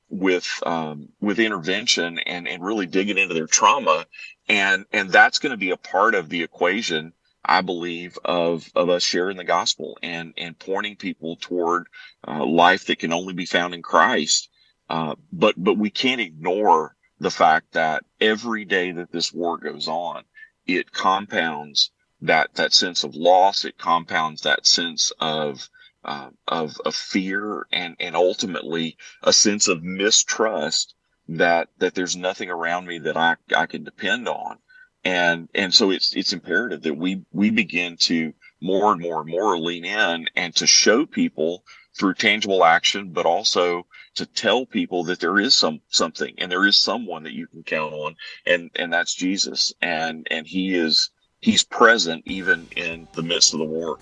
with 0.09 0.47
um, 0.65 1.09
with 1.21 1.39
intervention 1.39 2.19
and 2.19 2.47
and 2.47 2.63
really 2.63 2.85
digging 2.85 3.17
into 3.17 3.33
their 3.33 3.47
trauma. 3.47 4.05
And 4.47 4.85
and 4.91 5.09
that's 5.09 5.39
going 5.39 5.51
to 5.51 5.57
be 5.57 5.71
a 5.71 5.77
part 5.77 6.15
of 6.15 6.29
the 6.29 6.43
equation 6.43 7.13
I 7.45 7.61
believe 7.61 8.17
of 8.23 8.69
of 8.75 8.89
us 8.89 9.03
sharing 9.03 9.37
the 9.37 9.43
gospel 9.43 9.97
and 10.03 10.33
and 10.37 10.57
pointing 10.57 10.95
people 10.95 11.37
toward 11.37 11.87
uh, 12.27 12.45
life 12.45 12.85
that 12.85 12.99
can 12.99 13.13
only 13.13 13.33
be 13.33 13.45
found 13.45 13.73
in 13.73 13.81
Christ. 13.81 14.49
Uh, 14.89 15.15
but 15.31 15.55
but 15.57 15.77
we 15.77 15.89
can't 15.89 16.21
ignore 16.21 16.95
the 17.19 17.31
fact 17.31 17.73
that 17.73 18.03
every 18.19 18.65
day 18.65 18.91
that 18.91 19.11
this 19.11 19.33
war 19.33 19.57
goes 19.57 19.87
on 19.87 20.23
it 20.65 20.91
compounds 20.91 21.91
that 22.21 22.53
that 22.55 22.73
sense 22.73 23.03
of 23.03 23.15
loss. 23.15 23.65
It 23.65 23.77
compounds 23.77 24.41
that 24.41 24.65
sense 24.65 25.11
of 25.19 25.69
uh, 26.05 26.29
of, 26.47 26.75
of 26.85 26.95
fear 26.95 27.65
and, 27.71 27.95
and 27.99 28.15
ultimately 28.15 28.97
a 29.23 29.33
sense 29.33 29.67
of 29.67 29.83
mistrust 29.83 30.95
that, 31.29 31.69
that 31.77 31.95
there's 31.95 32.15
nothing 32.15 32.49
around 32.49 32.85
me 32.85 32.99
that 32.99 33.17
I, 33.17 33.35
I 33.55 33.65
can 33.65 33.83
depend 33.83 34.27
on. 34.27 34.57
And, 35.05 35.49
and 35.53 35.73
so 35.73 35.91
it's, 35.91 36.15
it's 36.15 36.33
imperative 36.33 36.83
that 36.83 36.97
we, 36.97 37.23
we 37.31 37.49
begin 37.49 37.97
to 38.01 38.33
more 38.61 38.93
and 38.93 39.01
more 39.01 39.21
and 39.21 39.29
more 39.29 39.57
lean 39.57 39.85
in 39.85 40.27
and 40.35 40.55
to 40.55 40.67
show 40.67 41.05
people 41.05 41.63
through 41.97 42.13
tangible 42.13 42.63
action, 42.63 43.09
but 43.09 43.25
also 43.25 43.85
to 44.15 44.25
tell 44.25 44.65
people 44.65 45.03
that 45.03 45.19
there 45.19 45.39
is 45.39 45.53
some, 45.55 45.81
something 45.89 46.33
and 46.37 46.51
there 46.51 46.65
is 46.65 46.77
someone 46.77 47.23
that 47.23 47.33
you 47.33 47.47
can 47.47 47.63
count 47.63 47.93
on. 47.93 48.15
And, 48.45 48.71
and 48.75 48.91
that's 48.91 49.13
Jesus. 49.13 49.73
And, 49.81 50.27
and 50.31 50.47
he 50.47 50.75
is, 50.75 51.09
he's 51.39 51.63
present 51.63 52.23
even 52.25 52.67
in 52.75 53.07
the 53.13 53.23
midst 53.23 53.53
of 53.53 53.59
the 53.59 53.65
war. 53.65 53.99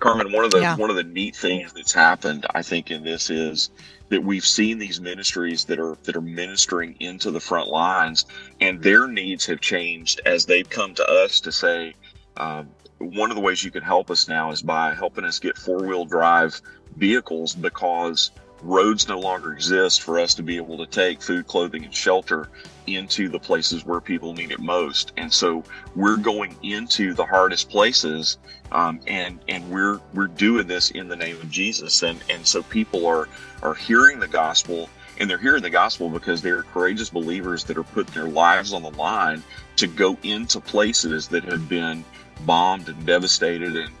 Carmen, 0.00 0.32
one 0.32 0.44
of 0.44 0.50
the 0.50 0.60
yeah. 0.60 0.76
one 0.76 0.90
of 0.90 0.96
the 0.96 1.04
neat 1.04 1.36
things 1.36 1.72
that's 1.72 1.92
happened, 1.92 2.46
I 2.54 2.62
think, 2.62 2.90
in 2.90 3.04
this 3.04 3.30
is 3.30 3.70
that 4.08 4.22
we've 4.22 4.44
seen 4.44 4.78
these 4.78 5.00
ministries 5.00 5.64
that 5.64 5.78
are 5.78 5.96
that 6.04 6.16
are 6.16 6.20
ministering 6.20 6.96
into 7.00 7.30
the 7.30 7.40
front 7.40 7.68
lines, 7.68 8.26
and 8.60 8.82
their 8.82 9.06
needs 9.06 9.46
have 9.46 9.60
changed 9.60 10.20
as 10.26 10.46
they've 10.46 10.68
come 10.68 10.94
to 10.94 11.04
us 11.04 11.40
to 11.40 11.52
say, 11.52 11.94
um, 12.36 12.68
one 12.98 13.30
of 13.30 13.36
the 13.36 13.42
ways 13.42 13.64
you 13.64 13.70
can 13.70 13.82
help 13.82 14.10
us 14.10 14.28
now 14.28 14.50
is 14.50 14.62
by 14.62 14.94
helping 14.94 15.24
us 15.24 15.38
get 15.38 15.56
four 15.56 15.78
wheel 15.78 16.04
drive 16.04 16.60
vehicles 16.96 17.54
because 17.54 18.30
roads 18.64 19.06
no 19.08 19.18
longer 19.18 19.52
exist 19.52 20.02
for 20.02 20.18
us 20.18 20.34
to 20.34 20.42
be 20.42 20.56
able 20.56 20.78
to 20.78 20.86
take 20.86 21.20
food, 21.20 21.46
clothing, 21.46 21.84
and 21.84 21.94
shelter 21.94 22.48
into 22.86 23.28
the 23.28 23.38
places 23.38 23.84
where 23.84 24.00
people 24.00 24.34
need 24.34 24.50
it 24.50 24.60
most. 24.60 25.12
And 25.16 25.32
so 25.32 25.62
we're 25.94 26.16
going 26.16 26.56
into 26.62 27.14
the 27.14 27.24
hardest 27.24 27.70
places, 27.70 28.38
um, 28.72 29.00
and 29.06 29.38
and 29.48 29.68
we're 29.70 30.00
we're 30.14 30.26
doing 30.26 30.66
this 30.66 30.90
in 30.90 31.08
the 31.08 31.16
name 31.16 31.36
of 31.36 31.50
Jesus. 31.50 32.02
And 32.02 32.22
and 32.30 32.46
so 32.46 32.62
people 32.64 33.06
are 33.06 33.28
are 33.62 33.74
hearing 33.74 34.18
the 34.18 34.28
gospel, 34.28 34.88
and 35.18 35.28
they're 35.28 35.38
hearing 35.38 35.62
the 35.62 35.70
gospel 35.70 36.08
because 36.08 36.42
they're 36.42 36.62
courageous 36.62 37.10
believers 37.10 37.64
that 37.64 37.76
are 37.76 37.84
putting 37.84 38.14
their 38.14 38.30
lives 38.30 38.72
on 38.72 38.82
the 38.82 38.90
line 38.92 39.42
to 39.76 39.86
go 39.86 40.16
into 40.22 40.60
places 40.60 41.28
that 41.28 41.44
have 41.44 41.68
been 41.68 42.04
bombed 42.46 42.88
and 42.88 43.06
devastated 43.06 43.76
and, 43.76 43.92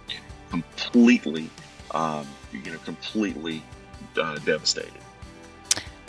completely, 0.50 1.50
um, 1.92 2.26
you 2.52 2.70
know, 2.70 2.78
completely 2.84 3.62
uh, 4.18 4.36
devastated. 4.36 4.92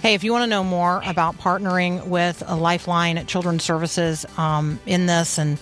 Hey, 0.02 0.14
if 0.14 0.24
you 0.24 0.32
want 0.32 0.44
to 0.44 0.48
know 0.48 0.64
more 0.64 1.02
about 1.06 1.38
partnering 1.38 2.08
with 2.08 2.42
Lifeline 2.48 3.26
Children's 3.26 3.64
Services 3.64 4.26
um, 4.38 4.80
in 4.86 5.08
this 5.08 5.40
and 5.40 5.58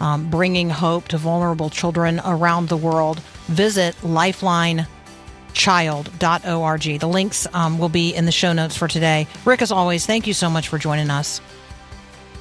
um, 0.00 0.30
bringing 0.30 0.70
hope 0.70 1.08
to 1.08 1.18
vulnerable 1.18 1.68
children 1.70 2.20
around 2.24 2.68
the 2.68 2.76
world, 2.76 3.18
visit 3.46 3.96
lifelinechild.org. 4.02 7.00
The 7.00 7.08
links 7.08 7.48
um, 7.52 7.78
will 7.78 7.88
be 7.88 8.14
in 8.14 8.24
the 8.24 8.30
show 8.30 8.52
notes 8.52 8.76
for 8.76 8.86
today. 8.86 9.26
Rick, 9.44 9.62
as 9.62 9.72
always, 9.72 10.06
thank 10.06 10.28
you 10.28 10.34
so 10.34 10.48
much 10.48 10.68
for 10.68 10.78
joining 10.78 11.10
us. 11.10 11.40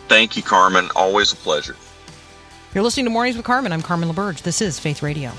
Thank 0.07 0.37
you, 0.37 0.43
Carmen. 0.43 0.89
Always 0.95 1.33
a 1.33 1.35
pleasure. 1.35 1.75
You're 2.73 2.83
listening 2.83 3.05
to 3.05 3.11
Mornings 3.11 3.35
with 3.35 3.45
Carmen. 3.45 3.73
I'm 3.73 3.81
Carmen 3.81 4.09
LaBerge. 4.09 4.43
This 4.43 4.61
is 4.61 4.79
Faith 4.79 5.01
Radio. 5.01 5.31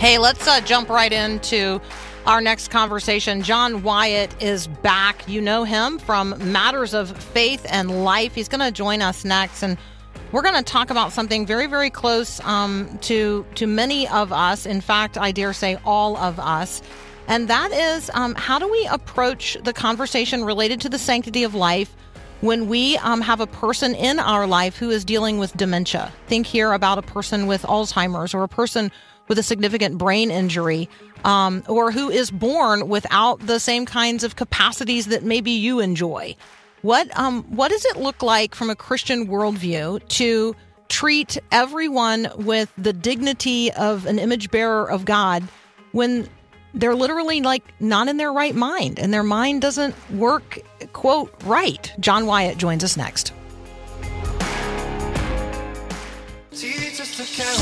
Hey, 0.00 0.16
let's 0.16 0.48
uh, 0.48 0.62
jump 0.62 0.88
right 0.88 1.12
into 1.12 1.78
our 2.24 2.40
next 2.40 2.70
conversation. 2.70 3.42
John 3.42 3.82
Wyatt 3.82 4.34
is 4.42 4.66
back. 4.66 5.28
You 5.28 5.42
know 5.42 5.64
him 5.64 5.98
from 5.98 6.34
Matters 6.50 6.94
of 6.94 7.14
Faith 7.14 7.66
and 7.68 8.02
Life. 8.02 8.34
He's 8.34 8.48
going 8.48 8.62
to 8.62 8.72
join 8.72 9.02
us 9.02 9.26
next, 9.26 9.62
and 9.62 9.76
we're 10.32 10.40
going 10.40 10.54
to 10.54 10.62
talk 10.62 10.88
about 10.88 11.12
something 11.12 11.44
very, 11.44 11.66
very 11.66 11.90
close 11.90 12.40
um, 12.46 12.96
to 13.02 13.44
to 13.56 13.66
many 13.66 14.08
of 14.08 14.32
us. 14.32 14.64
In 14.64 14.80
fact, 14.80 15.18
I 15.18 15.32
dare 15.32 15.52
say 15.52 15.76
all 15.84 16.16
of 16.16 16.40
us. 16.40 16.80
And 17.28 17.48
that 17.48 17.70
is 17.70 18.10
um, 18.14 18.34
how 18.36 18.58
do 18.58 18.70
we 18.70 18.86
approach 18.86 19.58
the 19.64 19.74
conversation 19.74 20.44
related 20.44 20.80
to 20.80 20.88
the 20.88 20.98
sanctity 20.98 21.44
of 21.44 21.54
life 21.54 21.94
when 22.40 22.68
we 22.68 22.96
um, 22.96 23.20
have 23.20 23.40
a 23.40 23.46
person 23.46 23.94
in 23.94 24.18
our 24.18 24.46
life 24.46 24.78
who 24.78 24.88
is 24.88 25.04
dealing 25.04 25.36
with 25.36 25.54
dementia? 25.58 26.10
Think 26.26 26.46
here 26.46 26.72
about 26.72 26.96
a 26.96 27.02
person 27.02 27.46
with 27.46 27.64
Alzheimer's 27.64 28.32
or 28.32 28.44
a 28.44 28.48
person 28.48 28.90
with 29.30 29.38
a 29.38 29.44
significant 29.44 29.96
brain 29.96 30.28
injury 30.28 30.88
um, 31.24 31.62
or 31.68 31.92
who 31.92 32.10
is 32.10 32.32
born 32.32 32.88
without 32.88 33.38
the 33.46 33.60
same 33.60 33.86
kinds 33.86 34.24
of 34.24 34.34
capacities 34.34 35.06
that 35.06 35.22
maybe 35.22 35.52
you 35.52 35.78
enjoy. 35.78 36.34
What 36.82 37.16
um, 37.16 37.44
what 37.44 37.68
does 37.68 37.84
it 37.84 37.96
look 37.96 38.24
like 38.24 38.56
from 38.56 38.70
a 38.70 38.74
Christian 38.74 39.28
worldview 39.28 40.06
to 40.08 40.56
treat 40.88 41.38
everyone 41.52 42.28
with 42.38 42.72
the 42.76 42.92
dignity 42.92 43.70
of 43.72 44.04
an 44.06 44.18
image 44.18 44.50
bearer 44.50 44.90
of 44.90 45.04
God 45.04 45.44
when 45.92 46.28
they're 46.74 46.96
literally 46.96 47.40
like 47.40 47.62
not 47.78 48.08
in 48.08 48.16
their 48.16 48.32
right 48.32 48.56
mind 48.56 48.98
and 48.98 49.14
their 49.14 49.22
mind 49.22 49.62
doesn't 49.62 49.94
work 50.12 50.58
quote 50.92 51.32
right 51.44 51.92
john 51.98 52.26
wyatt 52.26 52.56
joins 52.56 52.84
us 52.84 52.96
next 52.96 53.32
to 57.20 57.42
count 57.42 57.58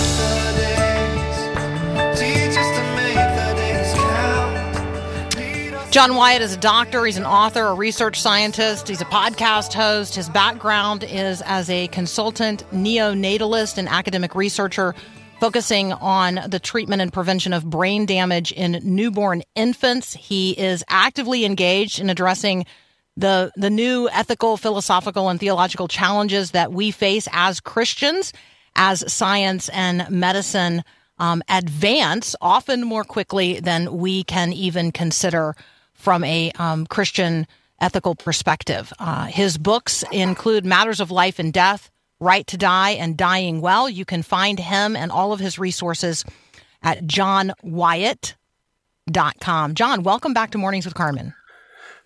the. 0.56 0.87
John 5.90 6.14
wyatt 6.14 6.42
is 6.42 6.52
a 6.54 6.58
doctor. 6.58 7.04
He's 7.06 7.16
an 7.16 7.24
author 7.24 7.64
a 7.64 7.74
research 7.74 8.20
scientist. 8.20 8.88
He's 8.88 9.00
a 9.00 9.06
podcast 9.06 9.72
host. 9.72 10.14
His 10.14 10.28
background 10.28 11.02
is 11.02 11.42
as 11.42 11.70
a 11.70 11.88
consultant 11.88 12.64
neonatalist 12.72 13.78
and 13.78 13.88
academic 13.88 14.34
researcher 14.34 14.94
focusing 15.40 15.92
on 15.94 16.40
the 16.48 16.58
treatment 16.58 17.00
and 17.00 17.12
prevention 17.12 17.52
of 17.52 17.68
brain 17.68 18.04
damage 18.04 18.52
in 18.52 18.80
newborn 18.82 19.42
infants. 19.54 20.12
He 20.14 20.50
is 20.52 20.84
actively 20.88 21.44
engaged 21.44 22.00
in 22.00 22.10
addressing 22.10 22.66
the 23.16 23.50
the 23.56 23.70
new 23.70 24.08
ethical, 24.10 24.56
philosophical, 24.56 25.28
and 25.28 25.40
theological 25.40 25.88
challenges 25.88 26.50
that 26.50 26.72
we 26.72 26.90
face 26.90 27.28
as 27.32 27.60
Christians, 27.60 28.32
as 28.76 29.10
science 29.10 29.68
and 29.70 30.08
medicine 30.10 30.84
um, 31.18 31.42
advance, 31.48 32.36
often 32.40 32.84
more 32.84 33.04
quickly 33.04 33.58
than 33.60 33.98
we 33.98 34.22
can 34.22 34.52
even 34.52 34.92
consider 34.92 35.56
from 36.08 36.24
a 36.24 36.50
um, 36.52 36.86
Christian 36.86 37.46
ethical 37.82 38.14
perspective. 38.14 38.90
Uh, 38.98 39.26
his 39.26 39.58
books 39.58 40.02
include 40.10 40.64
Matters 40.64 41.00
of 41.00 41.10
Life 41.10 41.38
and 41.38 41.52
Death, 41.52 41.90
Right 42.18 42.46
to 42.46 42.56
Die, 42.56 42.90
and 42.92 43.14
Dying 43.14 43.60
Well. 43.60 43.90
You 43.90 44.06
can 44.06 44.22
find 44.22 44.58
him 44.58 44.96
and 44.96 45.12
all 45.12 45.34
of 45.34 45.40
his 45.40 45.58
resources 45.58 46.24
at 46.82 47.06
johnwyatt.com. 47.06 49.74
John, 49.74 50.02
welcome 50.02 50.32
back 50.32 50.52
to 50.52 50.58
Mornings 50.58 50.86
with 50.86 50.94
Carmen. 50.94 51.34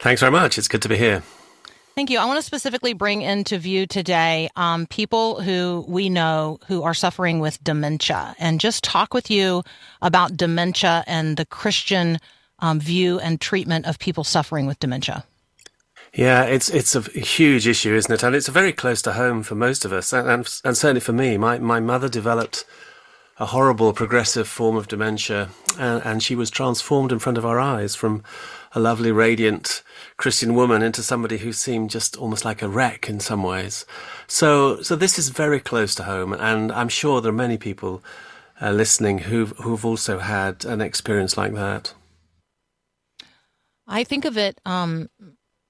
Thanks 0.00 0.20
very 0.20 0.32
much. 0.32 0.58
It's 0.58 0.66
good 0.66 0.82
to 0.82 0.88
be 0.88 0.96
here. 0.96 1.22
Thank 1.94 2.10
you. 2.10 2.18
I 2.18 2.24
want 2.24 2.38
to 2.38 2.42
specifically 2.42 2.94
bring 2.94 3.22
into 3.22 3.56
view 3.56 3.86
today 3.86 4.50
um, 4.56 4.88
people 4.88 5.40
who 5.40 5.84
we 5.86 6.08
know 6.08 6.58
who 6.66 6.82
are 6.82 6.92
suffering 6.92 7.38
with 7.38 7.62
dementia 7.62 8.34
and 8.40 8.58
just 8.58 8.82
talk 8.82 9.14
with 9.14 9.30
you 9.30 9.62
about 10.00 10.36
dementia 10.36 11.04
and 11.06 11.36
the 11.36 11.46
Christian 11.46 12.18
um, 12.62 12.80
view 12.80 13.18
and 13.20 13.40
treatment 13.40 13.86
of 13.86 13.98
people 13.98 14.24
suffering 14.24 14.66
with 14.66 14.78
dementia. 14.80 15.24
Yeah, 16.14 16.44
it's 16.44 16.68
it's 16.68 16.94
a 16.94 17.00
huge 17.00 17.66
issue, 17.66 17.94
isn't 17.94 18.12
it? 18.12 18.22
And 18.22 18.34
it's 18.36 18.48
very 18.48 18.72
close 18.72 19.00
to 19.02 19.12
home 19.14 19.42
for 19.42 19.54
most 19.54 19.84
of 19.84 19.92
us, 19.92 20.12
and 20.12 20.28
and, 20.28 20.60
and 20.64 20.76
certainly 20.76 21.00
for 21.00 21.12
me. 21.12 21.36
My 21.38 21.58
my 21.58 21.80
mother 21.80 22.08
developed 22.08 22.64
a 23.38 23.46
horrible 23.46 23.92
progressive 23.92 24.46
form 24.46 24.76
of 24.76 24.88
dementia, 24.88 25.48
and, 25.78 26.02
and 26.04 26.22
she 26.22 26.34
was 26.34 26.50
transformed 26.50 27.12
in 27.12 27.18
front 27.18 27.38
of 27.38 27.46
our 27.46 27.58
eyes 27.58 27.96
from 27.96 28.22
a 28.74 28.80
lovely, 28.80 29.10
radiant 29.10 29.82
Christian 30.16 30.54
woman 30.54 30.82
into 30.82 31.02
somebody 31.02 31.38
who 31.38 31.52
seemed 31.52 31.90
just 31.90 32.16
almost 32.16 32.44
like 32.44 32.62
a 32.62 32.68
wreck 32.68 33.08
in 33.08 33.18
some 33.18 33.42
ways. 33.42 33.86
So, 34.26 34.82
so 34.82 34.96
this 34.96 35.18
is 35.18 35.30
very 35.30 35.60
close 35.60 35.94
to 35.96 36.04
home, 36.04 36.34
and 36.34 36.70
I'm 36.72 36.88
sure 36.88 37.20
there 37.20 37.30
are 37.30 37.46
many 37.46 37.56
people 37.56 38.02
uh, 38.60 38.70
listening 38.70 39.18
who've 39.20 39.56
who've 39.58 39.84
also 39.84 40.18
had 40.18 40.66
an 40.66 40.82
experience 40.82 41.38
like 41.38 41.54
that. 41.54 41.94
I 43.92 44.04
think 44.04 44.24
of 44.24 44.38
it 44.38 44.58
um, 44.64 45.10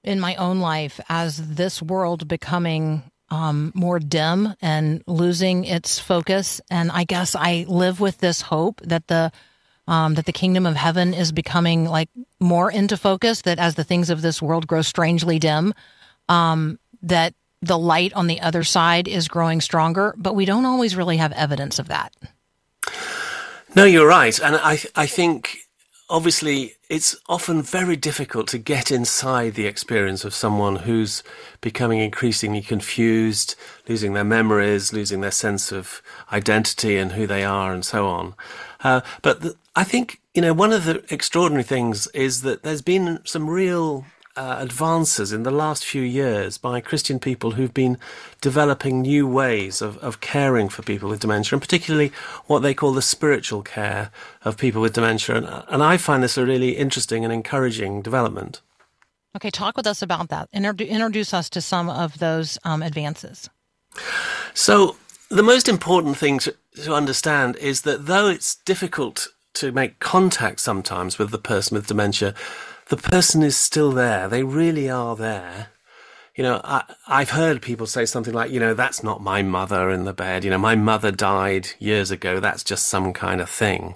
in 0.01 0.19
my 0.21 0.35
own 0.35 0.61
life 0.61 1.01
as 1.09 1.55
this 1.55 1.81
world 1.81 2.25
becoming 2.27 3.03
um, 3.29 3.73
more 3.75 3.99
dim 3.99 4.53
and 4.61 5.03
losing 5.07 5.65
its 5.65 5.99
focus. 5.99 6.61
And 6.71 6.89
I 6.89 7.03
guess 7.03 7.35
I 7.35 7.65
live 7.67 7.99
with 7.99 8.19
this 8.19 8.41
hope 8.41 8.79
that 8.81 9.07
the 9.07 9.31
um, 9.85 10.13
that 10.13 10.25
the 10.25 10.31
kingdom 10.31 10.65
of 10.65 10.77
heaven 10.77 11.13
is 11.13 11.33
becoming 11.33 11.83
like 11.83 12.07
more 12.39 12.71
into 12.71 12.95
focus. 12.95 13.41
That 13.41 13.59
as 13.59 13.75
the 13.75 13.83
things 13.83 14.09
of 14.09 14.21
this 14.21 14.41
world 14.41 14.67
grow 14.67 14.81
strangely 14.81 15.37
dim, 15.37 15.73
um, 16.29 16.79
that 17.01 17.33
the 17.61 17.77
light 17.77 18.13
on 18.13 18.27
the 18.27 18.39
other 18.39 18.63
side 18.63 19.09
is 19.09 19.27
growing 19.27 19.59
stronger. 19.59 20.15
But 20.17 20.35
we 20.35 20.45
don't 20.45 20.65
always 20.65 20.95
really 20.95 21.17
have 21.17 21.33
evidence 21.33 21.77
of 21.77 21.89
that. 21.89 22.15
No, 23.75 23.83
you're 23.83 24.07
right, 24.07 24.39
and 24.39 24.55
I 24.55 24.79
I 24.95 25.07
think 25.07 25.62
obviously 26.13 26.75
it's 26.89 27.17
often 27.27 27.63
very 27.63 27.95
difficult 27.95 28.47
to 28.47 28.59
get 28.59 28.91
inside 28.91 29.55
the 29.55 29.65
experience 29.65 30.23
of 30.23 30.33
someone 30.33 30.75
who's 30.75 31.23
becoming 31.59 31.99
increasingly 31.99 32.61
confused, 32.61 33.55
losing 33.89 34.13
their 34.13 34.23
memories, 34.23 34.93
losing 34.93 35.21
their 35.21 35.31
sense 35.31 35.71
of 35.71 36.03
identity 36.31 36.97
and 36.97 37.13
who 37.13 37.25
they 37.25 37.43
are, 37.43 37.73
and 37.73 37.83
so 37.83 38.07
on. 38.07 38.35
Uh, 38.83 39.01
but 39.23 39.41
the, 39.41 39.55
I 39.75 39.83
think 39.83 40.21
you 40.35 40.41
know 40.43 40.53
one 40.53 40.71
of 40.71 40.85
the 40.85 41.03
extraordinary 41.09 41.63
things 41.63 42.05
is 42.13 42.43
that 42.43 42.61
there's 42.61 42.83
been 42.83 43.19
some 43.25 43.49
real 43.49 44.05
uh, 44.35 44.57
advances 44.59 45.31
in 45.31 45.43
the 45.43 45.51
last 45.51 45.85
few 45.85 46.01
years 46.01 46.57
by 46.57 46.81
Christian 46.81 47.19
people 47.19 47.51
who've 47.51 47.73
been 47.73 47.97
developing 48.41 49.01
new 49.01 49.27
ways 49.27 49.81
of, 49.81 49.97
of 49.99 50.21
caring 50.21 50.69
for 50.69 50.81
people 50.81 51.09
with 51.09 51.19
dementia, 51.19 51.55
and 51.55 51.61
particularly 51.61 52.11
what 52.47 52.59
they 52.59 52.73
call 52.73 52.93
the 52.93 53.01
spiritual 53.01 53.61
care 53.61 54.11
of 54.43 54.57
people 54.57 54.81
with 54.81 54.93
dementia. 54.93 55.35
And, 55.35 55.63
and 55.69 55.83
I 55.83 55.97
find 55.97 56.23
this 56.23 56.37
a 56.37 56.45
really 56.45 56.71
interesting 56.71 57.23
and 57.23 57.31
encouraging 57.31 58.01
development. 58.01 58.61
Okay, 59.35 59.49
talk 59.49 59.77
with 59.77 59.87
us 59.87 60.01
about 60.01 60.29
that. 60.29 60.51
Introdu- 60.51 60.87
introduce 60.87 61.33
us 61.33 61.49
to 61.51 61.61
some 61.61 61.89
of 61.89 62.19
those 62.19 62.57
um, 62.63 62.81
advances. 62.81 63.49
So, 64.53 64.97
the 65.29 65.43
most 65.43 65.67
important 65.67 66.17
thing 66.17 66.39
to, 66.39 66.55
to 66.83 66.93
understand 66.93 67.55
is 67.57 67.81
that 67.81 68.05
though 68.05 68.27
it's 68.27 68.55
difficult 68.55 69.29
to 69.53 69.71
make 69.71 69.99
contact 69.99 70.59
sometimes 70.59 71.17
with 71.17 71.31
the 71.31 71.37
person 71.37 71.75
with 71.75 71.87
dementia, 71.87 72.33
the 72.89 72.97
person 72.97 73.43
is 73.43 73.55
still 73.55 73.91
there. 73.91 74.27
They 74.27 74.43
really 74.43 74.89
are 74.89 75.15
there. 75.15 75.69
You 76.35 76.43
know, 76.43 76.61
I, 76.63 76.83
I've 77.07 77.29
heard 77.29 77.61
people 77.61 77.85
say 77.85 78.05
something 78.05 78.33
like, 78.33 78.51
you 78.51 78.59
know, 78.59 78.73
that's 78.73 79.03
not 79.03 79.21
my 79.21 79.43
mother 79.43 79.91
in 79.91 80.05
the 80.05 80.13
bed. 80.13 80.43
You 80.43 80.49
know, 80.49 80.57
my 80.57 80.75
mother 80.75 81.11
died 81.11 81.69
years 81.79 82.09
ago. 82.09 82.39
That's 82.39 82.63
just 82.63 82.87
some 82.87 83.13
kind 83.13 83.39
of 83.39 83.49
thing. 83.49 83.95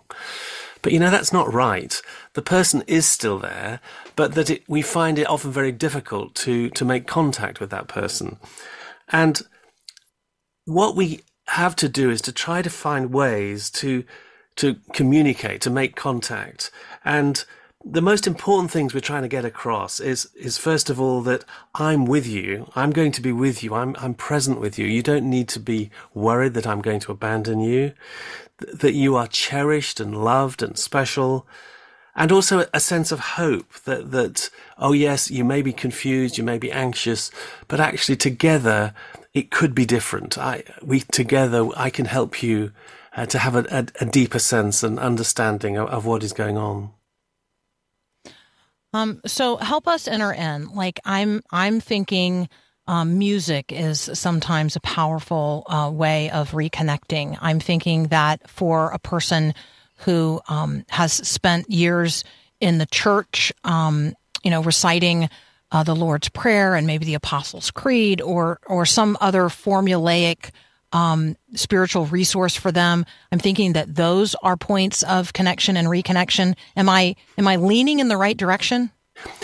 But 0.81 0.93
you 0.93 0.99
know, 0.99 1.09
that's 1.09 1.33
not 1.33 1.51
right. 1.51 1.99
The 2.33 2.41
person 2.41 2.83
is 2.87 3.05
still 3.05 3.39
there, 3.39 3.79
but 4.15 4.35
that 4.35 4.49
it, 4.49 4.63
we 4.67 4.81
find 4.81 5.17
it 5.17 5.27
often 5.27 5.51
very 5.51 5.71
difficult 5.71 6.35
to, 6.35 6.69
to 6.69 6.85
make 6.85 7.07
contact 7.07 7.59
with 7.59 7.71
that 7.71 7.87
person. 7.87 8.37
And 9.09 9.41
what 10.65 10.95
we 10.95 11.21
have 11.47 11.75
to 11.77 11.89
do 11.89 12.09
is 12.11 12.21
to 12.21 12.31
try 12.31 12.61
to 12.61 12.69
find 12.69 13.11
ways 13.11 13.69
to, 13.71 14.03
to 14.57 14.75
communicate, 14.93 15.61
to 15.61 15.69
make 15.69 15.95
contact. 15.95 16.69
And 17.03 17.43
the 17.85 18.01
most 18.01 18.27
important 18.27 18.71
things 18.71 18.93
we're 18.93 18.99
trying 18.99 19.21
to 19.21 19.27
get 19.27 19.45
across 19.45 19.99
is 19.99 20.29
is 20.35 20.57
first 20.57 20.89
of 20.89 20.99
all 20.99 21.21
that 21.21 21.45
I'm 21.75 22.05
with 22.05 22.27
you. 22.27 22.69
I'm 22.75 22.91
going 22.91 23.11
to 23.13 23.21
be 23.21 23.31
with 23.31 23.63
you. 23.63 23.75
I'm 23.75 23.95
I'm 23.99 24.13
present 24.13 24.59
with 24.59 24.77
you. 24.77 24.85
You 24.85 25.03
don't 25.03 25.29
need 25.29 25.47
to 25.49 25.59
be 25.59 25.89
worried 26.13 26.53
that 26.55 26.67
I'm 26.67 26.81
going 26.81 26.99
to 27.01 27.11
abandon 27.11 27.59
you. 27.59 27.93
Th- 28.59 28.77
that 28.77 28.93
you 28.93 29.15
are 29.15 29.27
cherished 29.27 29.99
and 29.99 30.23
loved 30.23 30.61
and 30.63 30.77
special. 30.77 31.47
And 32.15 32.31
also 32.31 32.65
a 32.73 32.79
sense 32.79 33.11
of 33.11 33.19
hope 33.19 33.71
that 33.85 34.11
that 34.11 34.49
oh 34.77 34.93
yes, 34.93 35.29
you 35.29 35.45
may 35.45 35.61
be 35.61 35.73
confused, 35.73 36.37
you 36.37 36.43
may 36.43 36.57
be 36.57 36.71
anxious, 36.71 37.31
but 37.67 37.79
actually 37.79 38.17
together 38.17 38.93
it 39.33 39.51
could 39.51 39.75
be 39.75 39.85
different. 39.85 40.37
I 40.37 40.63
we 40.81 41.01
together 41.01 41.69
I 41.77 41.89
can 41.91 42.05
help 42.05 42.41
you 42.41 42.71
uh, 43.15 43.27
to 43.27 43.39
have 43.39 43.55
a, 43.55 43.65
a, 43.71 43.87
a 44.01 44.05
deeper 44.05 44.39
sense 44.39 44.83
and 44.83 44.99
understanding 44.99 45.77
of, 45.77 45.87
of 45.89 46.05
what 46.05 46.23
is 46.23 46.33
going 46.33 46.57
on. 46.57 46.91
Um, 48.93 49.21
so 49.25 49.57
help 49.57 49.87
us 49.87 50.07
enter 50.07 50.31
in. 50.31 50.69
Like 50.73 50.99
I'm, 51.05 51.41
I'm 51.51 51.79
thinking. 51.79 52.49
Um, 52.89 53.17
music 53.17 53.73
is 53.73 54.09
sometimes 54.13 54.77
a 54.77 54.79
powerful 54.79 55.65
uh, 55.67 55.91
way 55.93 56.29
of 56.29 56.51
reconnecting. 56.51 57.37
I'm 57.41 57.59
thinking 57.59 58.07
that 58.07 58.49
for 58.49 58.91
a 58.91 58.97
person 58.97 59.53
who 59.97 60.39
um, 60.47 60.85
has 60.87 61.11
spent 61.11 61.69
years 61.69 62.23
in 62.59 62.77
the 62.77 62.85
church, 62.85 63.51
um, 63.63 64.13
you 64.43 64.51
know, 64.51 64.61
reciting 64.61 65.29
uh, 65.71 65.83
the 65.83 65.95
Lord's 65.95 66.29
Prayer 66.29 66.75
and 66.75 66.87
maybe 66.87 67.05
the 67.05 67.15
Apostles' 67.15 67.71
Creed 67.71 68.21
or 68.21 68.59
or 68.67 68.85
some 68.85 69.17
other 69.19 69.43
formulaic 69.43 70.51
um, 70.91 71.35
spiritual 71.53 72.05
resource 72.05 72.55
for 72.55 72.71
them. 72.71 73.05
I'm 73.31 73.39
thinking 73.39 73.73
that 73.73 73.95
those 73.95 74.35
are 74.35 74.57
points 74.57 75.03
of 75.03 75.33
connection 75.33 75.77
and 75.77 75.87
reconnection. 75.87 76.55
Am 76.75 76.89
I 76.89 77.15
am 77.37 77.47
I 77.47 77.55
leaning 77.55 77.99
in 77.99 78.07
the 78.07 78.17
right 78.17 78.37
direction? 78.37 78.91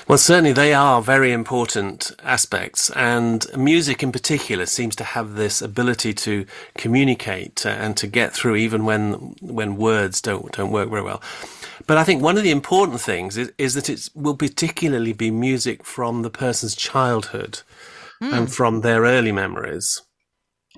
Well, 0.08 0.20
certainly 0.20 0.54
they 0.54 0.74
are 0.74 1.02
very 1.02 1.32
important 1.32 2.12
aspects, 2.24 2.92
and 2.92 3.46
music 3.58 4.04
in 4.04 4.12
particular 4.12 4.66
seems 4.68 4.96
to 4.98 5.04
have 5.04 5.34
this 5.34 5.62
ability 5.62 6.14
to 6.14 6.46
communicate 6.78 7.66
and 7.66 7.98
to 7.98 8.06
get 8.06 8.34
through 8.34 8.58
even 8.58 8.86
when 8.86 9.36
when 9.42 9.78
words 9.78 10.22
don't 10.22 10.52
don't 10.52 10.72
work 10.72 10.90
very 10.90 11.02
well. 11.02 11.22
But 11.88 11.98
I 11.98 12.04
think 12.04 12.22
one 12.22 12.38
of 12.38 12.44
the 12.44 12.52
important 12.52 13.02
things 13.02 13.38
is, 13.38 13.52
is 13.58 13.74
that 13.74 13.90
it 13.90 14.10
will 14.16 14.38
particularly 14.38 15.14
be 15.14 15.32
music 15.32 15.84
from 15.84 16.22
the 16.22 16.30
person's 16.30 16.76
childhood 16.76 17.62
mm. 18.22 18.32
and 18.32 18.54
from 18.54 18.82
their 18.82 19.02
early 19.02 19.32
memories. 19.32 20.02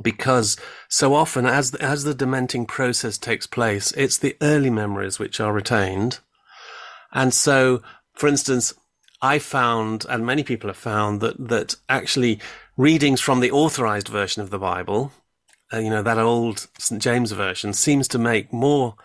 Because 0.01 0.57
so 0.89 1.13
often, 1.13 1.45
as 1.45 1.71
the, 1.71 1.81
as 1.81 2.03
the 2.03 2.13
dementing 2.13 2.65
process 2.65 3.17
takes 3.17 3.47
place, 3.47 3.91
it's 3.93 4.17
the 4.17 4.35
early 4.41 4.69
memories 4.69 5.19
which 5.19 5.39
are 5.39 5.53
retained. 5.53 6.19
And 7.13 7.33
so, 7.33 7.81
for 8.13 8.27
instance, 8.27 8.73
I 9.21 9.39
found, 9.39 10.05
and 10.09 10.25
many 10.25 10.43
people 10.43 10.69
have 10.69 10.77
found, 10.77 11.21
that 11.21 11.47
that 11.47 11.75
actually 11.87 12.39
readings 12.75 13.21
from 13.21 13.39
the 13.39 13.51
authorized 13.51 14.09
version 14.09 14.43
of 14.43 14.49
the 14.49 14.59
Bible, 14.59 15.13
uh, 15.73 15.79
you 15.79 15.89
know, 15.89 16.03
that 16.03 16.17
old 16.17 16.67
St 16.77 17.01
James 17.01 17.31
version, 17.31 17.71
seems 17.71 18.07
to 18.09 18.19
make 18.19 18.51
more 18.51 18.95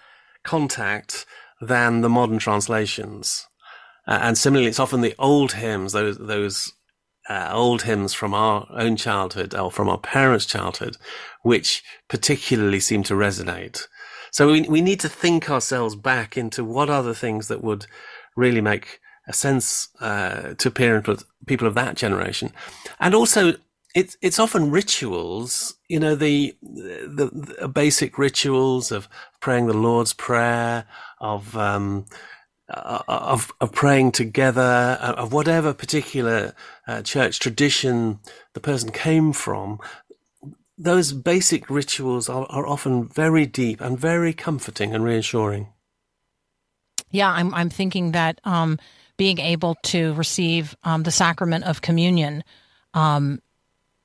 contact 0.42 1.24
than 1.60 2.00
the 2.00 2.08
modern 2.08 2.38
translations. 2.38 3.46
Uh, 4.06 4.18
and 4.22 4.36
similarly, 4.36 4.68
it's 4.68 4.80
often 4.80 5.02
the 5.02 5.14
old 5.18 5.52
hymns, 5.52 5.92
those 5.92 6.18
those 6.18 6.72
uh, 7.28 7.50
old 7.52 7.82
hymns 7.82 8.12
from 8.12 8.34
our 8.34 8.66
own 8.70 8.96
childhood 8.96 9.54
or 9.54 9.70
from 9.70 9.88
our 9.88 9.98
parents' 9.98 10.46
childhood, 10.46 10.96
which 11.42 11.82
particularly 12.08 12.80
seem 12.80 13.02
to 13.04 13.14
resonate. 13.14 13.86
So 14.32 14.52
we 14.52 14.62
we 14.62 14.80
need 14.80 15.00
to 15.00 15.08
think 15.08 15.50
ourselves 15.50 15.96
back 15.96 16.36
into 16.36 16.64
what 16.64 16.90
are 16.90 17.02
the 17.02 17.14
things 17.14 17.48
that 17.48 17.62
would 17.62 17.86
really 18.36 18.60
make 18.60 19.00
a 19.28 19.32
sense 19.32 19.88
uh, 20.00 20.54
to 20.54 20.70
parent 20.70 21.08
people 21.46 21.66
of 21.66 21.74
that 21.74 21.96
generation, 21.96 22.52
and 22.98 23.14
also 23.14 23.54
it's 23.94 24.16
it's 24.22 24.38
often 24.38 24.70
rituals, 24.70 25.74
you 25.88 25.98
know, 25.98 26.14
the, 26.14 26.56
the, 26.62 27.56
the 27.58 27.68
basic 27.68 28.18
rituals 28.18 28.92
of 28.92 29.08
praying 29.40 29.66
the 29.66 29.74
Lord's 29.74 30.12
Prayer, 30.12 30.86
of 31.20 31.56
um, 31.56 32.06
uh, 32.70 33.02
of 33.08 33.52
of 33.60 33.72
praying 33.72 34.12
together, 34.12 34.98
uh, 35.00 35.14
of 35.14 35.32
whatever 35.32 35.74
particular 35.74 36.54
uh, 36.86 37.02
church 37.02 37.38
tradition 37.40 38.20
the 38.54 38.60
person 38.60 38.90
came 38.90 39.32
from. 39.32 39.80
Those 40.78 41.12
basic 41.12 41.68
rituals 41.68 42.28
are, 42.28 42.46
are 42.48 42.66
often 42.66 43.06
very 43.06 43.44
deep 43.44 43.80
and 43.80 43.98
very 43.98 44.32
comforting 44.32 44.94
and 44.94 45.04
reassuring. 45.04 45.68
Yeah, 47.10 47.30
I'm 47.30 47.52
I'm 47.54 47.70
thinking 47.70 48.12
that 48.12 48.40
um, 48.44 48.78
being 49.16 49.38
able 49.38 49.74
to 49.82 50.14
receive 50.14 50.76
um, 50.84 51.02
the 51.02 51.10
sacrament 51.10 51.64
of 51.64 51.82
communion 51.82 52.44
um, 52.94 53.42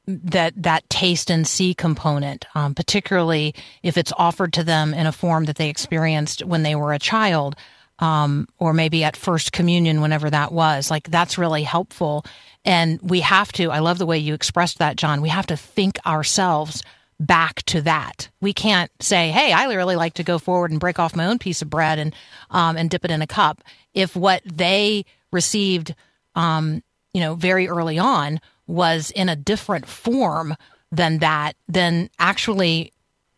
that 0.07 0.53
that 0.61 0.89
taste 0.89 1.29
and 1.29 1.47
see 1.47 1.73
component, 1.73 2.45
um, 2.55 2.75
particularly 2.75 3.55
if 3.83 3.97
it's 3.97 4.13
offered 4.17 4.53
to 4.53 4.63
them 4.63 4.93
in 4.93 5.07
a 5.07 5.11
form 5.11 5.45
that 5.45 5.55
they 5.55 5.69
experienced 5.69 6.43
when 6.43 6.63
they 6.63 6.75
were 6.75 6.93
a 6.93 6.99
child, 6.99 7.55
um, 7.99 8.47
or 8.57 8.73
maybe 8.73 9.03
at 9.03 9.15
first 9.15 9.51
communion, 9.51 10.01
whenever 10.01 10.29
that 10.29 10.51
was. 10.51 10.91
Like 10.91 11.09
that's 11.09 11.37
really 11.37 11.63
helpful. 11.63 12.25
And 12.63 12.99
we 13.01 13.21
have 13.21 13.51
to. 13.53 13.71
I 13.71 13.79
love 13.79 13.97
the 13.97 14.05
way 14.05 14.17
you 14.17 14.33
expressed 14.33 14.79
that, 14.79 14.97
John. 14.97 15.21
We 15.21 15.29
have 15.29 15.47
to 15.47 15.57
think 15.57 15.97
ourselves 16.05 16.83
back 17.19 17.63
to 17.63 17.81
that. 17.81 18.29
We 18.41 18.53
can't 18.53 18.91
say, 18.99 19.31
"Hey, 19.31 19.51
I 19.51 19.65
really 19.73 19.95
like 19.95 20.15
to 20.15 20.23
go 20.23 20.39
forward 20.39 20.71
and 20.71 20.79
break 20.79 20.99
off 20.99 21.15
my 21.15 21.25
own 21.25 21.39
piece 21.39 21.61
of 21.61 21.69
bread 21.69 21.99
and 21.99 22.13
um, 22.49 22.77
and 22.77 22.89
dip 22.89 23.05
it 23.05 23.11
in 23.11 23.21
a 23.21 23.27
cup." 23.27 23.61
If 23.93 24.15
what 24.15 24.41
they 24.45 25.05
received, 25.31 25.95
um, 26.35 26.83
you 27.13 27.21
know, 27.21 27.35
very 27.35 27.67
early 27.67 27.97
on 27.97 28.41
was 28.67 29.11
in 29.11 29.29
a 29.29 29.35
different 29.35 29.85
form 29.85 30.55
than 30.91 31.19
that, 31.19 31.55
then 31.67 32.09
actually 32.19 32.91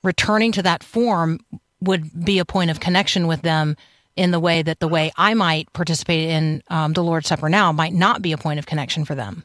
returning 0.03 0.51
to 0.53 0.63
that 0.63 0.83
form 0.83 1.39
would 1.81 2.25
be 2.25 2.39
a 2.39 2.45
point 2.45 2.71
of 2.71 2.79
connection 2.79 3.27
with 3.27 3.41
them 3.41 3.75
in 4.17 4.31
the 4.31 4.39
way 4.39 4.61
that 4.61 4.79
the 4.79 4.87
way 4.87 5.11
I 5.15 5.33
might 5.33 5.71
participate 5.73 6.29
in 6.29 6.63
um, 6.69 6.93
the 6.93 7.03
Lord's 7.03 7.27
Supper 7.27 7.47
now 7.47 7.71
might 7.71 7.93
not 7.93 8.21
be 8.21 8.33
a 8.33 8.37
point 8.37 8.59
of 8.59 8.65
connection 8.65 9.05
for 9.05 9.15
them. 9.15 9.43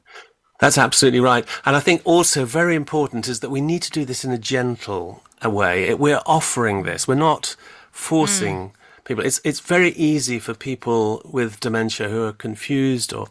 That's 0.58 0.78
absolutely 0.78 1.20
right. 1.20 1.46
And 1.64 1.76
I 1.76 1.80
think 1.80 2.02
also 2.04 2.44
very 2.44 2.74
important 2.74 3.28
is 3.28 3.40
that 3.40 3.50
we 3.50 3.60
need 3.60 3.82
to 3.82 3.90
do 3.90 4.04
this 4.04 4.24
in 4.24 4.30
a 4.30 4.38
gentle 4.38 5.22
way. 5.44 5.92
We're 5.94 6.22
offering 6.24 6.84
this. 6.84 7.06
We're 7.06 7.14
not 7.16 7.56
forcing 7.90 8.70
mm. 8.70 8.72
people. 9.04 9.24
It's, 9.24 9.40
it's 9.44 9.60
very 9.60 9.90
easy 9.90 10.38
for 10.38 10.54
people 10.54 11.20
with 11.24 11.60
dementia 11.60 12.08
who 12.08 12.24
are 12.24 12.32
confused 12.32 13.12
or 13.12 13.26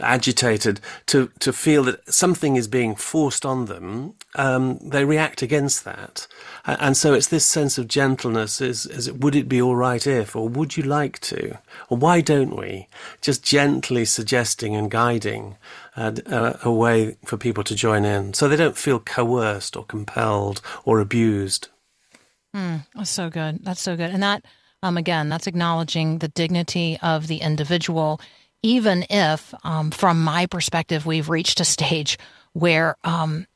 agitated 0.00 0.80
to 1.06 1.30
to 1.38 1.52
feel 1.52 1.84
that 1.84 2.12
something 2.12 2.56
is 2.56 2.68
being 2.68 2.94
forced 2.94 3.44
on 3.46 3.66
them, 3.66 4.14
um, 4.34 4.78
they 4.78 5.04
react 5.04 5.42
against 5.42 5.84
that, 5.84 6.26
and 6.64 6.96
so 6.96 7.14
it's 7.14 7.28
this 7.28 7.46
sense 7.46 7.78
of 7.78 7.88
gentleness: 7.88 8.60
is 8.60 8.86
is 8.86 9.08
it, 9.08 9.20
would 9.20 9.36
it 9.36 9.48
be 9.48 9.60
all 9.60 9.76
right 9.76 10.06
if, 10.06 10.34
or 10.34 10.48
would 10.48 10.76
you 10.76 10.82
like 10.82 11.18
to, 11.20 11.58
or 11.88 11.96
why 11.96 12.20
don't 12.20 12.56
we? 12.56 12.88
Just 13.20 13.42
gently 13.42 14.04
suggesting 14.04 14.74
and 14.74 14.90
guiding 14.90 15.56
uh, 15.96 16.12
a, 16.26 16.58
a 16.64 16.72
way 16.72 17.16
for 17.24 17.36
people 17.36 17.64
to 17.64 17.74
join 17.74 18.04
in, 18.04 18.34
so 18.34 18.48
they 18.48 18.56
don't 18.56 18.76
feel 18.78 18.98
coerced 19.00 19.76
or 19.76 19.84
compelled 19.84 20.60
or 20.84 21.00
abused. 21.00 21.68
Mm, 22.54 22.86
that's 22.94 23.10
so 23.10 23.30
good. 23.30 23.64
That's 23.64 23.82
so 23.82 23.96
good, 23.96 24.10
and 24.10 24.22
that. 24.22 24.44
Um, 24.82 24.98
again, 24.98 25.30
that's 25.30 25.46
acknowledging 25.46 26.18
the 26.18 26.28
dignity 26.28 26.98
of 27.00 27.26
the 27.26 27.38
individual 27.38 28.20
even 28.64 29.04
if, 29.10 29.52
um, 29.62 29.90
from 29.90 30.24
my 30.24 30.46
perspective, 30.46 31.04
we've 31.04 31.28
reached 31.28 31.60
a 31.60 31.64
stage 31.66 32.18
where, 32.54 32.96
um, 33.04 33.46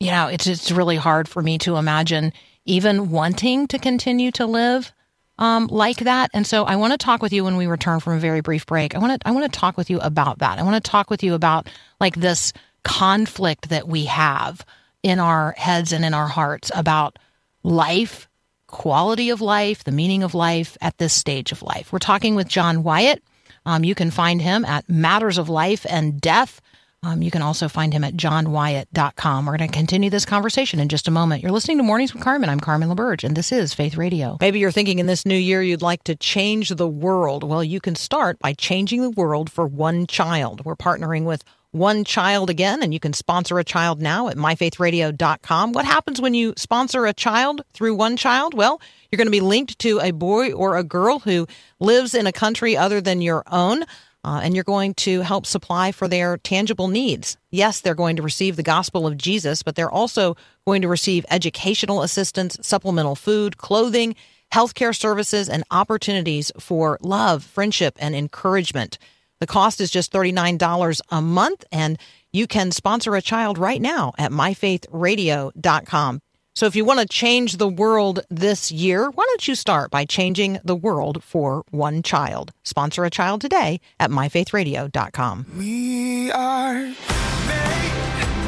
you 0.00 0.10
know, 0.10 0.26
it's 0.26 0.48
it's 0.48 0.72
really 0.72 0.96
hard 0.96 1.28
for 1.28 1.40
me 1.40 1.58
to 1.58 1.76
imagine 1.76 2.32
even 2.64 3.10
wanting 3.10 3.68
to 3.68 3.78
continue 3.78 4.32
to 4.32 4.46
live 4.46 4.92
um, 5.38 5.68
like 5.68 5.98
that. 5.98 6.30
And 6.34 6.44
so, 6.44 6.64
I 6.64 6.74
want 6.76 6.92
to 6.92 6.98
talk 6.98 7.22
with 7.22 7.32
you 7.32 7.44
when 7.44 7.56
we 7.56 7.68
return 7.68 8.00
from 8.00 8.14
a 8.14 8.18
very 8.18 8.40
brief 8.40 8.66
break. 8.66 8.96
I 8.96 8.98
want 8.98 9.20
to 9.20 9.28
I 9.28 9.30
want 9.30 9.50
to 9.50 9.58
talk 9.58 9.76
with 9.76 9.88
you 9.88 10.00
about 10.00 10.40
that. 10.40 10.58
I 10.58 10.64
want 10.64 10.82
to 10.82 10.90
talk 10.90 11.08
with 11.08 11.22
you 11.22 11.34
about 11.34 11.68
like 12.00 12.16
this 12.16 12.52
conflict 12.82 13.68
that 13.68 13.86
we 13.86 14.06
have 14.06 14.66
in 15.04 15.20
our 15.20 15.52
heads 15.56 15.92
and 15.92 16.04
in 16.04 16.14
our 16.14 16.28
hearts 16.28 16.72
about 16.74 17.16
life, 17.62 18.28
quality 18.66 19.30
of 19.30 19.40
life, 19.40 19.84
the 19.84 19.92
meaning 19.92 20.24
of 20.24 20.34
life 20.34 20.76
at 20.80 20.98
this 20.98 21.12
stage 21.12 21.52
of 21.52 21.62
life. 21.62 21.92
We're 21.92 22.00
talking 22.00 22.34
with 22.34 22.48
John 22.48 22.82
Wyatt. 22.82 23.22
Um, 23.66 23.84
you 23.84 23.94
can 23.94 24.10
find 24.10 24.40
him 24.40 24.64
at 24.64 24.88
Matters 24.88 25.38
of 25.38 25.48
Life 25.48 25.86
and 25.88 26.20
Death. 26.20 26.60
Um, 27.02 27.22
you 27.22 27.30
can 27.30 27.40
also 27.40 27.66
find 27.68 27.94
him 27.94 28.04
at 28.04 28.14
johnwyatt.com. 28.14 29.46
We're 29.46 29.56
going 29.56 29.70
to 29.70 29.76
continue 29.76 30.10
this 30.10 30.26
conversation 30.26 30.80
in 30.80 30.88
just 30.88 31.08
a 31.08 31.10
moment. 31.10 31.42
You're 31.42 31.52
listening 31.52 31.78
to 31.78 31.82
Mornings 31.82 32.12
with 32.12 32.22
Carmen. 32.22 32.50
I'm 32.50 32.60
Carmen 32.60 32.90
LaBerge, 32.90 33.24
and 33.24 33.34
this 33.34 33.52
is 33.52 33.72
Faith 33.72 33.96
Radio. 33.96 34.36
Maybe 34.38 34.58
you're 34.58 34.70
thinking 34.70 34.98
in 34.98 35.06
this 35.06 35.24
new 35.24 35.36
year 35.36 35.62
you'd 35.62 35.80
like 35.80 36.04
to 36.04 36.14
change 36.14 36.68
the 36.68 36.88
world. 36.88 37.42
Well, 37.42 37.64
you 37.64 37.80
can 37.80 37.94
start 37.94 38.38
by 38.38 38.52
changing 38.52 39.00
the 39.00 39.10
world 39.10 39.50
for 39.50 39.66
one 39.66 40.06
child. 40.06 40.64
We're 40.66 40.76
partnering 40.76 41.24
with 41.24 41.42
one 41.72 42.04
child 42.04 42.50
again, 42.50 42.82
and 42.82 42.92
you 42.92 43.00
can 43.00 43.12
sponsor 43.12 43.58
a 43.58 43.64
child 43.64 44.00
now 44.00 44.28
at 44.28 44.36
myfaithradio.com. 44.36 45.72
What 45.72 45.84
happens 45.84 46.20
when 46.20 46.34
you 46.34 46.54
sponsor 46.56 47.06
a 47.06 47.12
child 47.12 47.62
through 47.72 47.94
one 47.94 48.16
child? 48.16 48.54
Well, 48.54 48.80
you're 49.10 49.18
going 49.18 49.26
to 49.26 49.32
be 49.32 49.40
linked 49.40 49.78
to 49.80 50.00
a 50.00 50.10
boy 50.10 50.52
or 50.52 50.76
a 50.76 50.84
girl 50.84 51.20
who 51.20 51.46
lives 51.78 52.14
in 52.14 52.26
a 52.26 52.32
country 52.32 52.76
other 52.76 53.00
than 53.00 53.20
your 53.20 53.44
own. 53.50 53.84
Uh, 54.22 54.40
and 54.42 54.54
you're 54.54 54.64
going 54.64 54.92
to 54.92 55.22
help 55.22 55.46
supply 55.46 55.92
for 55.92 56.06
their 56.06 56.36
tangible 56.36 56.88
needs. 56.88 57.38
Yes, 57.50 57.80
they're 57.80 57.94
going 57.94 58.16
to 58.16 58.22
receive 58.22 58.56
the 58.56 58.62
gospel 58.62 59.06
of 59.06 59.16
Jesus, 59.16 59.62
but 59.62 59.76
they're 59.76 59.90
also 59.90 60.36
going 60.66 60.82
to 60.82 60.88
receive 60.88 61.24
educational 61.30 62.02
assistance, 62.02 62.58
supplemental 62.60 63.14
food, 63.14 63.56
clothing, 63.56 64.14
healthcare 64.52 64.94
services, 64.94 65.48
and 65.48 65.64
opportunities 65.70 66.52
for 66.58 66.98
love, 67.00 67.42
friendship, 67.42 67.96
and 67.98 68.14
encouragement. 68.14 68.98
The 69.40 69.46
cost 69.46 69.80
is 69.80 69.90
just 69.90 70.12
$39 70.12 71.00
a 71.08 71.22
month, 71.22 71.64
and 71.72 71.98
you 72.30 72.46
can 72.46 72.70
sponsor 72.70 73.16
a 73.16 73.22
child 73.22 73.56
right 73.58 73.80
now 73.80 74.12
at 74.18 74.30
myfaithradio.com. 74.30 76.20
So 76.54 76.66
if 76.66 76.76
you 76.76 76.84
want 76.84 77.00
to 77.00 77.06
change 77.06 77.56
the 77.56 77.68
world 77.68 78.20
this 78.28 78.70
year, 78.70 79.08
why 79.08 79.24
don't 79.26 79.48
you 79.48 79.54
start 79.54 79.90
by 79.90 80.04
changing 80.04 80.58
the 80.62 80.76
world 80.76 81.22
for 81.24 81.64
one 81.70 82.02
child? 82.02 82.52
Sponsor 82.64 83.04
a 83.04 83.10
child 83.10 83.40
today 83.40 83.80
at 83.98 84.10
myfaithradio.com. 84.10 85.46
We 85.56 86.30
are 86.32 86.74
made, 86.74 86.94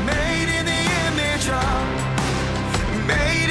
made 0.05 0.59
in 0.59 0.67
the 0.67 0.85
image 1.07 1.49
of, 1.49 3.07
made 3.07 3.42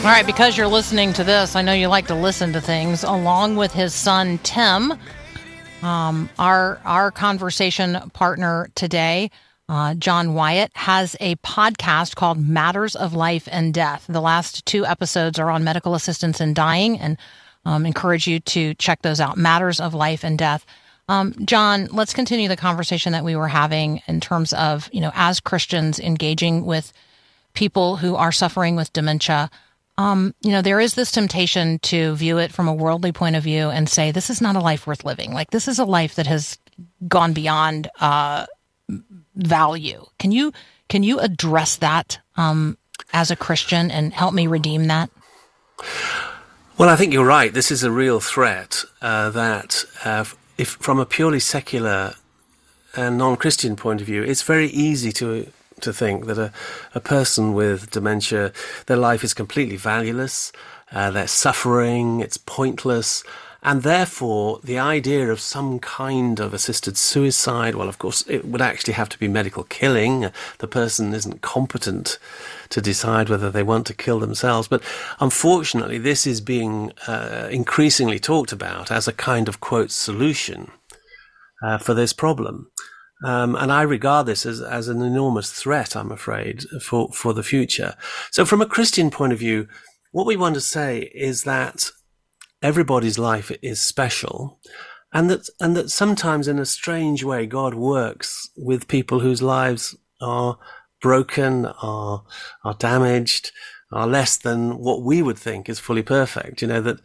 All 0.00 0.06
right, 0.06 0.24
because 0.24 0.56
you're 0.56 0.66
listening 0.66 1.12
to 1.12 1.24
this, 1.24 1.54
I 1.54 1.60
know 1.60 1.74
you 1.74 1.88
like 1.88 2.06
to 2.06 2.14
listen 2.14 2.54
to 2.54 2.60
things 2.62 3.04
along 3.04 3.56
with 3.56 3.70
his 3.74 3.92
son 3.92 4.38
Tim. 4.38 4.94
Um, 5.82 6.30
our 6.38 6.80
our 6.86 7.10
conversation 7.10 7.98
partner 8.14 8.70
today, 8.74 9.30
uh, 9.68 9.92
John 9.92 10.32
Wyatt, 10.32 10.72
has 10.74 11.16
a 11.20 11.36
podcast 11.36 12.14
called 12.14 12.38
Matters 12.38 12.96
of 12.96 13.12
Life 13.12 13.46
and 13.52 13.74
Death. 13.74 14.06
The 14.08 14.22
last 14.22 14.64
two 14.64 14.86
episodes 14.86 15.38
are 15.38 15.50
on 15.50 15.64
medical 15.64 15.94
assistance 15.94 16.40
in 16.40 16.54
dying, 16.54 16.98
and 16.98 17.18
um, 17.66 17.84
encourage 17.84 18.26
you 18.26 18.40
to 18.40 18.72
check 18.76 19.02
those 19.02 19.20
out. 19.20 19.36
Matters 19.36 19.80
of 19.80 19.92
Life 19.92 20.24
and 20.24 20.38
Death. 20.38 20.64
Um, 21.08 21.34
John, 21.44 21.88
let's 21.92 22.14
continue 22.14 22.48
the 22.48 22.56
conversation 22.56 23.12
that 23.12 23.22
we 23.24 23.36
were 23.36 23.48
having 23.48 24.00
in 24.08 24.20
terms 24.20 24.54
of 24.54 24.88
you 24.94 25.02
know 25.02 25.12
as 25.14 25.40
Christians 25.40 26.00
engaging 26.00 26.64
with 26.64 26.90
people 27.52 27.96
who 27.96 28.16
are 28.16 28.32
suffering 28.32 28.76
with 28.76 28.94
dementia. 28.94 29.50
Um, 30.00 30.34
you 30.40 30.50
know, 30.50 30.62
there 30.62 30.80
is 30.80 30.94
this 30.94 31.12
temptation 31.12 31.78
to 31.80 32.14
view 32.14 32.38
it 32.38 32.52
from 32.52 32.68
a 32.68 32.72
worldly 32.72 33.12
point 33.12 33.36
of 33.36 33.42
view 33.42 33.68
and 33.68 33.86
say, 33.86 34.12
this 34.12 34.30
is 34.30 34.40
not 34.40 34.56
a 34.56 34.60
life 34.60 34.86
worth 34.86 35.04
living. 35.04 35.34
Like, 35.34 35.50
this 35.50 35.68
is 35.68 35.78
a 35.78 35.84
life 35.84 36.14
that 36.14 36.26
has 36.26 36.56
gone 37.06 37.34
beyond 37.34 37.90
uh, 38.00 38.46
value. 39.36 40.06
Can 40.18 40.32
you 40.32 40.52
can 40.88 41.02
you 41.02 41.20
address 41.20 41.76
that 41.76 42.18
um, 42.36 42.78
as 43.12 43.30
a 43.30 43.36
Christian 43.36 43.90
and 43.90 44.14
help 44.14 44.32
me 44.32 44.46
redeem 44.46 44.86
that? 44.86 45.10
Well, 46.78 46.88
I 46.88 46.96
think 46.96 47.12
you're 47.12 47.26
right. 47.26 47.52
This 47.52 47.70
is 47.70 47.84
a 47.84 47.90
real 47.90 48.20
threat 48.20 48.82
uh, 49.02 49.28
that, 49.30 49.84
uh, 50.02 50.24
if 50.56 50.68
from 50.80 50.98
a 50.98 51.04
purely 51.04 51.40
secular 51.40 52.14
and 52.96 53.18
non-Christian 53.18 53.76
point 53.76 54.00
of 54.00 54.06
view, 54.06 54.22
it's 54.22 54.42
very 54.42 54.68
easy 54.68 55.12
to 55.12 55.52
to 55.82 55.92
think 55.92 56.26
that 56.26 56.38
a, 56.38 56.52
a 56.94 57.00
person 57.00 57.52
with 57.52 57.90
dementia, 57.90 58.52
their 58.86 58.96
life 58.96 59.24
is 59.24 59.34
completely 59.34 59.76
valueless, 59.76 60.52
uh, 60.92 61.10
they're 61.10 61.26
suffering, 61.26 62.20
it's 62.20 62.36
pointless, 62.36 63.22
and 63.62 63.82
therefore 63.82 64.60
the 64.64 64.78
idea 64.78 65.30
of 65.30 65.40
some 65.40 65.78
kind 65.78 66.40
of 66.40 66.54
assisted 66.54 66.96
suicide, 66.96 67.74
well, 67.74 67.88
of 67.88 67.98
course, 67.98 68.24
it 68.26 68.46
would 68.46 68.62
actually 68.62 68.94
have 68.94 69.10
to 69.10 69.18
be 69.18 69.28
medical 69.28 69.64
killing. 69.64 70.30
The 70.58 70.66
person 70.66 71.12
isn't 71.12 71.42
competent 71.42 72.18
to 72.70 72.80
decide 72.80 73.28
whether 73.28 73.50
they 73.50 73.62
want 73.62 73.86
to 73.88 73.94
kill 73.94 74.18
themselves. 74.18 74.66
But 74.66 74.82
unfortunately, 75.20 75.98
this 75.98 76.26
is 76.26 76.40
being 76.40 76.92
uh, 77.06 77.48
increasingly 77.50 78.18
talked 78.18 78.52
about 78.52 78.90
as 78.90 79.06
a 79.06 79.12
kind 79.12 79.48
of 79.48 79.60
quote 79.60 79.90
solution 79.90 80.70
uh, 81.62 81.78
for 81.78 81.92
this 81.92 82.14
problem. 82.14 82.70
Um, 83.24 83.54
and 83.54 83.70
I 83.70 83.82
regard 83.82 84.26
this 84.26 84.46
as, 84.46 84.60
as 84.60 84.88
an 84.88 85.02
enormous 85.02 85.52
threat, 85.52 85.94
I'm 85.94 86.10
afraid, 86.10 86.64
for, 86.82 87.08
for 87.12 87.34
the 87.34 87.42
future. 87.42 87.94
So 88.30 88.44
from 88.44 88.62
a 88.62 88.66
Christian 88.66 89.10
point 89.10 89.32
of 89.32 89.38
view, 89.38 89.68
what 90.12 90.26
we 90.26 90.36
want 90.36 90.54
to 90.54 90.60
say 90.60 91.10
is 91.14 91.44
that 91.44 91.90
everybody's 92.62 93.18
life 93.18 93.52
is 93.62 93.80
special 93.80 94.58
and 95.12 95.28
that, 95.30 95.48
and 95.60 95.76
that 95.76 95.90
sometimes 95.90 96.48
in 96.48 96.58
a 96.58 96.64
strange 96.64 97.24
way, 97.24 97.46
God 97.46 97.74
works 97.74 98.48
with 98.56 98.88
people 98.88 99.20
whose 99.20 99.42
lives 99.42 99.96
are 100.20 100.58
broken, 101.00 101.66
are, 101.66 102.24
are 102.64 102.74
damaged, 102.74 103.52
are 103.92 104.06
less 104.06 104.36
than 104.36 104.78
what 104.78 105.02
we 105.02 105.20
would 105.20 105.38
think 105.38 105.68
is 105.68 105.80
fully 105.80 106.02
perfect. 106.02 106.62
You 106.62 106.68
know, 106.68 106.80
that, 106.82 107.00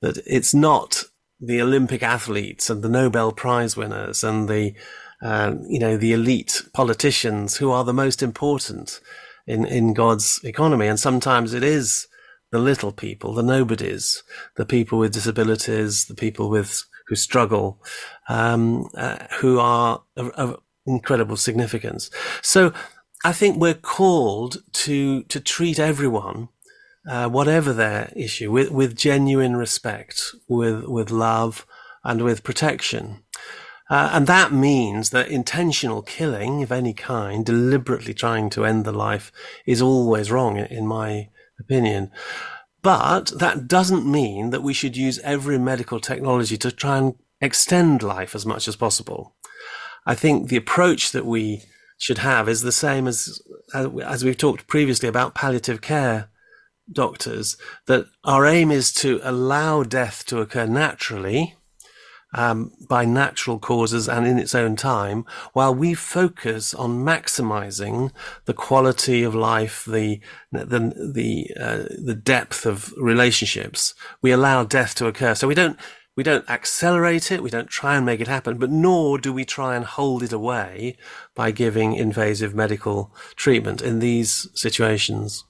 that 0.00 0.18
it's 0.26 0.54
not 0.54 1.04
the 1.40 1.60
Olympic 1.60 2.02
athletes 2.02 2.70
and 2.70 2.82
the 2.82 2.88
Nobel 2.88 3.32
Prize 3.32 3.76
winners 3.76 4.22
and 4.22 4.48
the, 4.48 4.74
um, 5.22 5.62
you 5.68 5.78
know, 5.78 5.96
the 5.96 6.12
elite 6.12 6.62
politicians 6.72 7.56
who 7.56 7.70
are 7.70 7.84
the 7.84 7.92
most 7.92 8.22
important 8.22 9.00
in, 9.46 9.64
in 9.64 9.94
God's 9.94 10.40
economy. 10.44 10.86
And 10.86 11.00
sometimes 11.00 11.54
it 11.54 11.64
is 11.64 12.06
the 12.50 12.58
little 12.58 12.92
people, 12.92 13.34
the 13.34 13.42
nobodies, 13.42 14.22
the 14.56 14.66
people 14.66 14.98
with 14.98 15.12
disabilities, 15.12 16.06
the 16.06 16.14
people 16.14 16.48
with 16.48 16.84
who 17.08 17.16
struggle, 17.16 17.82
um, 18.28 18.88
uh, 18.94 19.18
who 19.40 19.58
are 19.58 20.02
of, 20.16 20.30
of 20.30 20.60
incredible 20.86 21.36
significance. 21.36 22.10
So 22.42 22.72
I 23.24 23.32
think 23.32 23.56
we're 23.56 23.74
called 23.74 24.58
to 24.72 25.22
to 25.24 25.40
treat 25.40 25.78
everyone, 25.78 26.48
uh, 27.08 27.28
whatever 27.28 27.72
their 27.72 28.12
issue, 28.14 28.52
with 28.52 28.70
with 28.70 28.96
genuine 28.96 29.56
respect, 29.56 30.22
with 30.48 30.84
with 30.84 31.10
love, 31.10 31.66
and 32.04 32.22
with 32.22 32.44
protection. 32.44 33.24
Uh, 33.90 34.10
and 34.12 34.26
that 34.26 34.52
means 34.52 35.10
that 35.10 35.28
intentional 35.28 36.02
killing 36.02 36.62
of 36.62 36.70
any 36.70 36.92
kind, 36.92 37.44
deliberately 37.44 38.12
trying 38.12 38.50
to 38.50 38.64
end 38.64 38.84
the 38.84 38.92
life, 38.92 39.32
is 39.66 39.80
always 39.80 40.30
wrong, 40.30 40.58
in 40.58 40.86
my 40.86 41.28
opinion. 41.58 42.10
But 42.82 43.32
that 43.38 43.66
doesn't 43.66 44.10
mean 44.10 44.50
that 44.50 44.62
we 44.62 44.74
should 44.74 44.96
use 44.96 45.18
every 45.20 45.58
medical 45.58 46.00
technology 46.00 46.56
to 46.58 46.70
try 46.70 46.98
and 46.98 47.14
extend 47.40 48.02
life 48.02 48.34
as 48.34 48.44
much 48.44 48.68
as 48.68 48.76
possible. 48.76 49.34
I 50.06 50.14
think 50.14 50.48
the 50.48 50.56
approach 50.56 51.12
that 51.12 51.26
we 51.26 51.62
should 51.98 52.18
have 52.18 52.48
is 52.48 52.62
the 52.62 52.72
same 52.72 53.08
as 53.08 53.42
as 53.74 54.24
we've 54.24 54.38
talked 54.38 54.66
previously 54.66 55.08
about 55.08 55.34
palliative 55.34 55.80
care 55.80 56.30
doctors 56.90 57.56
that 57.86 58.06
our 58.24 58.46
aim 58.46 58.70
is 58.70 58.92
to 58.92 59.20
allow 59.22 59.82
death 59.82 60.24
to 60.26 60.40
occur 60.40 60.64
naturally 60.64 61.57
um, 62.34 62.72
by 62.88 63.04
natural 63.04 63.58
causes 63.58 64.08
and 64.08 64.26
in 64.26 64.38
its 64.38 64.54
own 64.54 64.76
time, 64.76 65.24
while 65.52 65.74
we 65.74 65.94
focus 65.94 66.74
on 66.74 67.04
maximizing 67.04 68.10
the 68.44 68.54
quality 68.54 69.22
of 69.22 69.34
life, 69.34 69.84
the 69.86 70.20
the 70.52 70.92
the 71.14 71.50
uh, 71.58 71.84
the 71.98 72.14
depth 72.14 72.66
of 72.66 72.92
relationships, 72.96 73.94
we 74.20 74.30
allow 74.30 74.64
death 74.64 74.94
to 74.96 75.06
occur. 75.06 75.34
So 75.34 75.48
we 75.48 75.54
don't 75.54 75.78
we 76.18 76.24
don't 76.24 76.50
accelerate 76.50 77.30
it, 77.30 77.44
we 77.44 77.50
don't 77.50 77.68
try 77.68 77.96
and 77.96 78.04
make 78.04 78.20
it 78.20 78.26
happen, 78.26 78.58
but 78.58 78.70
nor 78.70 79.18
do 79.18 79.32
we 79.32 79.44
try 79.44 79.76
and 79.76 79.84
hold 79.84 80.24
it 80.24 80.32
away 80.32 80.96
by 81.36 81.52
giving 81.52 81.94
invasive 81.94 82.56
medical 82.56 83.14
treatment 83.36 83.80
in 83.80 84.00
these 84.00 84.48
situations. 84.52 85.44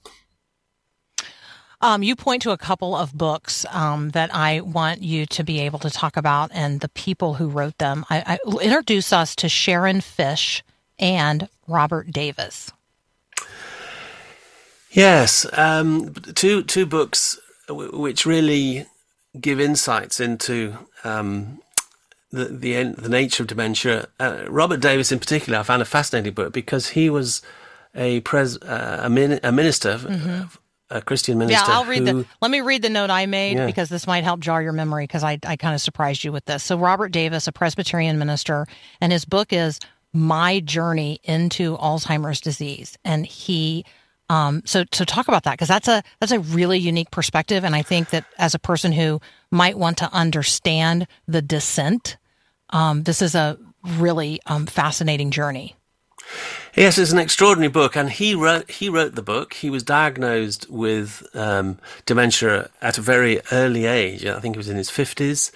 Um, 1.81 2.03
you 2.03 2.15
point 2.15 2.41
to 2.41 2.51
a 2.51 2.57
couple 2.57 2.93
of 2.95 3.13
books 3.13 3.65
um, 3.69 4.09
that 4.09 4.35
I 4.35 4.59
want 4.59 5.01
you 5.01 5.25
to 5.27 5.43
be 5.43 5.61
able 5.61 5.79
to 5.79 5.89
talk 5.89 6.17
about 6.17 6.51
and 6.53 6.81
the 6.81 6.89
people 6.89 7.35
who 7.35 7.47
wrote 7.47 7.77
them. 7.77 8.05
I, 8.09 8.37
I 8.45 8.61
introduce 8.61 9.13
us 9.13 9.33
to 9.37 9.47
Sharon 9.47 10.01
Fish 10.01 10.61
and 10.97 11.47
Robert 11.67 12.11
Davis. 12.11 12.71
Yes, 14.91 15.45
um, 15.53 16.13
two 16.35 16.63
two 16.63 16.85
books 16.85 17.39
which 17.69 18.25
really 18.25 18.87
give 19.39 19.59
insights 19.59 20.19
into 20.19 20.75
um, 21.03 21.61
the, 22.31 22.45
the 22.45 22.83
the 22.83 23.09
nature 23.09 23.43
of 23.43 23.47
dementia. 23.47 24.07
Uh, 24.19 24.45
Robert 24.49 24.81
Davis, 24.81 25.11
in 25.11 25.19
particular, 25.19 25.59
I 25.59 25.63
found 25.63 25.83
a 25.83 25.85
fascinating 25.85 26.33
book 26.33 26.51
because 26.51 26.89
he 26.89 27.09
was 27.09 27.41
a 27.93 28.19
pres 28.21 28.57
uh, 28.63 29.01
a, 29.03 29.09
min- 29.09 29.39
a 29.43 29.51
minister 29.51 29.97
mm-hmm 29.97 30.55
a 30.89 31.01
Christian 31.01 31.37
minister. 31.37 31.63
Yeah, 31.65 31.77
I'll 31.77 31.85
read 31.85 32.07
who, 32.07 32.23
the. 32.23 32.25
Let 32.41 32.51
me 32.51 32.61
read 32.61 32.81
the 32.81 32.89
note 32.89 33.09
I 33.09 33.25
made 33.25 33.57
yeah. 33.57 33.65
because 33.65 33.89
this 33.89 34.07
might 34.07 34.23
help 34.23 34.39
jar 34.39 34.61
your 34.61 34.73
memory 34.73 35.03
because 35.03 35.23
I 35.23 35.39
I 35.45 35.55
kind 35.55 35.75
of 35.75 35.81
surprised 35.81 36.23
you 36.23 36.31
with 36.31 36.45
this. 36.45 36.63
So 36.63 36.77
Robert 36.77 37.09
Davis, 37.09 37.47
a 37.47 37.51
Presbyterian 37.51 38.17
minister, 38.17 38.67
and 39.01 39.11
his 39.11 39.25
book 39.25 39.53
is 39.53 39.79
My 40.13 40.59
Journey 40.59 41.19
into 41.23 41.77
Alzheimer's 41.77 42.41
Disease, 42.41 42.97
and 43.03 43.25
he. 43.25 43.85
Um, 44.31 44.61
so, 44.63 44.85
so 44.93 45.05
talk 45.05 45.27
about 45.27 45.45
that 45.45 45.53
because 45.53 45.69
that's 45.69 45.87
a 45.87 46.03
that's 46.19 46.31
a 46.31 46.39
really 46.39 46.77
unique 46.77 47.09
perspective, 47.09 47.63
and 47.63 47.75
I 47.75 47.81
think 47.81 48.11
that 48.11 48.25
as 48.37 48.53
a 48.53 48.59
person 48.59 48.91
who 48.91 49.19
might 49.49 49.75
want 49.75 49.97
to 49.99 50.13
understand 50.13 51.07
the 51.27 51.41
descent, 51.41 52.17
um, 52.69 53.01
this 53.01 53.23
is 53.23 53.33
a 53.33 53.57
really 53.83 54.39
um, 54.45 54.67
fascinating 54.67 55.31
journey. 55.31 55.75
Yes, 56.75 56.99
it's 56.99 57.11
an 57.11 57.17
extraordinary 57.17 57.71
book, 57.71 57.95
and 57.95 58.11
he 58.11 58.35
wrote 58.35 58.69
he 58.69 58.89
wrote 58.89 59.15
the 59.15 59.23
book. 59.23 59.53
He 59.55 59.71
was 59.71 59.81
diagnosed 59.81 60.69
with 60.69 61.27
um, 61.33 61.79
dementia 62.05 62.69
at 62.79 62.99
a 62.99 63.01
very 63.01 63.41
early 63.51 63.85
age. 63.85 64.23
I 64.25 64.39
think 64.39 64.55
he 64.55 64.59
was 64.59 64.69
in 64.69 64.77
his 64.77 64.91
fifties, 64.91 65.51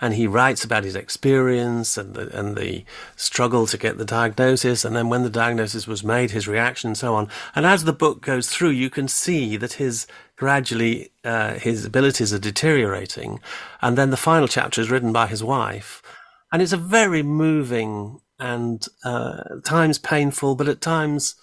and 0.00 0.14
he 0.14 0.26
writes 0.26 0.64
about 0.64 0.82
his 0.82 0.96
experience 0.96 1.96
and 1.96 2.14
the, 2.14 2.36
and 2.36 2.56
the 2.56 2.84
struggle 3.14 3.68
to 3.68 3.78
get 3.78 3.96
the 3.96 4.04
diagnosis, 4.04 4.84
and 4.84 4.96
then 4.96 5.08
when 5.08 5.22
the 5.22 5.30
diagnosis 5.30 5.86
was 5.86 6.02
made, 6.02 6.32
his 6.32 6.48
reaction, 6.48 6.88
and 6.88 6.98
so 6.98 7.14
on. 7.14 7.28
And 7.54 7.64
as 7.64 7.84
the 7.84 7.92
book 7.92 8.20
goes 8.20 8.50
through, 8.50 8.70
you 8.70 8.90
can 8.90 9.06
see 9.06 9.56
that 9.56 9.74
his 9.74 10.08
gradually 10.34 11.12
uh, 11.24 11.54
his 11.54 11.84
abilities 11.84 12.32
are 12.34 12.40
deteriorating, 12.40 13.38
and 13.80 13.96
then 13.96 14.10
the 14.10 14.16
final 14.16 14.48
chapter 14.48 14.80
is 14.80 14.90
written 14.90 15.12
by 15.12 15.28
his 15.28 15.44
wife, 15.44 16.02
and 16.50 16.60
it's 16.60 16.72
a 16.72 16.76
very 16.76 17.22
moving 17.22 18.20
and 18.38 18.86
uh, 19.04 19.42
at 19.56 19.64
times 19.64 19.98
painful, 19.98 20.54
but 20.56 20.68
at 20.68 20.80
times 20.80 21.34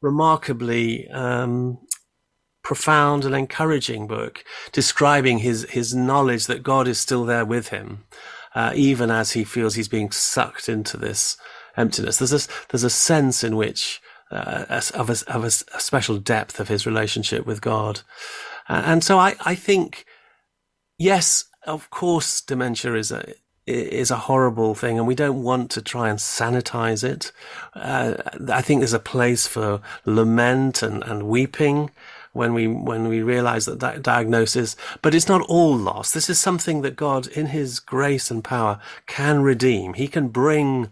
remarkably 0.00 1.08
um, 1.10 1.78
profound 2.62 3.24
and 3.24 3.34
encouraging 3.34 4.06
book, 4.06 4.44
describing 4.72 5.38
his 5.38 5.64
his 5.70 5.94
knowledge 5.94 6.46
that 6.46 6.62
God 6.62 6.88
is 6.88 6.98
still 6.98 7.24
there 7.24 7.44
with 7.44 7.68
him, 7.68 8.04
uh, 8.54 8.72
even 8.74 9.10
as 9.10 9.32
he 9.32 9.44
feels 9.44 9.74
he's 9.74 9.88
being 9.88 10.10
sucked 10.10 10.68
into 10.68 10.96
this 10.96 11.36
emptiness. 11.76 12.18
There's 12.18 12.32
a, 12.32 12.48
there's 12.70 12.84
a 12.84 12.90
sense 12.90 13.42
in 13.42 13.56
which 13.56 14.00
uh, 14.30 14.64
of, 14.94 15.10
a, 15.10 15.32
of 15.32 15.44
a, 15.44 15.46
a, 15.76 15.80
special 15.80 16.18
depth 16.18 16.58
of 16.58 16.68
his 16.68 16.86
relationship 16.86 17.46
with 17.46 17.60
God. 17.60 18.00
And 18.68 19.04
so 19.04 19.18
I, 19.18 19.34
I 19.44 19.54
think, 19.54 20.06
yes, 20.98 21.44
of 21.66 21.90
course, 21.90 22.40
dementia 22.40 22.94
is 22.94 23.12
a, 23.12 23.34
is 23.66 24.10
a 24.10 24.16
horrible 24.16 24.74
thing 24.74 24.98
and 24.98 25.06
we 25.06 25.14
don't 25.14 25.42
want 25.42 25.70
to 25.70 25.80
try 25.80 26.10
and 26.10 26.18
sanitize 26.18 27.02
it. 27.02 27.32
Uh, 27.74 28.14
I 28.52 28.60
think 28.60 28.80
there's 28.80 28.92
a 28.92 28.98
place 28.98 29.46
for 29.46 29.80
lament 30.04 30.82
and, 30.82 31.02
and 31.04 31.28
weeping 31.28 31.90
when 32.34 32.52
we 32.52 32.66
when 32.66 33.08
we 33.08 33.22
realize 33.22 33.64
that, 33.64 33.80
that 33.80 34.02
diagnosis 34.02 34.76
but 35.00 35.14
it's 35.14 35.28
not 35.28 35.40
all 35.42 35.74
lost 35.74 36.12
this 36.12 36.28
is 36.28 36.36
something 36.36 36.82
that 36.82 36.96
god 36.96 37.28
in 37.28 37.46
his 37.46 37.78
grace 37.78 38.28
and 38.30 38.42
power 38.44 38.80
can 39.06 39.42
redeem. 39.42 39.94
He 39.94 40.08
can 40.08 40.28
bring 40.28 40.90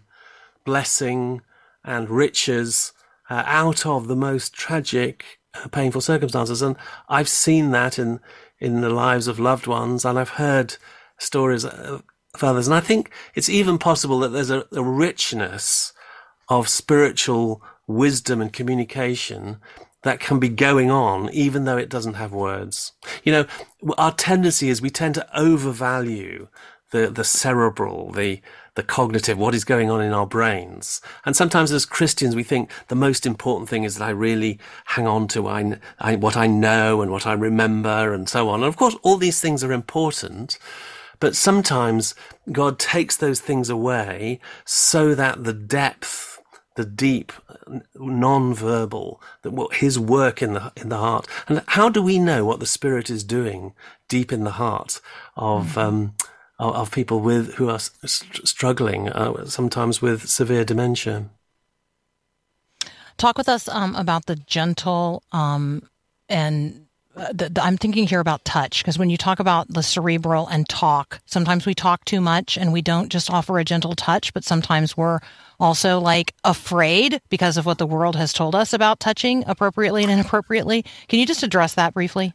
blessing 0.63 1.41
and 1.83 2.09
riches 2.09 2.93
uh, 3.29 3.43
out 3.45 3.85
of 3.85 4.07
the 4.07 4.15
most 4.15 4.53
tragic 4.53 5.39
uh, 5.53 5.67
painful 5.67 6.01
circumstances. 6.01 6.61
And 6.61 6.77
i've 7.09 7.29
seen 7.29 7.71
that 7.71 7.99
in 7.99 8.19
in 8.59 8.81
the 8.81 8.89
lives 8.89 9.27
of 9.27 9.37
loved 9.37 9.67
ones 9.67 10.05
and 10.05 10.17
i've 10.17 10.37
heard 10.39 10.77
stories 11.17 11.65
others 12.41 12.67
and 12.67 12.75
i 12.75 12.79
think 12.79 13.11
it's 13.35 13.49
even 13.49 13.77
possible 13.77 14.19
that 14.19 14.29
there's 14.29 14.49
a, 14.49 14.65
a 14.71 14.83
richness 14.83 15.93
of 16.49 16.67
spiritual 16.67 17.61
wisdom 17.87 18.41
and 18.41 18.53
communication 18.53 19.57
that 20.03 20.19
can 20.19 20.39
be 20.39 20.49
going 20.49 20.91
on 20.91 21.29
even 21.31 21.65
though 21.65 21.77
it 21.77 21.89
doesn't 21.89 22.15
have 22.15 22.31
words. 22.31 22.91
You 23.23 23.31
know, 23.31 23.45
our 23.97 24.11
tendency 24.13 24.69
is 24.69 24.81
we 24.81 24.89
tend 24.89 25.15
to 25.15 25.39
overvalue 25.39 26.47
the, 26.91 27.07
the 27.07 27.23
cerebral, 27.23 28.11
the, 28.11 28.41
the 28.75 28.83
cognitive, 28.83 29.37
what 29.37 29.55
is 29.55 29.63
going 29.63 29.89
on 29.89 30.01
in 30.01 30.13
our 30.13 30.27
brains. 30.27 31.01
And 31.25 31.35
sometimes 31.35 31.71
as 31.71 31.85
Christians, 31.85 32.35
we 32.35 32.43
think 32.43 32.69
the 32.89 32.95
most 32.95 33.25
important 33.25 33.69
thing 33.69 33.83
is 33.83 33.97
that 33.97 34.05
I 34.05 34.11
really 34.11 34.59
hang 34.85 35.07
on 35.07 35.27
to 35.29 35.47
I, 35.47 35.79
I, 35.99 36.15
what 36.15 36.37
I 36.37 36.47
know 36.47 37.01
and 37.01 37.11
what 37.11 37.25
I 37.25 37.33
remember 37.33 38.13
and 38.13 38.29
so 38.29 38.49
on. 38.49 38.59
And 38.59 38.67
of 38.67 38.77
course, 38.77 38.95
all 39.01 39.17
these 39.17 39.39
things 39.39 39.63
are 39.63 39.71
important. 39.71 40.59
But 41.23 41.37
sometimes 41.37 42.15
God 42.51 42.77
takes 42.77 43.15
those 43.15 43.39
things 43.39 43.69
away 43.69 44.41
so 44.65 45.15
that 45.15 45.45
the 45.45 45.53
depth 45.53 46.41
the 46.75 46.83
deep, 46.83 47.31
non-verbal, 47.95 49.21
that 49.43 49.67
his 49.71 49.97
work 49.97 50.41
in 50.41 50.53
the 50.55 50.73
in 50.75 50.89
the 50.89 50.97
heart. 50.97 51.25
And 51.47 51.63
how 51.67 51.87
do 51.87 52.01
we 52.01 52.19
know 52.19 52.43
what 52.43 52.59
the 52.59 52.65
Spirit 52.65 53.09
is 53.09 53.23
doing 53.23 53.73
deep 54.09 54.33
in 54.33 54.43
the 54.43 54.57
heart 54.63 54.99
of 55.37 55.67
mm-hmm. 55.67 55.79
um, 55.79 56.15
of, 56.59 56.75
of, 56.75 56.91
people 56.91 57.21
with 57.21 57.53
who 57.53 57.69
are 57.69 57.79
struggling, 57.79 59.07
uh, 59.07 59.45
sometimes 59.45 60.01
with 60.01 60.27
severe 60.27 60.65
dementia? 60.65 61.29
Talk 63.15 63.37
with 63.37 63.47
us 63.47 63.69
um, 63.69 63.95
about 63.95 64.25
the 64.25 64.35
gentle 64.35 65.23
um, 65.31 65.87
and 66.27 66.87
the, 67.15 67.49
the, 67.49 67.63
I'm 67.63 67.77
thinking 67.77 68.07
here 68.07 68.19
about 68.19 68.43
touch 68.45 68.83
because 68.83 68.97
when 68.97 69.09
you 69.09 69.17
talk 69.17 69.39
about 69.39 69.67
the 69.69 69.83
cerebral 69.83 70.47
and 70.47 70.67
talk, 70.67 71.19
sometimes 71.25 71.65
we 71.65 71.73
talk 71.73 72.05
too 72.05 72.21
much 72.21 72.57
and 72.57 72.73
we 72.73 72.81
don't 72.81 73.09
just 73.09 73.29
offer 73.29 73.59
a 73.59 73.65
gentle 73.65 73.95
touch, 73.95 74.33
but 74.33 74.43
sometimes 74.43 74.97
we're 74.97 75.19
also 75.59 75.99
like 75.99 76.33
afraid 76.43 77.21
because 77.29 77.57
of 77.57 77.65
what 77.65 77.77
the 77.77 77.85
world 77.85 78.15
has 78.15 78.33
told 78.33 78.55
us 78.55 78.73
about 78.73 78.99
touching 78.99 79.43
appropriately 79.47 80.03
and 80.03 80.11
inappropriately. 80.11 80.83
Can 81.07 81.19
you 81.19 81.25
just 81.25 81.43
address 81.43 81.75
that 81.75 81.93
briefly? 81.93 82.33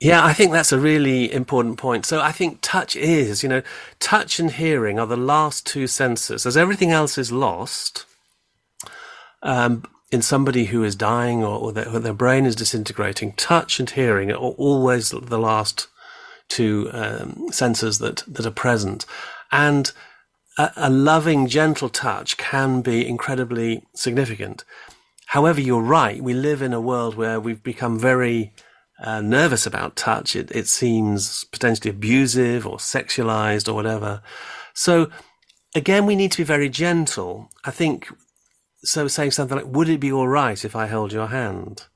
Yeah, 0.00 0.24
I 0.24 0.32
think 0.32 0.52
that's 0.52 0.70
a 0.70 0.78
really 0.78 1.32
important 1.32 1.76
point. 1.76 2.06
So 2.06 2.20
I 2.20 2.30
think 2.30 2.58
touch 2.62 2.94
is, 2.94 3.42
you 3.42 3.48
know, 3.48 3.62
touch 3.98 4.38
and 4.38 4.52
hearing 4.52 4.98
are 4.98 5.06
the 5.06 5.16
last 5.16 5.66
two 5.66 5.88
senses. 5.88 6.46
As 6.46 6.56
everything 6.56 6.92
else 6.92 7.18
is 7.18 7.32
lost, 7.32 8.04
um, 9.42 9.84
in 10.10 10.22
somebody 10.22 10.66
who 10.66 10.84
is 10.84 10.96
dying 10.96 11.44
or, 11.44 11.58
or, 11.58 11.72
their, 11.72 11.88
or, 11.88 11.98
their, 11.98 12.14
brain 12.14 12.46
is 12.46 12.56
disintegrating, 12.56 13.32
touch 13.32 13.78
and 13.78 13.90
hearing 13.90 14.30
are 14.32 14.36
always 14.36 15.10
the 15.10 15.38
last 15.38 15.86
two 16.48 16.88
um, 16.92 17.46
senses 17.50 17.98
that, 17.98 18.22
that 18.26 18.46
are 18.46 18.50
present. 18.50 19.04
And 19.52 19.92
a, 20.56 20.70
a, 20.76 20.90
loving, 20.90 21.46
gentle 21.46 21.90
touch 21.90 22.36
can 22.38 22.80
be 22.80 23.06
incredibly 23.06 23.84
significant. 23.94 24.64
However, 25.26 25.60
you're 25.60 25.82
right. 25.82 26.22
We 26.22 26.32
live 26.32 26.62
in 26.62 26.72
a 26.72 26.80
world 26.80 27.14
where 27.14 27.38
we've 27.38 27.62
become 27.62 27.98
very 27.98 28.54
uh, 28.98 29.20
nervous 29.20 29.66
about 29.66 29.94
touch. 29.94 30.34
It, 30.34 30.50
it 30.52 30.68
seems 30.68 31.44
potentially 31.44 31.90
abusive 31.90 32.66
or 32.66 32.78
sexualized 32.78 33.68
or 33.68 33.74
whatever. 33.74 34.22
So 34.72 35.10
again, 35.74 36.06
we 36.06 36.16
need 36.16 36.32
to 36.32 36.38
be 36.38 36.44
very 36.44 36.70
gentle. 36.70 37.50
I 37.64 37.70
think 37.70 38.08
so 38.84 39.08
saying 39.08 39.32
something 39.32 39.56
like, 39.56 39.66
"Would 39.66 39.88
it 39.88 40.00
be 40.00 40.12
all 40.12 40.28
right 40.28 40.64
if 40.64 40.76
I 40.76 40.86
held 40.86 41.12
your 41.12 41.28
hand? 41.28 41.86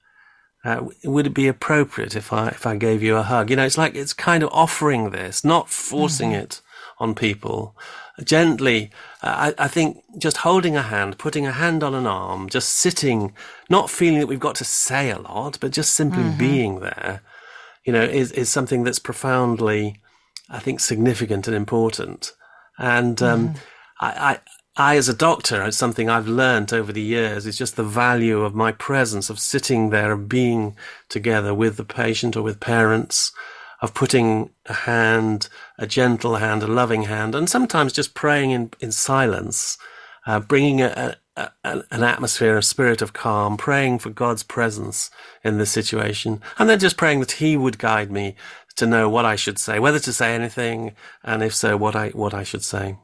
Uh, 0.65 0.87
would 1.05 1.27
it 1.27 1.35
be 1.35 1.49
appropriate 1.49 2.15
if 2.15 2.33
I 2.33 2.49
if 2.49 2.67
I 2.67 2.77
gave 2.77 3.03
you 3.03 3.17
a 3.17 3.23
hug?" 3.23 3.51
You 3.51 3.57
know, 3.57 3.67
it's 3.67 3.79
like 3.79 3.95
it's 3.95 4.13
kind 4.13 4.43
of 4.43 4.51
offering 4.53 5.11
this, 5.11 5.45
not 5.45 5.69
forcing 5.69 6.31
mm-hmm. 6.31 6.41
it 6.41 6.61
on 6.99 7.15
people. 7.15 7.77
Gently, 8.23 8.91
uh, 9.23 9.53
I, 9.59 9.65
I 9.65 9.69
think 9.69 10.03
just 10.19 10.39
holding 10.39 10.77
a 10.77 10.83
hand, 10.83 11.19
putting 11.19 11.47
a 11.47 11.53
hand 11.53 11.83
on 11.83 11.95
an 11.95 12.07
arm, 12.07 12.49
just 12.49 12.69
sitting, 12.69 13.35
not 13.71 13.91
feeling 13.91 14.21
that 14.21 14.27
we've 14.27 14.39
got 14.39 14.55
to 14.57 14.65
say 14.65 15.11
a 15.11 15.19
lot, 15.19 15.59
but 15.61 15.73
just 15.73 15.95
simply 15.95 16.23
mm-hmm. 16.23 16.39
being 16.39 16.81
there, 16.81 17.23
you 17.85 17.93
know, 17.93 18.03
is, 18.03 18.31
is 18.33 18.51
something 18.51 18.85
that's 18.85 18.99
profoundly, 18.99 20.01
I 20.51 20.59
think, 20.59 20.81
significant 20.81 21.47
and 21.47 21.57
important. 21.57 22.33
And 22.79 23.21
um, 23.23 23.49
mm. 23.49 23.57
I, 24.01 24.41
I, 24.77 24.97
as 24.97 25.09
a 25.09 25.15
doctor, 25.15 25.63
it's 25.65 25.77
something 25.77 26.09
I've 26.09 26.29
learned 26.29 26.73
over 26.73 26.93
the 26.95 27.03
years. 27.03 27.47
It's 27.47 27.59
just 27.59 27.77
the 27.77 27.85
value 27.85 28.41
of 28.41 28.55
my 28.55 28.73
presence, 28.73 29.29
of 29.29 29.39
sitting 29.39 29.91
there 29.91 30.13
of 30.13 30.31
being 30.31 30.77
together 31.11 31.53
with 31.53 31.77
the 31.77 31.85
patient 31.85 32.37
or 32.37 32.43
with 32.43 32.59
parents, 32.59 33.33
of 33.83 33.93
putting 33.93 34.49
a 34.67 34.73
hand, 34.73 35.51
a 35.77 35.87
gentle 35.87 36.37
hand, 36.37 36.63
a 36.63 36.67
loving 36.67 37.03
hand, 37.03 37.35
and 37.35 37.51
sometimes 37.51 37.93
just 37.93 38.15
praying 38.15 38.51
in, 38.51 38.71
in 38.81 38.93
silence, 38.93 39.77
uh, 40.27 40.41
bringing 40.41 40.81
a, 40.81 41.17
a, 41.37 41.51
a, 41.65 41.85
an 41.91 42.03
atmosphere, 42.03 42.57
a 42.57 42.63
spirit 42.63 43.03
of 43.03 43.13
calm, 43.13 43.59
praying 43.59 43.99
for 43.99 44.09
God's 44.09 44.43
presence 44.43 45.11
in 45.45 45.59
this 45.59 45.71
situation, 45.71 46.41
and 46.59 46.71
then 46.71 46.79
just 46.79 46.97
praying 46.97 47.21
that 47.21 47.33
He 47.33 47.59
would 47.59 47.79
guide 47.79 48.11
me 48.11 48.37
to 48.77 48.87
know 48.87 49.11
what 49.11 49.27
I 49.27 49.37
should 49.37 49.59
say, 49.59 49.79
whether 49.79 49.99
to 49.99 50.13
say 50.15 50.35
anything, 50.35 50.95
and 51.23 51.43
if 51.43 51.55
so, 51.55 51.77
what 51.77 51.95
I 51.95 52.09
what 52.11 52.33
I 52.33 52.43
should 52.43 52.65
say. 52.65 52.97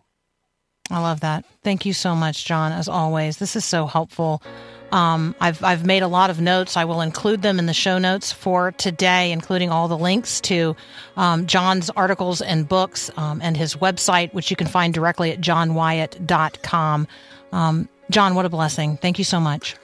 I 0.91 1.01
love 1.01 1.21
that. 1.21 1.45
Thank 1.63 1.85
you 1.85 1.93
so 1.93 2.15
much, 2.15 2.45
John. 2.45 2.73
As 2.73 2.89
always, 2.89 3.37
this 3.39 3.57
is 3.57 3.65
so 3.65 3.87
helpful. 3.87 4.43
Um, 4.91 5.35
I've 5.41 5.63
I've 5.63 5.85
made 5.85 6.03
a 6.03 6.09
lot 6.09 6.31
of 6.31 6.41
notes. 6.41 6.77
I 6.77 6.85
will 6.87 7.03
include 7.03 7.43
them 7.43 7.59
in 7.59 7.67
the 7.67 7.75
show 7.75 7.99
notes 7.99 8.33
for 8.33 8.73
today, 8.73 9.33
including 9.33 9.71
all 9.71 9.87
the 9.87 9.99
links 9.99 10.41
to 10.43 10.75
um, 11.17 11.47
John's 11.47 11.91
articles 11.91 12.41
and 12.41 12.67
books 12.67 13.11
um, 13.17 13.41
and 13.43 13.57
his 13.57 13.77
website, 13.77 14.33
which 14.33 14.51
you 14.51 14.57
can 14.57 14.67
find 14.67 14.95
directly 14.95 15.31
at 15.31 15.41
johnwyatt.com. 15.41 17.07
Um, 17.53 17.89
John, 18.11 18.35
what 18.35 18.47
a 18.47 18.49
blessing! 18.49 18.97
Thank 18.97 19.19
you 19.19 19.25
so 19.25 19.41
much. 19.41 19.77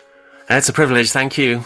It's 0.49 0.69
a 0.69 0.73
privilege. 0.73 1.11
Thank 1.11 1.37
you. 1.37 1.65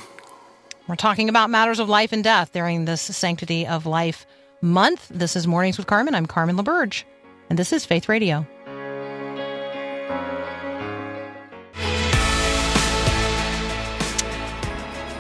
We're 0.89 0.97
talking 0.97 1.29
about 1.29 1.51
matters 1.51 1.79
of 1.79 1.89
life 1.89 2.13
and 2.13 2.25
death 2.25 2.53
during 2.53 2.87
this 2.87 3.03
Sanctity 3.03 3.67
of 3.67 3.87
Life 3.87 4.27
month. 4.63 5.09
This 5.11 5.37
is 5.37 5.47
Mornings 5.47 5.77
with 5.79 5.87
Carmen. 5.87 6.15
I'm 6.15 6.27
Carmen 6.27 6.57
LaBerge, 6.57 7.05
and 7.51 7.59
this 7.59 7.73
is 7.73 7.85
Faith 7.85 8.09
Radio. 8.09 8.47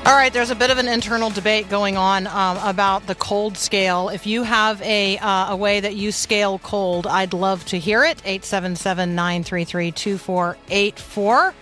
All 0.08 0.14
right, 0.14 0.32
there's 0.32 0.48
a 0.48 0.54
bit 0.54 0.70
of 0.70 0.78
an 0.78 0.88
internal 0.88 1.28
debate 1.28 1.68
going 1.68 1.98
on 1.98 2.26
um, 2.28 2.56
about 2.62 3.06
the 3.06 3.14
cold 3.14 3.58
scale. 3.58 4.08
If 4.08 4.26
you 4.26 4.42
have 4.42 4.80
a, 4.80 5.18
uh, 5.18 5.52
a 5.52 5.56
way 5.56 5.80
that 5.80 5.96
you 5.96 6.12
scale 6.12 6.58
cold, 6.60 7.06
I'd 7.06 7.34
love 7.34 7.66
to 7.66 7.78
hear 7.78 8.06
it. 8.06 8.16
877 8.24 9.14
933 9.14 9.92
2484. 9.92 11.54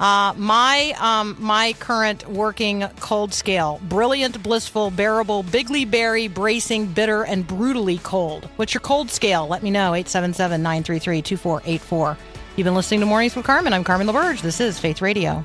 Uh, 0.00 0.32
my 0.34 0.94
um, 0.98 1.36
my 1.40 1.74
current 1.74 2.26
working 2.26 2.88
cold 3.00 3.34
scale: 3.34 3.78
brilliant, 3.82 4.42
blissful, 4.42 4.90
bearable, 4.90 5.42
bigly 5.42 5.84
berry, 5.84 6.26
bracing, 6.26 6.86
bitter, 6.86 7.26
and 7.26 7.46
brutally 7.46 7.98
cold. 7.98 8.48
What's 8.56 8.72
your 8.72 8.80
cold 8.80 9.10
scale? 9.10 9.46
Let 9.46 9.62
me 9.62 9.70
know. 9.70 9.92
877-933-2484. 9.92 12.16
You've 12.56 12.64
been 12.64 12.74
listening 12.74 13.00
to 13.00 13.06
Mornings 13.06 13.36
with 13.36 13.44
Carmen. 13.44 13.74
I'm 13.74 13.84
Carmen 13.84 14.06
LaBerge. 14.06 14.40
This 14.40 14.58
is 14.58 14.78
Faith 14.78 15.02
Radio. 15.02 15.44